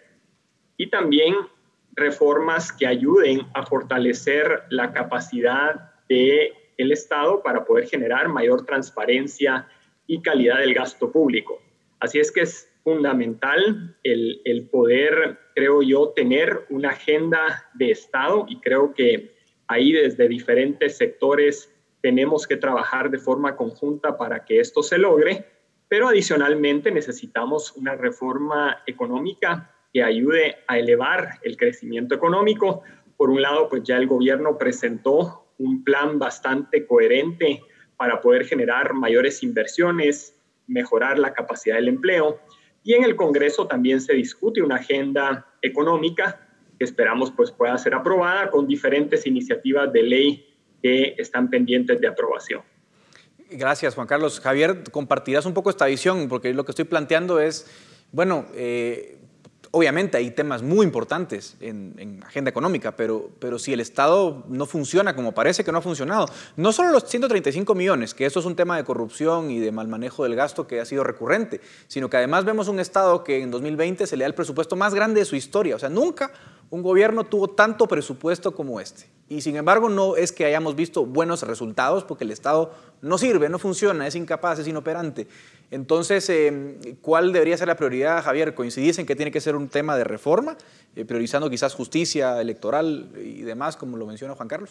y 0.76 0.88
también 0.88 1.35
reformas 1.92 2.72
que 2.72 2.87
ayuden 2.87 3.42
a 3.55 3.64
fortalecer 3.64 4.64
la 4.70 4.92
capacidad 4.92 5.92
de 6.09 6.53
el 6.83 6.93
Estado 6.93 7.43
para 7.43 7.64
poder 7.64 7.87
generar 7.87 8.29
mayor 8.29 8.64
transparencia 8.64 9.69
y 10.07 10.23
calidad 10.23 10.59
del 10.59 10.75
gasto 10.75 11.11
público. 11.11 11.61
Así 12.01 12.19
es 12.19 12.33
que 12.33 12.40
es 12.40 12.69
fundamental 12.83 13.97
el, 14.03 14.40
el 14.45 14.69
poder, 14.69 15.38
creo 15.55 15.83
yo, 15.83 16.09
tener 16.11 16.66
una 16.71 16.90
agenda 16.90 17.69
de 17.75 17.90
Estado 17.90 18.47
y 18.49 18.61
creo 18.61 18.95
que 18.95 19.35
ahí 19.69 19.93
desde 19.93 20.29
diferentes 20.29 20.97
sectores 20.97 21.73
tenemos 22.01 22.47
que 22.47 22.57
trabajar 22.57 23.11
de 23.11 23.19
forma 23.19 23.57
conjunta 23.57 24.16
para 24.16 24.45
que 24.45 24.61
esto 24.61 24.83
se 24.83 24.99
logre, 24.99 25.45
pero 25.88 26.09
adicionalmente 26.09 26.90
necesitamos 26.90 27.73
una 27.77 27.95
reforma 27.95 28.83
económica 28.87 29.75
que 29.93 30.03
ayude 30.03 30.57
a 30.66 30.79
elevar 30.79 31.38
el 31.43 31.57
crecimiento 31.57 32.14
económico. 32.14 32.83
Por 33.16 33.31
un 33.31 33.43
lado, 33.43 33.69
pues 33.69 33.83
ya 33.83 33.97
el 33.97 34.07
gobierno 34.07 34.57
presentó 34.57 35.50
un 35.61 35.85
plan 35.85 36.18
bastante 36.18 36.87
coherente 36.87 37.62
para 37.97 38.20
poder 38.20 38.47
generar 38.47 38.95
mayores 38.95 39.43
inversiones, 39.43 40.35
mejorar 40.66 41.18
la 41.18 41.35
capacidad 41.35 41.76
del 41.76 41.89
empleo. 41.89 42.41
Y 42.82 42.95
en 42.95 43.05
el 43.05 43.14
Congreso 43.14 43.66
también 43.66 44.01
se 44.01 44.14
discute 44.14 44.62
una 44.62 44.76
agenda 44.76 45.47
económica 45.61 46.49
que 46.78 46.85
esperamos 46.85 47.30
pues 47.30 47.51
pueda 47.51 47.76
ser 47.76 47.95
aprobada 47.95 48.51
con 48.51 48.66
diferentes 48.66 49.26
iniciativas 49.26 49.93
de 49.93 50.03
ley 50.03 50.47
que 50.82 51.14
están 51.18 51.51
pendientes 51.51 52.01
de 52.01 52.09
aprobación. 52.09 52.62
Gracias, 53.51 53.95
Juan 53.95 54.07
Carlos. 54.07 54.41
Javier, 54.41 54.85
compartirás 54.91 55.45
un 55.45 55.53
poco 55.53 55.68
esta 55.68 55.85
visión, 55.87 56.26
porque 56.28 56.55
lo 56.55 56.64
que 56.64 56.72
estoy 56.72 56.87
planteando 56.87 57.39
es, 57.39 57.66
bueno, 58.12 58.47
eh, 58.55 59.18
Obviamente 59.73 60.16
hay 60.16 60.33
temas 60.33 60.62
muy 60.62 60.85
importantes 60.85 61.57
en, 61.61 62.21
agenda 62.27 62.51
económica, 62.51 62.97
pero, 62.97 63.31
pero 63.39 63.57
si 63.59 63.73
el 63.73 63.79
Estado 63.79 64.45
no 64.49 64.66
funciona 64.66 65.14
como 65.14 65.33
parece 65.33 65.62
que 65.62 65.71
no 65.71 65.79
ha 65.79 65.83
funcionado, 65.83 66.27
no 66.57 66.73
solo 66.73 66.91
los 66.91 67.05
135 67.05 67.75
millones, 67.77 68.12
que 68.12 68.27
eso 68.27 68.41
es 68.41 68.47
un 68.47 68.57
tema 68.57 68.77
de 68.77 68.83
corrupción 68.83 69.51
y 69.51 69.61
de 69.61 69.71
mal 69.71 69.87
manejo 69.87 70.25
del 70.25 70.35
gasto 70.35 70.66
que 70.66 70.81
ha 70.81 70.85
sido 70.85 71.05
recurrente, 71.05 71.61
sino 71.87 72.11
que 72.11 72.16
además 72.16 72.45
vemos 72.45 72.66
un 72.66 72.81
Estado 72.81 73.23
que 73.23 73.41
en 73.43 73.53
2020 73.53 74.09
se 74.09 74.16
le 74.16 74.25
da 74.25 74.29
el 74.29 74.35
presupuesto 74.35 74.75
más 74.75 74.93
grande 74.93 75.21
de 75.21 75.25
su 75.25 75.37
historia. 75.37 75.77
O 75.77 75.79
sea, 75.79 75.89
nunca 75.89 76.33
un 76.71 76.83
gobierno 76.83 77.25
tuvo 77.25 77.49
tanto 77.49 77.87
presupuesto 77.87 78.53
como 78.53 78.81
este. 78.81 79.20
Y 79.31 79.43
sin 79.43 79.55
embargo, 79.55 79.89
no 79.89 80.16
es 80.16 80.33
que 80.33 80.45
hayamos 80.45 80.74
visto 80.74 81.07
buenos 81.07 81.45
resultados 81.45 82.03
porque 82.03 82.24
el 82.24 82.33
Estado 82.33 82.74
no 83.01 83.16
sirve, 83.16 83.49
no 83.49 83.61
funciona, 83.61 84.09
es 84.09 84.16
incapaz, 84.16 84.59
es 84.59 84.66
inoperante. 84.66 85.28
Entonces, 85.70 86.28
em, 86.28 86.74
¿cuál 87.01 87.33
debería 87.33 87.57
ser 87.57 87.68
la 87.68 87.76
prioridad, 87.76 88.24
Javier? 88.24 88.57
¿Coincidís 88.57 88.99
en 88.99 89.07
que 89.07 89.14
tiene 89.14 89.31
que 89.31 89.41
ser 89.41 89.55
un 89.55 89.68
tema 89.68 89.97
de 89.97 90.03
reforma, 90.03 90.57
eh, 90.97 91.05
priorizando 91.05 91.49
quizás 91.49 91.74
justicia 91.74 92.41
electoral 92.41 93.12
y 93.24 93.43
demás, 93.43 93.76
como 93.76 93.97
lo 93.97 94.05
menciona 94.05 94.35
Juan 94.35 94.49
Carlos? 94.49 94.70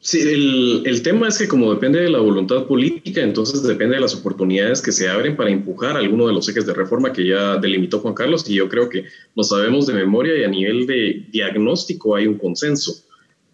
Sí, 0.00 0.20
el, 0.20 0.82
el, 0.84 1.02
tema 1.02 1.28
es 1.28 1.38
que 1.38 1.48
como 1.48 1.72
depende 1.72 2.02
de 2.02 2.10
la 2.10 2.18
voluntad 2.18 2.66
política, 2.66 3.22
entonces 3.22 3.62
depende 3.62 3.94
de 3.94 4.02
las 4.02 4.14
oportunidades 4.14 4.82
que 4.82 4.92
se 4.92 5.08
abren 5.08 5.34
para 5.34 5.48
empujar 5.48 5.96
alguno 5.96 6.26
de 6.26 6.34
los 6.34 6.46
ejes 6.46 6.66
de 6.66 6.74
reforma 6.74 7.14
que 7.14 7.26
ya 7.26 7.56
delimitó 7.56 8.00
Juan 8.00 8.12
Carlos 8.12 8.44
y 8.46 8.56
yo 8.56 8.68
creo 8.68 8.90
que 8.90 9.06
lo 9.34 9.42
sabemos 9.42 9.86
de 9.86 9.94
memoria 9.94 10.36
y 10.36 10.44
a 10.44 10.48
nivel 10.48 10.86
de 10.86 11.24
diagnóstico 11.30 12.14
hay 12.14 12.26
un 12.26 12.36
consenso. 12.36 13.03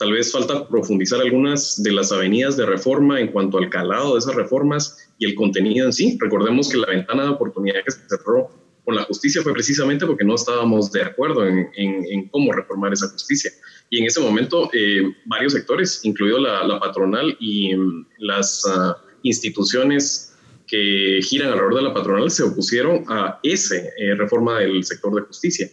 Tal 0.01 0.13
vez 0.13 0.33
falta 0.33 0.67
profundizar 0.67 1.21
algunas 1.21 1.83
de 1.83 1.93
las 1.93 2.11
avenidas 2.11 2.57
de 2.57 2.65
reforma 2.65 3.21
en 3.21 3.29
cuanto 3.29 3.59
al 3.59 3.69
calado 3.69 4.15
de 4.15 4.21
esas 4.21 4.35
reformas 4.35 4.97
y 5.19 5.27
el 5.27 5.35
contenido 5.35 5.85
en 5.85 5.93
sí. 5.93 6.17
Recordemos 6.19 6.71
que 6.71 6.79
la 6.79 6.87
ventana 6.87 7.25
de 7.25 7.29
oportunidad 7.29 7.85
que 7.85 7.91
se 7.91 8.09
cerró 8.09 8.49
con 8.83 8.97
la 8.97 9.03
justicia 9.03 9.43
fue 9.43 9.53
precisamente 9.53 10.07
porque 10.07 10.25
no 10.25 10.37
estábamos 10.37 10.91
de 10.91 11.03
acuerdo 11.03 11.47
en, 11.47 11.69
en, 11.77 12.29
cómo 12.31 12.51
reformar 12.51 12.95
esa 12.95 13.11
justicia. 13.11 13.53
Y 13.91 13.99
en 13.99 14.07
ese 14.07 14.21
momento 14.21 14.71
eh, 14.73 15.03
varios 15.27 15.53
sectores, 15.53 16.01
incluido 16.03 16.39
la, 16.39 16.81
patronal 16.81 17.37
y 17.39 17.77
mm, 17.77 18.07
las 18.21 18.67
ah, 18.67 18.97
instituciones 19.23 20.35
que 20.67 21.21
giran 21.23 21.49
alrededor 21.53 21.75
de 21.75 21.83
la 21.83 21.93
patronal, 21.93 22.31
se 22.31 22.43
opusieron 22.43 23.05
a 23.07 23.39
esa 23.43 23.77
eh, 23.77 24.15
reforma 24.17 24.61
del 24.61 24.83
sector 24.83 25.15
de 25.15 25.27
justicia. 25.27 25.71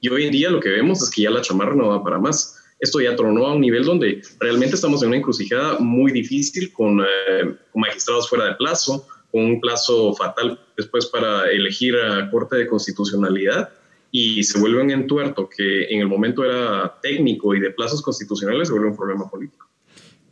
Y 0.00 0.08
hoy 0.08 0.24
en 0.24 0.32
día 0.32 0.48
lo 0.48 0.58
que 0.58 0.70
vemos 0.70 1.02
es 1.02 1.10
que 1.10 1.20
ya 1.20 1.30
la 1.30 1.42
chamarra 1.42 1.74
no 1.74 1.88
va 1.88 2.02
para 2.02 2.18
más. 2.18 2.57
Esto 2.80 3.00
ya 3.00 3.16
tronó 3.16 3.46
a 3.46 3.54
un 3.54 3.60
nivel 3.60 3.84
donde 3.84 4.22
realmente 4.38 4.76
estamos 4.76 5.02
en 5.02 5.08
una 5.08 5.18
encrucijada 5.18 5.78
muy 5.78 6.12
difícil 6.12 6.72
con, 6.72 7.00
eh, 7.00 7.54
con 7.72 7.80
magistrados 7.80 8.28
fuera 8.28 8.46
de 8.46 8.54
plazo, 8.54 9.06
con 9.32 9.44
un 9.44 9.60
plazo 9.60 10.14
fatal 10.14 10.60
después 10.76 11.06
para 11.06 11.50
elegir 11.50 11.96
a 11.96 12.30
Corte 12.30 12.56
de 12.56 12.66
Constitucionalidad 12.66 13.70
y 14.10 14.42
se 14.42 14.58
vuelve 14.58 14.82
un 14.82 14.90
entuerto 14.90 15.48
que 15.48 15.84
en 15.84 16.00
el 16.00 16.06
momento 16.06 16.44
era 16.44 16.98
técnico 17.02 17.54
y 17.54 17.60
de 17.60 17.70
plazos 17.70 18.00
constitucionales 18.00 18.68
se 18.68 18.72
vuelve 18.72 18.90
un 18.90 18.96
problema 18.96 19.28
político. 19.28 19.66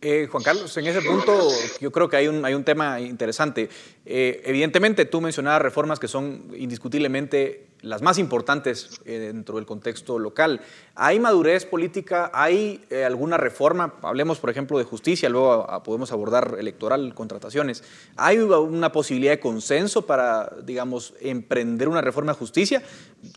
Eh, 0.00 0.28
Juan 0.30 0.42
Carlos, 0.42 0.76
en 0.76 0.86
ese 0.86 1.02
punto 1.02 1.48
yo 1.80 1.90
creo 1.90 2.08
que 2.08 2.16
hay 2.16 2.28
un, 2.28 2.44
hay 2.44 2.54
un 2.54 2.64
tema 2.64 3.00
interesante. 3.00 3.68
Eh, 4.04 4.42
evidentemente 4.44 5.04
tú 5.04 5.20
mencionabas 5.20 5.62
reformas 5.62 5.98
que 5.98 6.06
son 6.06 6.52
indiscutiblemente 6.56 7.65
las 7.86 8.02
más 8.02 8.18
importantes 8.18 9.00
eh, 9.04 9.18
dentro 9.18 9.56
del 9.56 9.66
contexto 9.66 10.18
local. 10.18 10.60
¿Hay 10.94 11.20
madurez 11.20 11.64
política? 11.64 12.30
¿Hay 12.34 12.84
eh, 12.90 13.04
alguna 13.04 13.36
reforma? 13.36 13.94
Hablemos, 14.02 14.38
por 14.38 14.50
ejemplo, 14.50 14.78
de 14.78 14.84
justicia, 14.84 15.28
luego 15.28 15.66
podemos 15.84 16.12
abordar 16.12 16.56
electoral, 16.58 17.14
contrataciones. 17.14 17.84
¿Hay 18.16 18.38
una 18.38 18.92
posibilidad 18.92 19.32
de 19.32 19.40
consenso 19.40 20.06
para, 20.06 20.50
digamos, 20.64 21.14
emprender 21.20 21.88
una 21.88 22.00
reforma 22.00 22.32
de 22.32 22.38
justicia? 22.38 22.82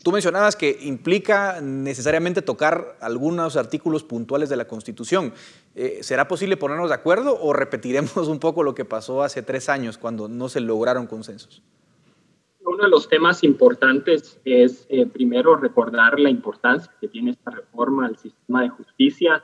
Tú 0.02 0.12
mencionabas 0.12 0.56
que 0.56 0.78
implica 0.82 1.60
necesariamente 1.60 2.42
tocar 2.42 2.96
algunos 3.00 3.56
artículos 3.56 4.02
puntuales 4.04 4.48
de 4.48 4.56
la 4.56 4.66
Constitución. 4.66 5.32
Eh, 5.74 6.00
¿Será 6.02 6.28
posible 6.28 6.56
ponernos 6.56 6.88
de 6.88 6.94
acuerdo 6.94 7.38
o 7.40 7.52
repetiremos 7.52 8.16
un 8.28 8.38
poco 8.38 8.62
lo 8.62 8.74
que 8.74 8.84
pasó 8.84 9.22
hace 9.22 9.42
tres 9.42 9.68
años 9.68 9.98
cuando 9.98 10.28
no 10.28 10.48
se 10.48 10.60
lograron 10.60 11.06
consensos? 11.06 11.62
Uno 12.80 12.86
de 12.86 12.92
los 12.92 13.10
temas 13.10 13.44
importantes 13.44 14.40
es, 14.42 14.86
eh, 14.88 15.04
primero, 15.04 15.54
recordar 15.54 16.18
la 16.18 16.30
importancia 16.30 16.90
que 16.98 17.08
tiene 17.08 17.32
esta 17.32 17.50
reforma 17.50 18.06
al 18.06 18.16
sistema 18.16 18.62
de 18.62 18.70
justicia 18.70 19.42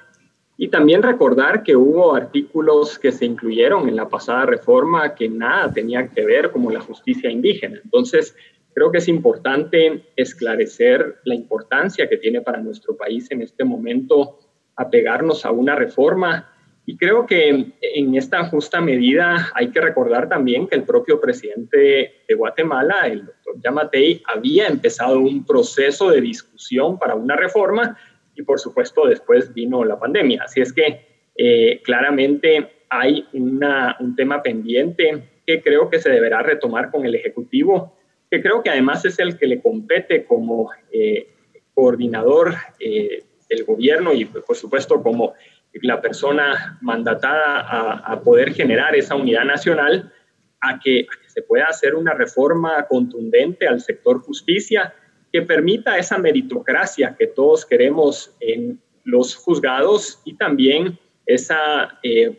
y 0.56 0.68
también 0.68 1.02
recordar 1.02 1.62
que 1.62 1.76
hubo 1.76 2.14
artículos 2.14 2.98
que 2.98 3.12
se 3.12 3.26
incluyeron 3.26 3.90
en 3.90 3.96
la 3.96 4.08
pasada 4.08 4.46
reforma 4.46 5.14
que 5.14 5.28
nada 5.28 5.70
tenían 5.70 6.08
que 6.08 6.24
ver 6.24 6.50
como 6.50 6.70
la 6.70 6.80
justicia 6.80 7.30
indígena. 7.30 7.78
Entonces, 7.84 8.34
creo 8.72 8.90
que 8.90 8.98
es 8.98 9.08
importante 9.08 10.06
esclarecer 10.16 11.20
la 11.24 11.34
importancia 11.34 12.08
que 12.08 12.16
tiene 12.16 12.40
para 12.40 12.62
nuestro 12.62 12.96
país 12.96 13.30
en 13.30 13.42
este 13.42 13.64
momento 13.64 14.38
apegarnos 14.76 15.44
a 15.44 15.50
una 15.50 15.74
reforma 15.74 16.55
y 16.88 16.96
creo 16.96 17.26
que 17.26 17.72
en 17.80 18.14
esta 18.14 18.44
justa 18.44 18.80
medida 18.80 19.50
hay 19.54 19.72
que 19.72 19.80
recordar 19.80 20.28
también 20.28 20.68
que 20.68 20.76
el 20.76 20.84
propio 20.84 21.20
presidente 21.20 22.22
de 22.28 22.34
Guatemala, 22.34 23.08
el 23.08 23.26
doctor 23.26 23.56
Yamatei, 23.60 24.22
había 24.24 24.68
empezado 24.68 25.18
un 25.18 25.44
proceso 25.44 26.10
de 26.10 26.20
discusión 26.20 26.96
para 26.96 27.16
una 27.16 27.34
reforma 27.34 27.98
y 28.36 28.42
por 28.42 28.60
supuesto 28.60 29.04
después 29.08 29.52
vino 29.52 29.84
la 29.84 29.98
pandemia. 29.98 30.44
Así 30.44 30.60
es 30.60 30.72
que 30.72 31.00
eh, 31.34 31.80
claramente 31.82 32.84
hay 32.88 33.26
una, 33.32 33.96
un 33.98 34.14
tema 34.14 34.40
pendiente 34.40 35.24
que 35.44 35.62
creo 35.62 35.90
que 35.90 35.98
se 35.98 36.10
deberá 36.10 36.42
retomar 36.42 36.92
con 36.92 37.04
el 37.04 37.16
Ejecutivo, 37.16 37.96
que 38.30 38.40
creo 38.40 38.62
que 38.62 38.70
además 38.70 39.04
es 39.04 39.18
el 39.18 39.36
que 39.36 39.48
le 39.48 39.60
compete 39.60 40.24
como 40.24 40.70
eh, 40.92 41.30
coordinador 41.74 42.54
eh, 42.78 43.24
del 43.48 43.64
gobierno 43.64 44.12
y 44.12 44.24
por 44.24 44.54
supuesto 44.56 45.02
como 45.02 45.34
la 45.82 46.00
persona 46.00 46.78
mandatada 46.80 47.60
a, 48.00 48.20
poder 48.20 48.52
generar 48.52 48.94
esa 48.94 49.14
unidad 49.14 49.44
nacional 49.44 50.12
a 50.60 50.78
que, 50.78 51.06
se 51.28 51.42
pueda 51.42 51.66
hacer 51.66 51.94
una 51.94 52.14
reforma 52.14 52.86
contundente 52.88 53.68
al 53.68 53.82
sector 53.82 54.20
justicia 54.22 54.94
que 55.30 55.42
permita 55.42 55.98
esa 55.98 56.16
meritocracia 56.16 57.14
que 57.14 57.26
todos 57.26 57.66
queremos 57.66 58.34
en 58.40 58.80
los 59.04 59.36
juzgados 59.36 60.22
y 60.24 60.34
también 60.34 60.98
esa, 61.26 61.98
eh, 62.02 62.38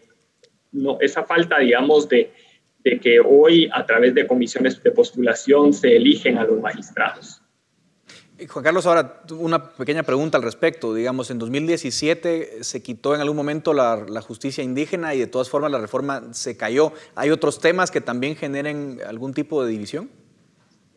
esa 0.99 1.23
falta, 1.25 1.59
digamos, 1.59 2.09
de 2.09 2.31
que 2.83 3.19
hoy 3.19 3.69
a 3.71 3.85
través 3.85 4.15
de 4.15 4.25
comisiones 4.25 4.81
de 4.81 4.91
postulación 4.91 5.73
se 5.73 5.95
eligen 5.95 6.37
a 6.37 6.45
los 6.45 6.59
magistrados. 6.59 7.36
Juan 8.45 8.63
Carlos, 8.63 8.85
ahora 8.85 9.23
una 9.31 9.71
pequeña 9.71 10.03
pregunta 10.03 10.37
al 10.37 10.43
respecto. 10.43 10.93
Digamos, 10.93 11.31
en 11.31 11.39
2017 11.39 12.63
se 12.63 12.83
quitó 12.83 13.15
en 13.15 13.21
algún 13.21 13.35
momento 13.35 13.73
la, 13.73 14.05
justicia 14.21 14.63
indígena 14.63 15.15
y 15.15 15.19
de 15.19 15.27
todas 15.27 15.49
formas 15.49 15.71
la 15.71 15.79
reforma 15.79 16.33
se 16.33 16.55
cayó. 16.55 16.93
¿Hay 17.15 17.31
otros 17.31 17.59
temas 17.59 17.89
que 17.89 18.01
también 18.01 18.35
generen 18.35 18.99
algún 19.07 19.33
tipo 19.33 19.63
de 19.63 19.71
división? 19.71 20.09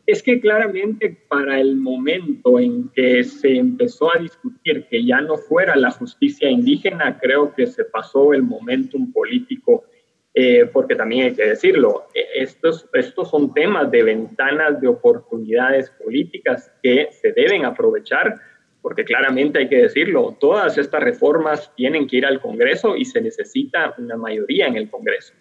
Es 0.07 0.23
que 0.23 0.41
claramente 0.41 1.17
para 1.29 1.61
el 1.61 1.77
momento 1.77 2.59
en 2.59 2.89
que 2.89 3.25
se 3.25 3.57
empezó 3.57 4.15
a 4.15 4.19
discutir 4.19 4.87
que 4.91 5.05
ya 5.05 5.21
no 5.21 5.39
fuera 5.39 5.77
la 5.77 5.93
justicia 5.93 6.51
indígena, 6.51 7.19
creo 7.21 7.55
que 7.55 7.67
se 7.67 7.85
pasó 7.85 8.35
el 8.35 8.43
momentum 8.43 9.13
político 9.13 9.85
eh, 10.33 10.67
porque 10.73 10.95
también 10.95 11.27
hay 11.27 11.35
que 11.35 11.45
decirlo, 11.45 12.07
eh, 12.15 12.25
estos, 12.37 12.89
estos 12.93 13.29
son 13.31 13.53
temas 13.53 13.91
de 13.91 14.05
ventanas 14.05 14.81
de 14.81 14.87
oportunidades 14.87 15.91
políticas 15.91 16.71
que 16.83 17.09
se 17.11 17.33
deben 17.33 17.65
aprovechar, 17.65 18.37
porque 18.81 19.05
claramente 19.05 19.59
hay 19.59 19.69
que 19.69 19.83
decirlo, 19.83 20.37
todas 20.39 20.79
estas 20.79 21.03
reformas 21.03 21.73
tienen 21.75 22.07
que 22.07 22.19
ir 22.19 22.27
al 22.27 22.41
Congreso 22.41 22.97
y 22.97 23.05
se 23.05 23.21
necesita 23.21 23.93
una 23.99 24.17
mayoría 24.17 24.69
en 24.69 24.77
el 24.77 24.89
Congreso. 24.89 25.35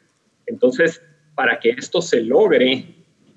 Entonces, 0.48 1.02
para 1.36 1.60
que 1.60 1.70
esto 1.70 2.02
se 2.02 2.22
logre, 2.22 2.86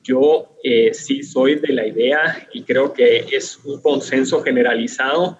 yo 0.02 0.56
eh, 0.64 0.92
sí 0.94 1.22
soy 1.22 1.56
de 1.56 1.72
la 1.72 1.86
idea 1.86 2.48
y 2.52 2.62
creo 2.62 2.92
que 2.92 3.26
es 3.30 3.62
un 3.64 3.80
consenso 3.82 4.42
generalizado 4.42 5.38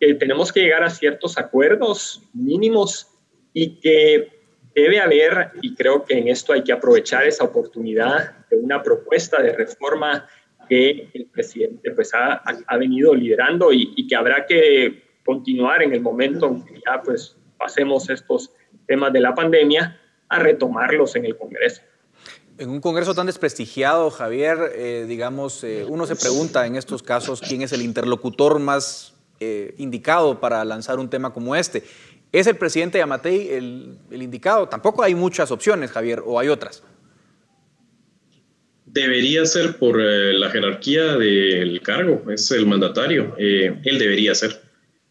que 0.00 0.14
tenemos 0.14 0.52
que 0.52 0.60
llegar 0.60 0.82
a 0.82 0.90
ciertos 0.90 1.38
acuerdos 1.38 2.22
mínimos 2.34 3.06
y 3.54 3.80
que 3.80 4.41
debe 4.74 5.00
haber, 5.00 5.50
y 5.60 5.74
creo 5.74 6.04
que 6.04 6.18
en 6.18 6.28
esto 6.28 6.52
hay 6.52 6.62
que 6.62 6.72
aprovechar 6.72 7.26
esa 7.26 7.44
oportunidad 7.44 8.46
de 8.50 8.56
una 8.56 8.82
propuesta 8.82 9.42
de 9.42 9.52
reforma 9.52 10.28
que 10.68 11.10
el 11.12 11.26
presidente 11.26 11.90
pues 11.90 12.14
ha, 12.14 12.42
ha 12.66 12.76
venido 12.76 13.14
liderando 13.14 13.72
y, 13.72 14.06
que 14.06 14.16
habrá 14.16 14.46
que 14.46 15.02
continuar 15.24 15.82
en 15.82 15.92
el 15.92 16.00
momento 16.00 16.46
en 16.48 16.64
que 16.64 16.74
ya 16.74 17.02
pues 17.02 17.36
pasemos 17.58 18.08
estos 18.10 18.50
temas 18.86 19.12
de 19.12 19.20
la 19.20 19.34
pandemia 19.34 20.00
a 20.28 20.38
retomarlos 20.38 21.14
en 21.16 21.26
el 21.26 21.36
Congreso. 21.36 21.82
En 22.58 22.70
un 22.70 22.80
Congreso 22.80 23.14
tan 23.14 23.26
desprestigiado, 23.26 24.10
Javier, 24.10 24.72
eh, 24.74 25.04
digamos, 25.08 25.64
eh, 25.64 25.84
uno 25.88 26.06
se 26.06 26.16
pregunta 26.16 26.66
en 26.66 26.76
estos 26.76 27.02
casos 27.02 27.40
quién 27.40 27.62
es 27.62 27.72
el 27.72 27.82
interlocutor 27.82 28.58
más 28.58 29.14
eh, 29.40 29.74
indicado 29.78 30.38
para 30.38 30.64
lanzar 30.64 31.00
un 31.00 31.10
tema 31.10 31.32
como 31.32 31.56
este. 31.56 31.82
¿Es 32.32 32.46
el 32.46 32.56
presidente 32.56 32.96
Yamatei 32.98 33.50
el, 33.50 33.98
indicado? 34.10 34.66
Tampoco 34.66 35.02
hay 35.02 35.14
muchas 35.14 35.50
opciones, 35.50 35.90
Javier, 35.90 36.22
o 36.24 36.40
hay 36.40 36.48
otras. 36.48 36.82
Debería 38.86 39.44
ser 39.44 39.76
por 39.76 40.00
eh, 40.00 40.32
la 40.32 40.50
jerarquía 40.50 41.16
del 41.16 41.80
cargo, 41.82 42.24
es 42.30 42.50
el 42.50 42.66
mandatario, 42.66 43.34
eh, 43.38 43.74
él 43.84 43.98
debería 43.98 44.34
ser. 44.34 44.60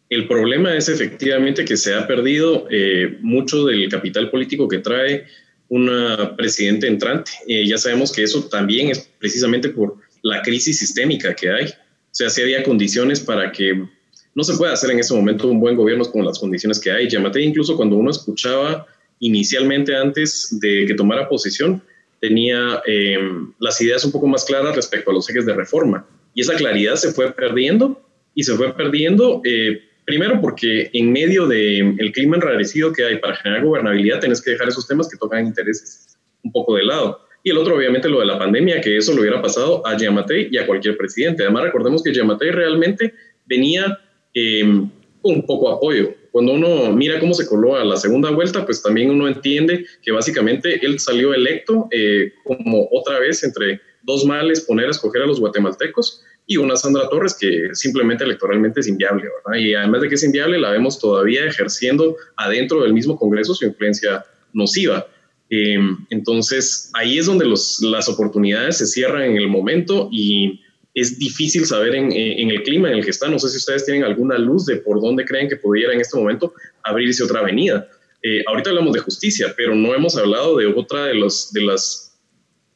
El 0.08 0.26
problema 0.26 0.76
es 0.76 0.88
efectivamente 0.88 1.64
que 1.64 1.76
se 1.76 1.94
ha 1.94 2.06
perdido 2.06 2.66
eh, 2.70 3.16
mucho 3.20 3.64
del 3.66 3.88
capital 3.88 4.30
político 4.30 4.68
que 4.68 4.78
trae 4.78 5.24
una 5.68 6.36
presidente 6.36 6.86
entrante. 6.86 7.30
ya 7.46 7.78
sabemos 7.78 8.12
que 8.12 8.24
eso 8.24 8.46
también 8.48 8.90
es 8.90 9.08
precisamente 9.18 9.70
por 9.70 9.96
la 10.20 10.42
crisis 10.42 10.80
sistémica 10.80 11.34
que 11.34 11.50
hay. 11.50 11.66
O 11.66 12.14
sea, 12.14 12.28
si 12.28 12.42
había 12.42 12.62
condiciones 12.62 13.20
para 13.20 13.50
que 13.52 13.88
no 14.34 14.44
se 14.44 14.56
puede 14.56 14.72
hacer 14.72 14.90
en 14.90 14.98
ese 14.98 15.14
momento 15.14 15.48
un 15.48 15.60
buen 15.60 15.76
gobierno 15.76 16.04
con 16.04 16.24
las 16.24 16.38
condiciones 16.38 16.80
que 16.80 16.90
hay. 16.90 17.08
Yamatei, 17.08 17.44
incluso 17.44 17.76
cuando 17.76 17.96
uno 17.96 18.10
escuchaba 18.10 18.86
inicialmente 19.20 19.94
antes 19.94 20.58
de 20.60 20.86
que 20.86 20.94
tomara 20.94 21.28
posición, 21.28 21.82
tenía 22.20 22.82
eh, 22.86 23.18
las 23.58 23.80
ideas 23.80 24.04
un 24.04 24.12
poco 24.12 24.26
más 24.26 24.44
claras 24.44 24.74
respecto 24.74 25.10
a 25.10 25.14
los 25.14 25.28
ejes 25.28 25.44
de 25.44 25.54
reforma. 25.54 26.06
Y 26.34 26.40
esa 26.40 26.54
claridad 26.54 26.94
se 26.94 27.12
fue 27.12 27.32
perdiendo 27.32 28.00
y 28.34 28.44
se 28.44 28.54
fue 28.54 28.74
perdiendo 28.74 29.42
eh, 29.44 29.82
primero 30.04 30.40
porque 30.40 30.90
en 30.92 31.12
medio 31.12 31.46
del 31.46 31.96
el 31.98 32.12
clima 32.12 32.36
enrarecido 32.36 32.92
que 32.92 33.04
hay 33.04 33.18
para 33.18 33.36
generar 33.36 33.64
gobernabilidad, 33.64 34.20
tenés 34.20 34.40
que 34.40 34.52
dejar 34.52 34.68
esos 34.68 34.86
temas 34.86 35.08
que 35.08 35.16
tocan 35.16 35.46
intereses 35.46 36.16
un 36.42 36.52
poco 36.52 36.76
de 36.76 36.84
lado. 36.84 37.20
Y 37.44 37.50
el 37.50 37.58
otro, 37.58 37.76
obviamente, 37.76 38.08
lo 38.08 38.20
de 38.20 38.26
la 38.26 38.38
pandemia, 38.38 38.80
que 38.80 38.96
eso 38.96 39.12
lo 39.12 39.20
hubiera 39.20 39.42
pasado 39.42 39.84
a 39.86 39.96
Yamatei 39.96 40.48
y 40.50 40.58
a 40.58 40.66
cualquier 40.66 40.96
presidente. 40.96 41.42
Además, 41.42 41.64
recordemos 41.64 42.02
que 42.02 42.14
Yamatei 42.14 42.50
realmente 42.50 43.14
venía 43.46 43.98
eh, 44.34 44.86
con 45.20 45.46
poco 45.46 45.70
apoyo. 45.70 46.14
Cuando 46.32 46.52
uno 46.52 46.92
mira 46.92 47.20
cómo 47.20 47.34
se 47.34 47.46
coló 47.46 47.76
a 47.76 47.84
la 47.84 47.96
segunda 47.96 48.30
vuelta, 48.30 48.64
pues 48.64 48.82
también 48.82 49.10
uno 49.10 49.28
entiende 49.28 49.86
que 50.02 50.12
básicamente 50.12 50.84
él 50.84 50.98
salió 50.98 51.34
electo 51.34 51.88
eh, 51.90 52.32
como 52.44 52.88
otra 52.90 53.18
vez 53.18 53.44
entre 53.44 53.80
dos 54.02 54.24
males 54.24 54.62
poner 54.62 54.86
a 54.86 54.90
escoger 54.90 55.22
a 55.22 55.26
los 55.26 55.38
guatemaltecos 55.38 56.24
y 56.46 56.56
una 56.56 56.74
Sandra 56.76 57.08
Torres 57.08 57.36
que 57.38 57.68
simplemente 57.74 58.24
electoralmente 58.24 58.80
es 58.80 58.88
inviable, 58.88 59.28
¿verdad? 59.44 59.60
Y 59.60 59.74
además 59.74 60.02
de 60.02 60.08
que 60.08 60.16
es 60.16 60.24
inviable, 60.24 60.58
la 60.58 60.70
vemos 60.70 60.98
todavía 60.98 61.44
ejerciendo 61.44 62.16
adentro 62.36 62.82
del 62.82 62.92
mismo 62.92 63.16
Congreso 63.16 63.54
su 63.54 63.64
influencia 63.64 64.24
nociva. 64.52 65.06
Eh, 65.50 65.78
entonces, 66.10 66.90
ahí 66.94 67.18
es 67.18 67.26
donde 67.26 67.44
los, 67.44 67.80
las 67.82 68.08
oportunidades 68.08 68.78
se 68.78 68.86
cierran 68.86 69.22
en 69.22 69.36
el 69.36 69.48
momento 69.48 70.08
y 70.10 70.60
es 70.94 71.18
difícil 71.18 71.64
saber 71.64 71.94
en, 71.94 72.12
en, 72.12 72.50
el 72.50 72.62
clima 72.62 72.88
en 72.88 72.98
el 72.98 73.04
que 73.04 73.10
está. 73.10 73.28
No 73.28 73.38
sé 73.38 73.48
si 73.48 73.56
ustedes 73.56 73.84
tienen 73.84 74.04
alguna 74.04 74.36
luz 74.38 74.66
de 74.66 74.76
por 74.76 75.00
dónde 75.00 75.24
creen 75.24 75.48
que 75.48 75.56
pudiera 75.56 75.92
en 75.92 76.00
este 76.00 76.16
momento 76.16 76.54
abrirse 76.82 77.24
otra 77.24 77.40
avenida. 77.40 77.88
Eh, 78.22 78.42
ahorita 78.46 78.70
hablamos 78.70 78.92
de 78.92 79.00
justicia, 79.00 79.54
pero 79.56 79.74
no 79.74 79.94
hemos 79.94 80.16
hablado 80.16 80.56
de 80.58 80.66
otra 80.66 81.06
de 81.06 81.14
los 81.14 81.52
de 81.52 81.62
las 81.62 82.18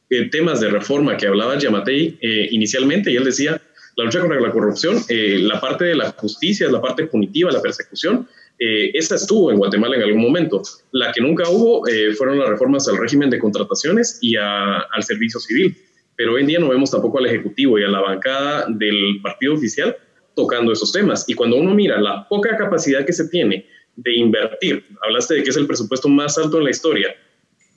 eh, 0.09 0.29
temas 0.29 0.59
de 0.59 0.69
reforma 0.69 1.15
que 1.15 1.27
hablaba 1.27 1.57
Yamatei 1.57 2.17
eh, 2.21 2.47
inicialmente, 2.51 3.11
y 3.11 3.15
él 3.17 3.23
decía, 3.23 3.61
la 3.97 4.03
lucha 4.05 4.19
contra 4.19 4.39
la 4.39 4.51
corrupción, 4.51 4.97
eh, 5.09 5.39
la 5.41 5.59
parte 5.59 5.85
de 5.85 5.95
la 5.95 6.11
justicia, 6.11 6.69
la 6.69 6.79
parte 6.79 7.07
punitiva, 7.07 7.51
la 7.51 7.61
persecución, 7.61 8.27
eh, 8.59 8.91
esa 8.93 9.15
estuvo 9.15 9.51
en 9.51 9.57
Guatemala 9.57 9.95
en 9.95 10.03
algún 10.03 10.21
momento. 10.21 10.61
La 10.91 11.11
que 11.11 11.21
nunca 11.21 11.49
hubo 11.49 11.87
eh, 11.87 12.13
fueron 12.13 12.39
las 12.39 12.47
reformas 12.47 12.87
al 12.87 12.97
régimen 12.97 13.29
de 13.29 13.39
contrataciones 13.39 14.19
y 14.21 14.35
a, 14.35 14.77
al 14.79 15.03
servicio 15.03 15.39
civil. 15.39 15.75
Pero 16.17 16.33
hoy 16.33 16.41
en 16.41 16.47
día 16.47 16.59
no 16.59 16.69
vemos 16.69 16.91
tampoco 16.91 17.19
al 17.19 17.27
Ejecutivo 17.27 17.79
y 17.79 17.83
a 17.83 17.87
la 17.87 18.01
bancada 18.01 18.65
del 18.67 19.21
partido 19.21 19.53
oficial 19.53 19.95
tocando 20.35 20.73
esos 20.73 20.91
temas. 20.91 21.23
Y 21.27 21.33
cuando 21.33 21.55
uno 21.55 21.73
mira 21.73 22.01
la 22.01 22.27
poca 22.27 22.57
capacidad 22.57 23.05
que 23.05 23.13
se 23.13 23.29
tiene 23.29 23.65
de 23.95 24.15
invertir, 24.15 24.83
hablaste 25.05 25.35
de 25.35 25.43
que 25.43 25.51
es 25.51 25.57
el 25.57 25.65
presupuesto 25.65 26.09
más 26.09 26.37
alto 26.37 26.57
en 26.57 26.65
la 26.65 26.71
historia, 26.71 27.15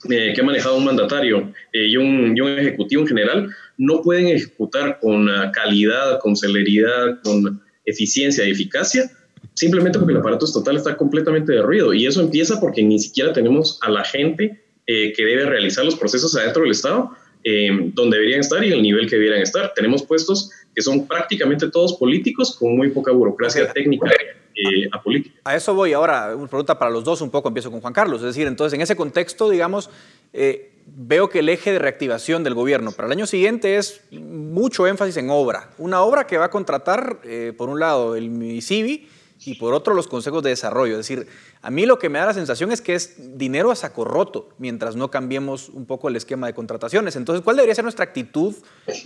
eh, 0.09 0.33
que 0.33 0.41
ha 0.41 0.43
manejado 0.43 0.77
un 0.77 0.85
mandatario 0.85 1.53
eh, 1.71 1.87
y, 1.87 1.97
un, 1.97 2.35
y, 2.35 2.41
un, 2.41 2.49
ejecutivo 2.59 3.03
en 3.03 3.07
general, 3.07 3.49
no 3.77 4.01
pueden 4.01 4.27
ejecutar 4.27 4.99
con 4.99 5.27
calidad, 5.53 6.19
con 6.19 6.35
celeridad, 6.35 7.21
con 7.23 7.61
eficiencia 7.85 8.45
y 8.45 8.51
eficacia, 8.51 9.09
simplemente 9.53 9.99
porque 9.99 10.13
el 10.13 10.19
aparato 10.19 10.45
estatal 10.45 10.77
está 10.77 10.97
completamente 10.97 11.53
derruido. 11.53 11.93
Y 11.93 12.05
eso 12.05 12.21
empieza 12.21 12.59
porque 12.59 12.83
ni 12.83 12.99
siquiera 12.99 13.33
tenemos 13.33 13.79
a 13.81 13.89
la 13.89 14.03
gente 14.03 14.63
eh, 14.87 15.13
que 15.13 15.25
debe 15.25 15.45
realizar 15.45 15.85
los 15.85 15.95
procesos 15.95 16.35
adentro 16.35 16.63
del 16.63 16.71
Estado, 16.71 17.11
eh, 17.43 17.69
donde 17.93 18.17
deberían 18.17 18.41
estar 18.41 18.63
y 18.63 18.71
el 18.71 18.81
nivel 18.81 19.09
que 19.09 19.15
debieran 19.15 19.41
estar. 19.41 19.73
Tenemos 19.73 20.03
puestos 20.03 20.51
que 20.75 20.81
son 20.81 21.07
prácticamente 21.07 21.69
todos 21.69 21.93
políticos 21.93 22.55
con 22.57 22.75
muy 22.75 22.89
poca 22.89 23.11
burocracia 23.11 23.63
okay. 23.63 23.73
técnica. 23.73 24.09
Eh, 24.53 24.87
a, 24.91 25.01
política. 25.01 25.39
a 25.45 25.55
eso 25.55 25.73
voy 25.73 25.93
ahora, 25.93 26.35
una 26.35 26.47
pregunta 26.47 26.77
para 26.77 26.91
los 26.91 27.05
dos, 27.05 27.21
un 27.21 27.31
poco 27.31 27.47
empiezo 27.47 27.71
con 27.71 27.81
Juan 27.81 27.93
Carlos. 27.93 28.21
Es 28.21 28.27
decir, 28.27 28.47
entonces 28.47 28.75
en 28.75 28.81
ese 28.81 28.95
contexto, 28.95 29.49
digamos, 29.49 29.89
eh, 30.33 30.71
veo 30.85 31.29
que 31.29 31.39
el 31.39 31.49
eje 31.49 31.71
de 31.71 31.79
reactivación 31.79 32.43
del 32.43 32.53
gobierno 32.53 32.91
para 32.91 33.07
el 33.07 33.13
año 33.13 33.25
siguiente 33.25 33.77
es 33.77 34.01
mucho 34.11 34.87
énfasis 34.87 35.17
en 35.17 35.29
obra. 35.29 35.71
Una 35.77 36.01
obra 36.01 36.27
que 36.27 36.37
va 36.37 36.45
a 36.45 36.49
contratar, 36.49 37.19
eh, 37.23 37.53
por 37.57 37.69
un 37.69 37.79
lado, 37.79 38.15
el 38.15 38.29
MISIBI 38.29 39.07
y 39.43 39.55
por 39.55 39.73
otro, 39.73 39.93
los 39.93 40.07
consejos 40.07 40.43
de 40.43 40.51
desarrollo. 40.51 40.93
Es 40.93 41.07
decir, 41.07 41.27
a 41.61 41.71
mí 41.71 41.85
lo 41.85 41.97
que 41.97 42.09
me 42.09 42.19
da 42.19 42.27
la 42.27 42.33
sensación 42.33 42.71
es 42.71 42.81
que 42.81 42.93
es 42.93 43.37
dinero 43.37 43.71
a 43.71 43.75
saco 43.75 44.05
roto 44.05 44.49
mientras 44.59 44.95
no 44.95 45.09
cambiemos 45.09 45.69
un 45.69 45.85
poco 45.85 46.09
el 46.09 46.15
esquema 46.15 46.47
de 46.47 46.53
contrataciones. 46.53 47.15
Entonces, 47.15 47.43
¿cuál 47.43 47.55
debería 47.55 47.73
ser 47.73 47.83
nuestra 47.83 48.05
actitud 48.05 48.53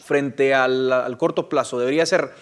frente 0.03 0.53
al, 0.53 1.15
corto 1.17 1.47
plazo? 1.47 1.79
¿Debería 1.79 2.05
ser 2.05 2.33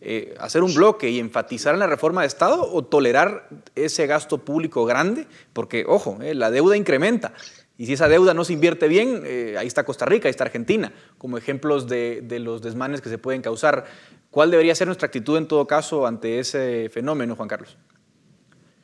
eh, 0.00 0.34
hacer 0.38 0.62
un 0.62 0.72
bloque 0.74 1.10
y 1.10 1.18
enfatizar 1.18 1.74
en 1.74 1.80
la 1.80 1.86
reforma 1.88 2.20
de 2.20 2.28
Estado 2.28 2.70
o 2.72 2.84
tolerar 2.84 3.48
ese 3.74 4.06
gasto 4.06 4.38
público 4.38 4.84
grande? 4.84 5.26
Porque, 5.52 5.84
ojo, 5.88 6.18
eh, 6.22 6.34
la 6.34 6.52
deuda 6.52 6.76
incrementa. 6.76 7.32
Y 7.80 7.86
si 7.86 7.94
esa 7.94 8.10
deuda 8.10 8.34
no 8.34 8.44
se 8.44 8.52
invierte 8.52 8.88
bien, 8.88 9.22
eh, 9.24 9.54
ahí 9.56 9.66
está 9.66 9.86
Costa 9.86 10.04
Rica, 10.04 10.28
ahí 10.28 10.30
está 10.30 10.44
Argentina, 10.44 10.92
como 11.16 11.38
ejemplos 11.38 11.88
de, 11.88 12.20
de, 12.20 12.38
los 12.38 12.60
desmanes 12.60 13.00
que 13.00 13.08
se 13.08 13.16
pueden 13.16 13.40
causar. 13.40 13.86
¿Cuál 14.30 14.50
debería 14.50 14.74
ser 14.74 14.86
nuestra 14.86 15.06
actitud 15.06 15.38
en 15.38 15.48
todo 15.48 15.66
caso 15.66 16.06
ante 16.06 16.40
ese 16.40 16.90
fenómeno, 16.90 17.36
Juan 17.36 17.48
Carlos? 17.48 17.78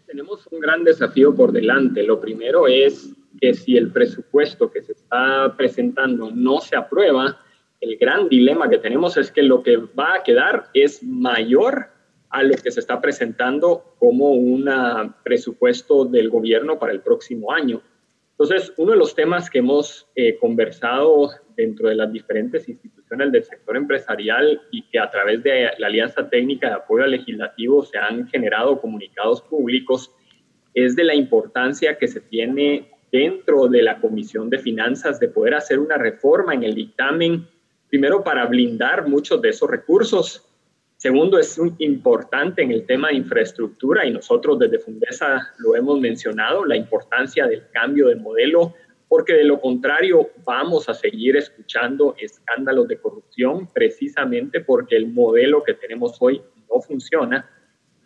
Tenemos 0.07 0.47
un 0.51 0.61
gran 0.61 0.83
desafío 0.83 1.35
por 1.35 1.53
delante. 1.53 2.05
Lo 2.05 2.19
primero 2.19 2.69
es 2.69 3.11
que 3.39 3.53
si 3.53 3.77
el 3.77 3.93
presupuesto 3.93 4.71
que 4.71 4.81
se 4.81 4.93
está 4.93 5.55
presentando 5.59 6.31
no 6.31 6.63
se 6.63 6.75
aprueba, 6.75 7.39
el 7.83 7.99
gran 7.99 8.31
dilema 8.31 8.71
que 8.71 8.79
tenemos 8.79 9.19
es 9.19 9.31
que 9.31 9.43
lo 9.43 9.63
que 9.63 9.77
va 9.77 10.15
a 10.15 10.23
quedar 10.23 10.71
es 10.73 11.03
mayor 11.03 11.89
a 12.31 12.43
lo 12.43 12.55
que 12.55 12.71
se 12.71 12.81
está 12.81 12.99
presentando 13.03 13.95
como 13.99 14.31
un 14.31 14.71
presupuesto 15.23 16.07
del 16.07 16.31
gobierno 16.31 16.79
para 16.79 16.93
el 16.93 17.03
próximo 17.03 17.53
año. 17.53 17.83
Entonces, 18.39 18.73
uno 18.77 18.93
de 18.93 18.99
los 18.99 19.15
temas 19.15 19.49
que 19.49 19.61
hemos 19.61 20.07
eh, 20.15 20.37
conversado 20.39 21.31
dentro 21.57 21.89
de 21.89 21.95
las 21.95 22.13
diferentes 22.13 22.69
instituciones 22.69 23.33
del 23.33 23.45
sector 23.45 23.79
empresarial 23.79 24.61
y 24.71 24.83
que 24.91 24.99
a 24.99 25.11
través 25.11 25.43
de 25.43 25.71
la 25.79 25.87
Alianza 25.87 26.29
Técnica 26.29 26.69
de 26.69 26.75
Apoyo 26.75 27.07
Legislativo 27.07 27.83
se 27.83 27.97
han 27.97 28.29
generado 28.29 28.79
comunicados 28.79 29.41
públicos 29.41 30.13
es 30.75 30.95
de 30.95 31.05
la 31.05 31.15
importancia 31.15 31.97
que 31.97 32.09
se 32.09 32.21
tiene 32.21 32.91
dentro 33.11 33.69
de 33.69 33.83
la 33.83 33.99
Comisión 33.99 34.51
de 34.51 34.59
Finanzas 34.59 35.19
de 35.19 35.29
poder 35.29 35.55
hacer 35.55 35.79
una 35.79 35.97
reforma 35.97 36.53
en 36.53 36.65
el 36.65 36.75
dictamen 36.75 37.49
primero 37.89 38.23
para 38.23 38.45
blindar 38.45 39.09
muchos 39.09 39.41
de 39.41 39.49
esos 39.49 39.71
recursos. 39.71 40.46
Segundo, 40.97 41.39
es 41.39 41.59
un, 41.59 41.77
importante 41.79 42.63
en 42.63 42.73
el 42.73 42.87
tema 42.87 43.09
de 43.09 43.17
infraestructura 43.17 44.07
y 44.07 44.11
nosotros 44.11 44.59
desde 44.59 44.79
Fundesa 44.79 45.53
lo 45.59 45.77
hemos 45.77 46.01
mencionado, 46.01 46.65
la 46.65 46.77
importancia 46.77 47.47
del 47.47 47.69
cambio 47.71 48.09
de 48.09 48.17
modelo, 48.17 48.75
porque 49.09 49.35
de 49.35 49.45
lo 49.45 49.61
contrario 49.61 50.31
vamos 50.45 50.89
a 50.89 50.95
seguir 50.95 51.37
escuchando 51.37 52.15
escándalos 52.19 52.89
de 52.89 52.99
corrupción 52.99 53.69
precisamente 53.73 54.61
porque 54.61 54.97
el 54.97 55.09
modelo 55.09 55.63
que 55.63 55.75
tenemos 55.75 56.17
hoy 56.21 56.41
no 56.71 56.81
funciona. 56.81 57.49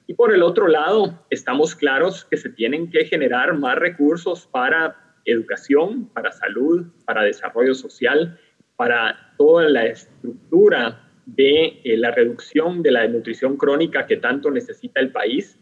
Y 0.07 0.15
por 0.15 0.35
el 0.35 0.43
otro 0.43 0.67
lado, 0.67 1.25
estamos 1.31 1.77
claros 1.77 2.25
que 2.25 2.37
se 2.37 2.51
tienen 2.51 2.91
que 2.91 3.05
generar 3.05 3.57
más 3.57 3.77
recursos 3.77 4.49
para 4.49 4.97
educación, 5.25 6.07
para 6.13 6.33
salud, 6.33 6.87
para 7.05 7.23
desarrollo 7.23 7.75
social 7.75 8.39
para 8.81 9.35
toda 9.37 9.69
la 9.69 9.85
estructura 9.85 11.10
de 11.35 11.81
eh, 11.85 11.97
la 11.97 12.11
reducción 12.11 12.83
de 12.83 12.91
la 12.91 13.03
desnutrición 13.03 13.57
crónica 13.57 14.07
que 14.07 14.17
tanto 14.17 14.51
necesita 14.51 15.01
el 15.01 15.13
país, 15.13 15.59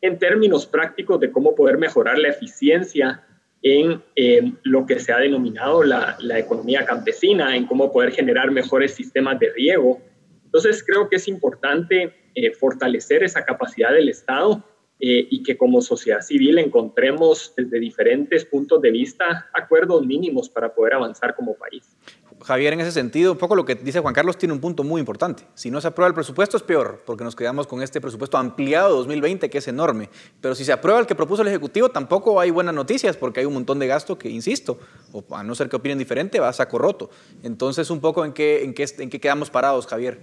en 0.00 0.18
términos 0.18 0.66
prácticos 0.66 1.20
de 1.20 1.30
cómo 1.30 1.54
poder 1.54 1.76
mejorar 1.76 2.18
la 2.18 2.28
eficiencia 2.28 3.24
en 3.62 4.02
eh, 4.16 4.52
lo 4.62 4.86
que 4.86 4.98
se 4.98 5.12
ha 5.12 5.18
denominado 5.18 5.84
la, 5.84 6.16
la, 6.20 6.38
economía 6.38 6.86
campesina, 6.86 7.54
en 7.54 7.66
cómo 7.66 7.92
poder 7.92 8.12
generar 8.12 8.50
mejores 8.50 8.94
sistemas 8.94 9.38
de 9.38 9.52
riego. 9.52 10.00
Entonces, 10.46 10.82
creo 10.82 11.08
que 11.10 11.16
es 11.16 11.28
importante 11.28 12.14
eh, 12.34 12.52
fortalecer 12.52 13.22
esa 13.22 13.44
capacidad 13.44 13.92
del 13.92 14.08
Estado 14.08 14.64
eh, 15.00 15.26
y 15.30 15.42
que 15.42 15.56
como 15.56 15.80
sociedad 15.80 16.20
civil 16.20 16.58
encontremos 16.58 17.52
desde 17.56 17.80
diferentes 17.80 18.44
puntos 18.44 18.80
de 18.82 18.90
vista 18.90 19.48
acuerdos 19.52 20.06
mínimos 20.06 20.48
para 20.48 20.72
poder 20.72 20.94
avanzar 20.94 21.34
como 21.34 21.54
país. 21.54 21.96
Javier, 22.42 22.72
en 22.72 22.80
ese 22.80 22.92
sentido, 22.92 23.32
un 23.32 23.38
poco 23.38 23.54
lo 23.54 23.64
que 23.64 23.74
dice 23.74 24.00
Juan 24.00 24.14
Carlos 24.14 24.38
tiene 24.38 24.54
un 24.54 24.60
punto 24.60 24.82
muy 24.82 25.00
importante. 25.00 25.44
Si 25.54 25.70
no 25.70 25.80
se 25.80 25.88
aprueba 25.88 26.08
el 26.08 26.14
presupuesto 26.14 26.56
es 26.56 26.62
peor, 26.62 27.02
porque 27.04 27.22
nos 27.22 27.36
quedamos 27.36 27.66
con 27.66 27.82
este 27.82 28.00
presupuesto 28.00 28.38
ampliado 28.38 28.96
2020 28.96 29.50
que 29.50 29.58
es 29.58 29.68
enorme. 29.68 30.08
Pero 30.40 30.54
si 30.54 30.64
se 30.64 30.72
aprueba 30.72 31.00
el 31.00 31.06
que 31.06 31.14
propuso 31.14 31.42
el 31.42 31.48
Ejecutivo, 31.48 31.90
tampoco 31.90 32.40
hay 32.40 32.50
buenas 32.50 32.74
noticias, 32.74 33.16
porque 33.16 33.40
hay 33.40 33.46
un 33.46 33.54
montón 33.54 33.78
de 33.78 33.86
gasto 33.86 34.16
que, 34.18 34.30
insisto, 34.30 34.78
o 35.12 35.24
a 35.34 35.42
no 35.42 35.54
ser 35.54 35.68
que 35.68 35.76
opinen 35.76 35.98
diferente, 35.98 36.40
va 36.40 36.48
a 36.48 36.52
saco 36.52 36.78
roto. 36.78 37.10
Entonces, 37.42 37.90
un 37.90 38.00
poco 38.00 38.24
en 38.24 38.32
qué, 38.32 38.64
en 38.64 38.74
qué, 38.74 38.86
en 38.98 39.10
qué 39.10 39.20
quedamos 39.20 39.50
parados, 39.50 39.86
Javier. 39.86 40.18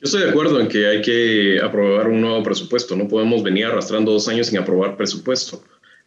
Yo 0.00 0.04
estoy 0.04 0.22
de 0.22 0.30
acuerdo 0.30 0.60
en 0.60 0.68
que 0.68 0.86
hay 0.86 1.02
que 1.02 1.60
aprobar 1.60 2.08
un 2.08 2.20
nuevo 2.20 2.42
presupuesto. 2.42 2.94
No 2.96 3.08
podemos 3.08 3.42
venir 3.42 3.66
arrastrando 3.66 4.12
dos 4.12 4.28
años 4.28 4.46
sin 4.46 4.58
aprobar 4.58 4.96
presupuesto. 4.96 5.62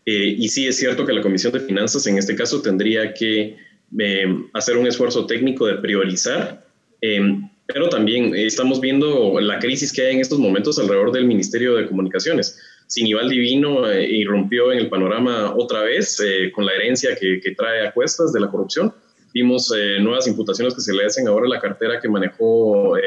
Eh, 0.06 0.36
y 0.38 0.48
sí 0.50 0.68
es 0.68 0.78
cierto 0.78 1.06
que 1.06 1.14
la 1.14 1.22
Comisión 1.22 1.54
de 1.54 1.60
Finanzas 1.60 2.08
en 2.08 2.18
este 2.18 2.36
caso 2.36 2.62
tendría 2.62 3.14
que 3.14 3.58
eh, 4.00 4.26
hacer 4.54 4.78
un 4.78 4.88
esfuerzo 4.88 5.26
técnico 5.26 5.66
de 5.68 5.76
priorizar, 5.76 6.66
eh, 7.02 7.20
pero 7.66 7.90
también 7.90 8.36
estamos 8.36 8.82
viendo 8.82 9.40
la 9.40 9.60
crisis 9.60 9.92
que 9.92 10.02
hay 10.06 10.16
en 10.16 10.22
estos 10.22 10.40
momentos 10.40 10.78
alrededor 10.80 11.12
del 11.12 11.26
Ministerio 11.26 11.76
de 11.76 11.88
Comunicaciones. 11.88 12.60
Sinival 12.88 13.30
Divino 13.30 13.90
eh, 13.90 14.06
irrumpió 14.10 14.72
en 14.72 14.80
el 14.80 14.90
panorama 14.90 15.54
otra 15.56 15.82
vez 15.84 16.20
eh, 16.20 16.52
con 16.52 16.66
la 16.66 16.74
herencia 16.74 17.16
que, 17.16 17.40
trae 17.56 17.88
a 17.88 17.94
cuestas 17.94 18.34
de 18.34 18.42
la 18.42 18.50
corrupción. 18.50 18.94
Vimos 19.34 19.74
nuevas 20.02 20.28
imputaciones 20.28 20.76
que 20.76 20.82
se 20.82 20.94
le 20.94 21.06
hacen 21.06 21.26
ahora 21.26 21.46
a 21.46 21.50
la 21.50 21.60
cartera 21.62 22.02
que 22.02 22.10
manejó 22.10 22.98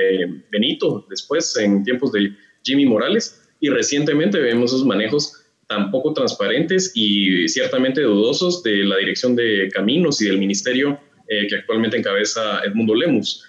Benito 0.51 1.07
después 1.11 1.55
en 1.59 1.85
tiempos 1.85 2.13
de 2.13 2.33
Jimmy 2.63 2.87
Morales 2.87 3.43
y 3.61 3.69
recientemente 3.69 4.39
vemos 4.41 4.73
esos 4.73 4.87
manejos 4.87 5.44
tan 5.75 5.91
poco 5.91 6.13
transparentes 6.13 6.93
y 6.95 7.49
ciertamente 7.49 8.03
dudosos 8.03 8.63
de 8.63 8.85
la 8.85 8.97
dirección 8.99 9.35
de 9.35 9.69
caminos 9.73 10.23
y 10.23 10.27
del 10.27 10.39
ministerio 10.39 11.01
que 11.27 11.57
actualmente 11.57 11.97
encabeza 11.97 12.61
Edmundo 12.65 12.95
Lemus. 12.95 13.45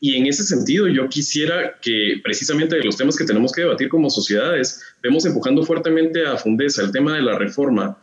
Y 0.00 0.16
en 0.16 0.26
ese 0.26 0.44
sentido, 0.44 0.86
yo 0.86 1.08
quisiera 1.08 1.78
que 1.80 2.20
precisamente 2.22 2.76
de 2.76 2.84
los 2.84 2.96
temas 2.96 3.16
que 3.16 3.24
tenemos 3.24 3.52
que 3.52 3.62
debatir 3.62 3.88
como 3.88 4.10
sociedades, 4.10 4.82
vemos 5.02 5.24
empujando 5.24 5.62
fuertemente 5.64 6.26
a 6.26 6.36
Fundesa 6.36 6.82
el 6.82 6.92
tema 6.92 7.14
de 7.14 7.22
la 7.22 7.38
reforma, 7.38 7.98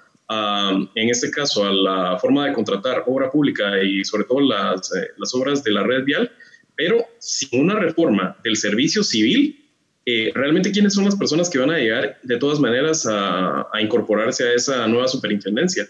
en 0.95 1.09
este 1.09 1.29
caso 1.29 1.63
a 1.63 1.71
la 1.71 2.17
forma 2.19 2.47
de 2.47 2.53
contratar 2.53 3.03
obra 3.05 3.29
pública 3.29 3.81
y 3.83 4.03
sobre 4.03 4.23
todo 4.23 4.41
las, 4.41 4.93
eh, 4.95 5.09
las 5.17 5.33
obras 5.35 5.63
de 5.63 5.71
la 5.71 5.83
red 5.83 6.03
vial, 6.03 6.31
pero 6.75 7.05
sin 7.19 7.61
una 7.61 7.75
reforma 7.79 8.37
del 8.43 8.55
servicio 8.55 9.03
civil, 9.03 9.60
eh, 10.05 10.31
realmente 10.33 10.71
quiénes 10.71 10.93
son 10.93 11.05
las 11.05 11.15
personas 11.15 11.49
que 11.49 11.59
van 11.59 11.69
a 11.69 11.77
llegar 11.77 12.17
de 12.23 12.37
todas 12.37 12.59
maneras 12.59 13.07
a, 13.09 13.67
incorporarse 13.81 14.47
a 14.47 14.53
esa 14.53 14.87
nueva 14.87 15.07
superintendencia. 15.07 15.87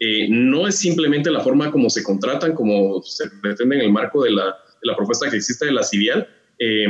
Eh, 0.00 0.26
no 0.28 0.66
es 0.66 0.76
simplemente 0.76 1.30
la 1.30 1.40
forma 1.40 1.70
como 1.70 1.88
se 1.88 2.02
contratan, 2.02 2.54
como 2.54 3.02
se 3.02 3.28
pretende 3.40 3.76
en 3.76 3.82
el 3.82 3.92
marco 3.92 4.24
de 4.24 4.32
la 4.32 4.96
propuesta 4.96 5.30
que 5.30 5.36
existe 5.36 5.66
de 5.66 5.72
la 5.72 5.84
CIVIAL, 5.84 6.26
eh, 6.58 6.86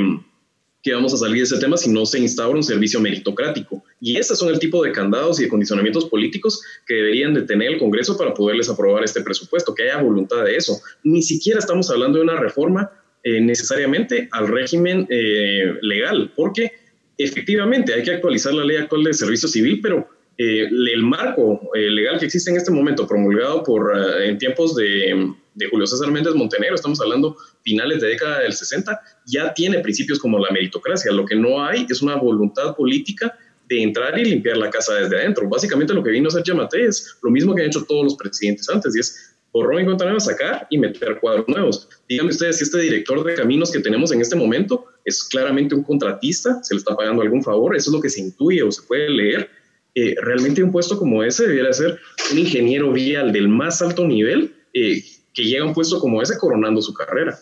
que 0.82 0.92
vamos 0.92 1.14
a 1.14 1.16
salir 1.16 1.36
de 1.36 1.42
ese 1.42 1.58
tema 1.58 1.76
si 1.76 1.90
no 1.90 2.04
se 2.04 2.18
instaura 2.18 2.56
un 2.56 2.62
servicio 2.62 3.00
meritocrático. 3.00 3.84
Y 4.00 4.16
esos 4.16 4.38
son 4.38 4.48
el 4.48 4.58
tipo 4.58 4.82
de 4.82 4.90
candados 4.90 5.38
y 5.38 5.44
de 5.44 5.48
condicionamientos 5.48 6.06
políticos 6.06 6.60
que 6.86 6.94
deberían 6.94 7.34
de 7.34 7.42
tener 7.42 7.72
el 7.72 7.78
Congreso 7.78 8.16
para 8.16 8.34
poderles 8.34 8.68
aprobar 8.68 9.04
este 9.04 9.22
presupuesto, 9.22 9.74
que 9.74 9.84
haya 9.84 10.02
voluntad 10.02 10.44
de 10.44 10.56
eso. 10.56 10.80
Ni 11.04 11.22
siquiera 11.22 11.60
estamos 11.60 11.88
hablando 11.90 12.18
de 12.18 12.24
una 12.24 12.36
reforma 12.36 12.90
eh, 13.22 13.40
necesariamente 13.40 14.28
al 14.32 14.48
régimen 14.48 15.06
eh, 15.08 15.74
legal, 15.82 16.32
porque 16.34 16.72
efectivamente 17.16 17.94
hay 17.94 18.02
que 18.02 18.12
actualizar 18.12 18.54
la 18.54 18.64
ley 18.64 18.76
actual 18.76 19.04
de 19.04 19.14
servicio 19.14 19.48
civil, 19.48 19.80
pero 19.82 20.08
el 20.38 21.02
marco 21.04 21.70
legal 21.74 22.18
que 22.18 22.24
existe 22.24 22.50
en 22.50 22.56
este 22.56 22.72
momento, 22.72 23.06
promulgado 23.06 23.62
por, 23.62 23.92
en 24.24 24.38
tiempos 24.38 24.74
de, 24.74 25.32
de 25.54 25.68
Julio 25.68 25.86
César 25.86 26.10
Méndez 26.10 26.34
Montenegro, 26.34 26.74
estamos 26.74 27.00
hablando 27.00 27.36
finales 27.62 28.00
de 28.00 28.08
década 28.08 28.40
del 28.40 28.52
60, 28.52 29.00
ya 29.26 29.52
tiene 29.54 29.80
principios 29.80 30.18
como 30.18 30.38
la 30.38 30.50
meritocracia. 30.50 31.12
Lo 31.12 31.24
que 31.24 31.36
no 31.36 31.64
hay 31.64 31.86
es 31.88 32.02
una 32.02 32.16
voluntad 32.16 32.74
política 32.74 33.38
de 33.68 33.82
entrar 33.82 34.18
y 34.18 34.24
limpiar 34.24 34.56
la 34.56 34.70
casa 34.70 34.94
desde 34.94 35.16
adentro. 35.16 35.48
Básicamente 35.48 35.94
lo 35.94 36.02
que 36.02 36.10
vino 36.10 36.26
a 36.26 36.28
hacer 36.28 36.42
Yamate 36.44 36.84
es 36.84 37.16
lo 37.22 37.30
mismo 37.30 37.54
que 37.54 37.62
han 37.62 37.68
hecho 37.68 37.84
todos 37.84 38.04
los 38.04 38.16
presidentes 38.16 38.68
antes, 38.68 38.96
y 38.96 39.00
es 39.00 39.31
borrón 39.52 39.82
y 39.82 39.84
cuenta 39.84 40.20
sacar 40.20 40.66
y 40.70 40.78
meter 40.78 41.18
cuadros 41.20 41.46
nuevos. 41.48 41.88
Díganme 42.08 42.30
ustedes 42.30 42.58
si 42.58 42.64
este 42.64 42.80
director 42.80 43.22
de 43.22 43.34
caminos 43.34 43.70
que 43.70 43.80
tenemos 43.80 44.12
en 44.12 44.20
este 44.20 44.36
momento 44.36 44.86
es 45.04 45.22
claramente 45.24 45.74
un 45.74 45.82
contratista, 45.82 46.62
se 46.62 46.74
le 46.74 46.78
está 46.78 46.96
pagando 46.96 47.22
algún 47.22 47.42
favor, 47.42 47.76
eso 47.76 47.90
es 47.90 47.94
lo 47.94 48.00
que 48.00 48.08
se 48.08 48.20
intuye 48.20 48.62
o 48.62 48.72
se 48.72 48.82
puede 48.82 49.10
leer. 49.10 49.50
Eh, 49.94 50.14
realmente 50.22 50.62
un 50.62 50.72
puesto 50.72 50.98
como 50.98 51.22
ese 51.22 51.46
debiera 51.46 51.70
ser 51.72 51.98
un 52.30 52.38
ingeniero 52.38 52.90
vial 52.92 53.30
del 53.30 53.48
más 53.48 53.82
alto 53.82 54.06
nivel 54.06 54.54
eh, 54.72 55.04
que 55.34 55.44
llega 55.44 55.64
a 55.64 55.66
un 55.66 55.74
puesto 55.74 56.00
como 56.00 56.22
ese 56.22 56.38
coronando 56.38 56.80
su 56.80 56.94
carrera. 56.94 57.38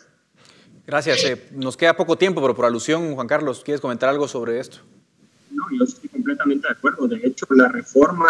Gracias. 0.85 1.25
Eh, 1.25 1.41
nos 1.53 1.77
queda 1.77 1.97
poco 1.97 2.19
tiempo, 2.19 2.41
pero 2.41 2.57
por 2.57 2.65
alusión, 2.65 3.15
Juan 3.15 3.29
Carlos, 3.29 3.63
¿quieres 3.65 3.81
comentar 3.81 4.09
algo 4.09 4.27
sobre 4.27 4.59
esto? 4.59 4.79
No, 5.61 5.79
yo 5.79 5.85
estoy 5.85 6.09
completamente 6.09 6.67
de 6.67 6.73
acuerdo. 6.73 7.07
De 7.07 7.21
hecho, 7.23 7.47
la 7.51 7.69
reforma 7.69 8.29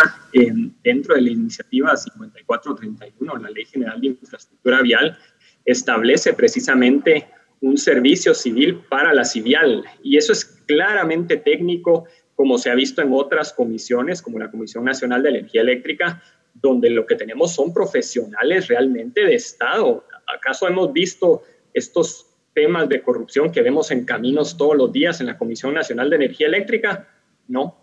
dentro 0.82 1.14
de 1.14 1.20
la 1.20 1.30
iniciativa 1.30 1.96
5431, 1.96 3.36
la 3.36 3.50
Ley 3.50 3.64
General 3.66 4.00
de 4.00 4.08
Infraestructura 4.08 4.82
Vial, 4.82 5.16
establece 5.64 6.32
precisamente 6.32 7.28
un 7.60 7.76
servicio 7.76 8.34
civil 8.34 8.80
para 8.88 9.14
la 9.14 9.24
civial. 9.24 9.84
Y 10.02 10.16
eso 10.16 10.32
es 10.32 10.44
claramente 10.44 11.36
técnico, 11.36 12.06
como 12.34 12.58
se 12.58 12.70
ha 12.70 12.74
visto 12.74 13.00
en 13.00 13.12
otras 13.12 13.52
comisiones, 13.52 14.22
como 14.22 14.38
la 14.38 14.50
Comisión 14.50 14.84
Nacional 14.84 15.22
de 15.22 15.28
Energía 15.28 15.60
Eléctrica, 15.60 16.22
donde 16.54 16.90
lo 16.90 17.06
que 17.06 17.14
tenemos 17.14 17.54
son 17.54 17.72
profesionales 17.72 18.66
realmente 18.66 19.24
de 19.24 19.34
Estado. 19.34 20.04
¿Acaso 20.26 20.66
hemos 20.66 20.92
visto 20.92 21.42
estos 21.74 22.26
temas 22.54 22.88
de 22.88 23.02
corrupción 23.02 23.52
que 23.52 23.62
vemos 23.62 23.92
en 23.92 24.04
caminos 24.04 24.56
todos 24.56 24.76
los 24.76 24.90
días 24.90 25.20
en 25.20 25.26
la 25.26 25.38
Comisión 25.38 25.74
Nacional 25.74 26.10
de 26.10 26.16
Energía 26.16 26.48
Eléctrica? 26.48 27.06
No. 27.50 27.76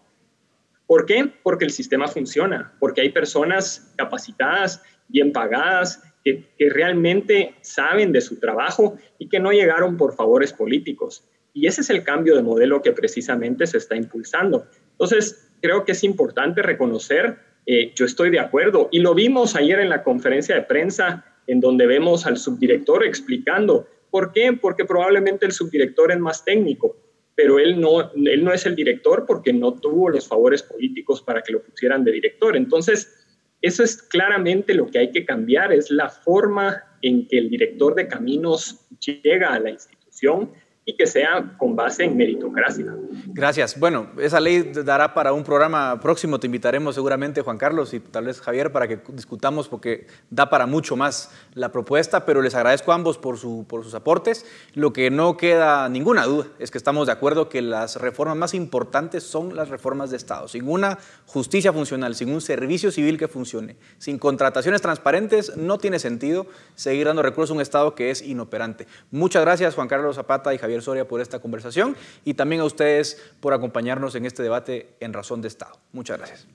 ¿Por 0.88 1.06
qué? 1.06 1.30
Porque 1.44 1.66
el 1.66 1.72
sistema 1.72 2.08
funciona, 2.08 2.74
porque 2.80 3.02
hay 3.02 3.10
personas 3.10 3.94
capacitadas, 3.98 4.82
bien 5.10 5.34
pagadas, 5.34 6.02
que, 6.24 6.46
realmente 6.58 7.56
saben 7.62 8.12
de 8.12 8.22
su 8.22 8.40
trabajo 8.40 8.98
y 9.18 9.30
que 9.30 9.40
no 9.40 9.52
llegaron 9.52 9.98
por 9.98 10.16
favores 10.16 10.54
políticos. 10.54 11.28
Y 11.54 11.68
ese 11.68 11.82
es 11.82 11.90
el 11.90 12.04
cambio 12.04 12.36
de 12.36 12.44
modelo 12.44 12.82
que 12.82 12.94
precisamente 12.94 13.68
se 13.68 13.78
está 13.78 13.96
impulsando. 13.96 14.68
Entonces, 14.92 15.50
creo 15.62 15.84
que 15.86 15.92
es 15.94 16.04
importante 16.04 16.62
reconocer, 16.62 17.40
eh, 17.66 17.92
yo 17.96 18.06
estoy 18.06 18.30
de 18.30 18.40
acuerdo, 18.40 18.88
y 18.92 19.00
lo 19.00 19.14
vimos 19.14 19.56
ayer 19.56 19.80
en 19.80 19.90
la 19.90 20.04
conferencia 20.04 20.56
de 20.56 20.62
prensa, 20.62 21.26
en 21.48 21.60
donde 21.60 21.88
vemos 21.88 22.26
al 22.26 22.38
subdirector 22.38 23.06
explicando 23.06 23.88
¿Por 24.10 24.32
qué? 24.32 24.54
Porque 24.54 24.86
probablemente 24.86 25.46
el 25.46 25.52
subdirector 25.52 26.12
es 26.12 26.20
más 26.20 26.46
técnico, 26.46 26.96
pero 27.38 27.60
él 27.60 27.80
no, 27.80 28.12
él 28.16 28.44
no 28.44 28.52
es 28.52 28.66
el 28.66 28.76
director 28.76 29.26
porque 29.28 29.54
no 29.54 29.72
tuvo 29.76 30.10
los 30.10 30.28
favores 30.28 30.64
políticos 30.64 31.22
para 31.22 31.44
que 31.44 31.54
lo 31.54 31.62
pusieran 31.62 32.04
de 32.04 32.12
director. 32.12 32.58
Entonces, 32.58 33.14
eso 33.62 33.84
es 33.84 34.02
claramente 34.02 34.74
lo 34.74 34.88
que 34.88 34.98
hay 34.98 35.12
que 35.12 35.24
cambiar, 35.24 35.72
es 35.72 35.92
la 35.92 36.10
forma 36.10 36.84
en 37.04 37.28
que 37.28 37.38
el 37.38 37.52
director 37.52 37.94
de 37.94 38.08
caminos 38.08 38.88
llega 39.00 39.54
a 39.54 39.60
la 39.60 39.70
institución 39.70 40.52
y 40.90 40.96
que 40.96 41.06
sea 41.06 41.54
con 41.58 41.76
base 41.76 42.06
en 42.06 42.16
meritocracia. 42.16 42.96
Gracias. 43.26 43.78
Bueno, 43.78 44.08
esa 44.20 44.40
ley 44.40 44.72
dará 44.86 45.14
para 45.14 45.34
un 45.34 45.44
programa 45.44 46.00
próximo. 46.00 46.40
Te 46.40 46.48
invitaremos 46.48 46.96
seguramente, 46.96 47.42
Juan 47.42 47.58
Carlos, 47.58 47.94
y 47.94 48.00
tal 48.00 48.24
vez 48.24 48.40
Javier, 48.40 48.72
para 48.72 48.88
que 48.88 49.02
discutamos, 49.10 49.68
porque 49.68 50.08
da 50.30 50.50
para 50.50 50.66
mucho 50.66 50.96
más 50.96 51.30
la 51.56 51.74
propuesta, 51.74 52.26
pero 52.26 52.42
les 52.42 52.56
agradezco 52.56 52.94
a 52.94 52.96
ambos 52.96 53.18
por, 53.18 53.38
su, 53.38 53.66
por 53.68 53.84
sus 53.84 53.96
aportes. 53.96 54.46
Lo 54.76 54.94
que 54.94 55.12
no 55.12 55.36
queda 55.36 55.90
ninguna 55.90 56.24
duda 56.24 56.48
es 56.58 56.72
que 56.72 56.78
estamos 56.78 57.08
de 57.08 57.12
acuerdo 57.12 57.50
que 57.50 57.62
las 57.62 57.98
reformas 57.98 58.38
más 58.38 58.54
importantes 58.54 59.24
son 59.24 59.58
las 59.58 59.68
reformas 59.68 60.10
de 60.10 60.16
Estado. 60.16 60.48
Sin 60.48 60.70
una 60.70 61.00
justicia 61.26 61.74
funcional, 61.74 62.16
sin 62.16 62.32
un 62.32 62.40
servicio 62.40 62.92
civil 62.92 63.18
que 63.18 63.28
funcione, 63.28 63.76
sin 63.98 64.18
contrataciones 64.20 64.82
transparentes, 64.82 65.58
no 65.58 65.80
tiene 65.80 66.00
sentido 66.00 66.48
seguir 66.76 67.08
dando 67.08 67.24
recursos 67.24 67.52
a 67.52 67.56
un 67.56 67.62
Estado 67.62 67.94
que 67.94 68.10
es 68.10 68.22
inoperante. 68.22 68.88
Muchas 69.12 69.42
gracias, 69.42 69.76
Juan 69.76 69.90
Carlos 69.90 70.16
Zapata 70.16 70.54
y 70.54 70.58
Soria 70.82 71.08
por 71.08 71.22
esta 71.22 71.40
conversación 71.40 71.96
y 72.26 72.34
también 72.34 72.62
a 72.62 72.66
ustedes 72.66 73.22
por 73.40 73.54
acompañarnos 73.54 74.16
en 74.16 74.26
este 74.26 74.44
debate 74.44 74.96
en 75.00 75.14
Razón 75.14 75.42
de 75.42 75.48
Estado. 75.48 75.78
Muchas 75.92 76.18
gracias. 76.18 76.48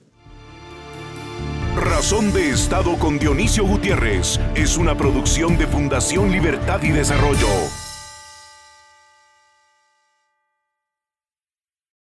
Razón 1.75 2.31
de 2.33 2.49
Estado 2.49 2.97
con 2.99 3.17
Dionisio 3.17 3.65
Gutiérrez 3.65 4.39
es 4.55 4.77
una 4.77 4.95
producción 4.95 5.57
de 5.57 5.65
Fundación 5.65 6.31
Libertad 6.31 6.81
y 6.83 6.91
Desarrollo. 6.91 7.47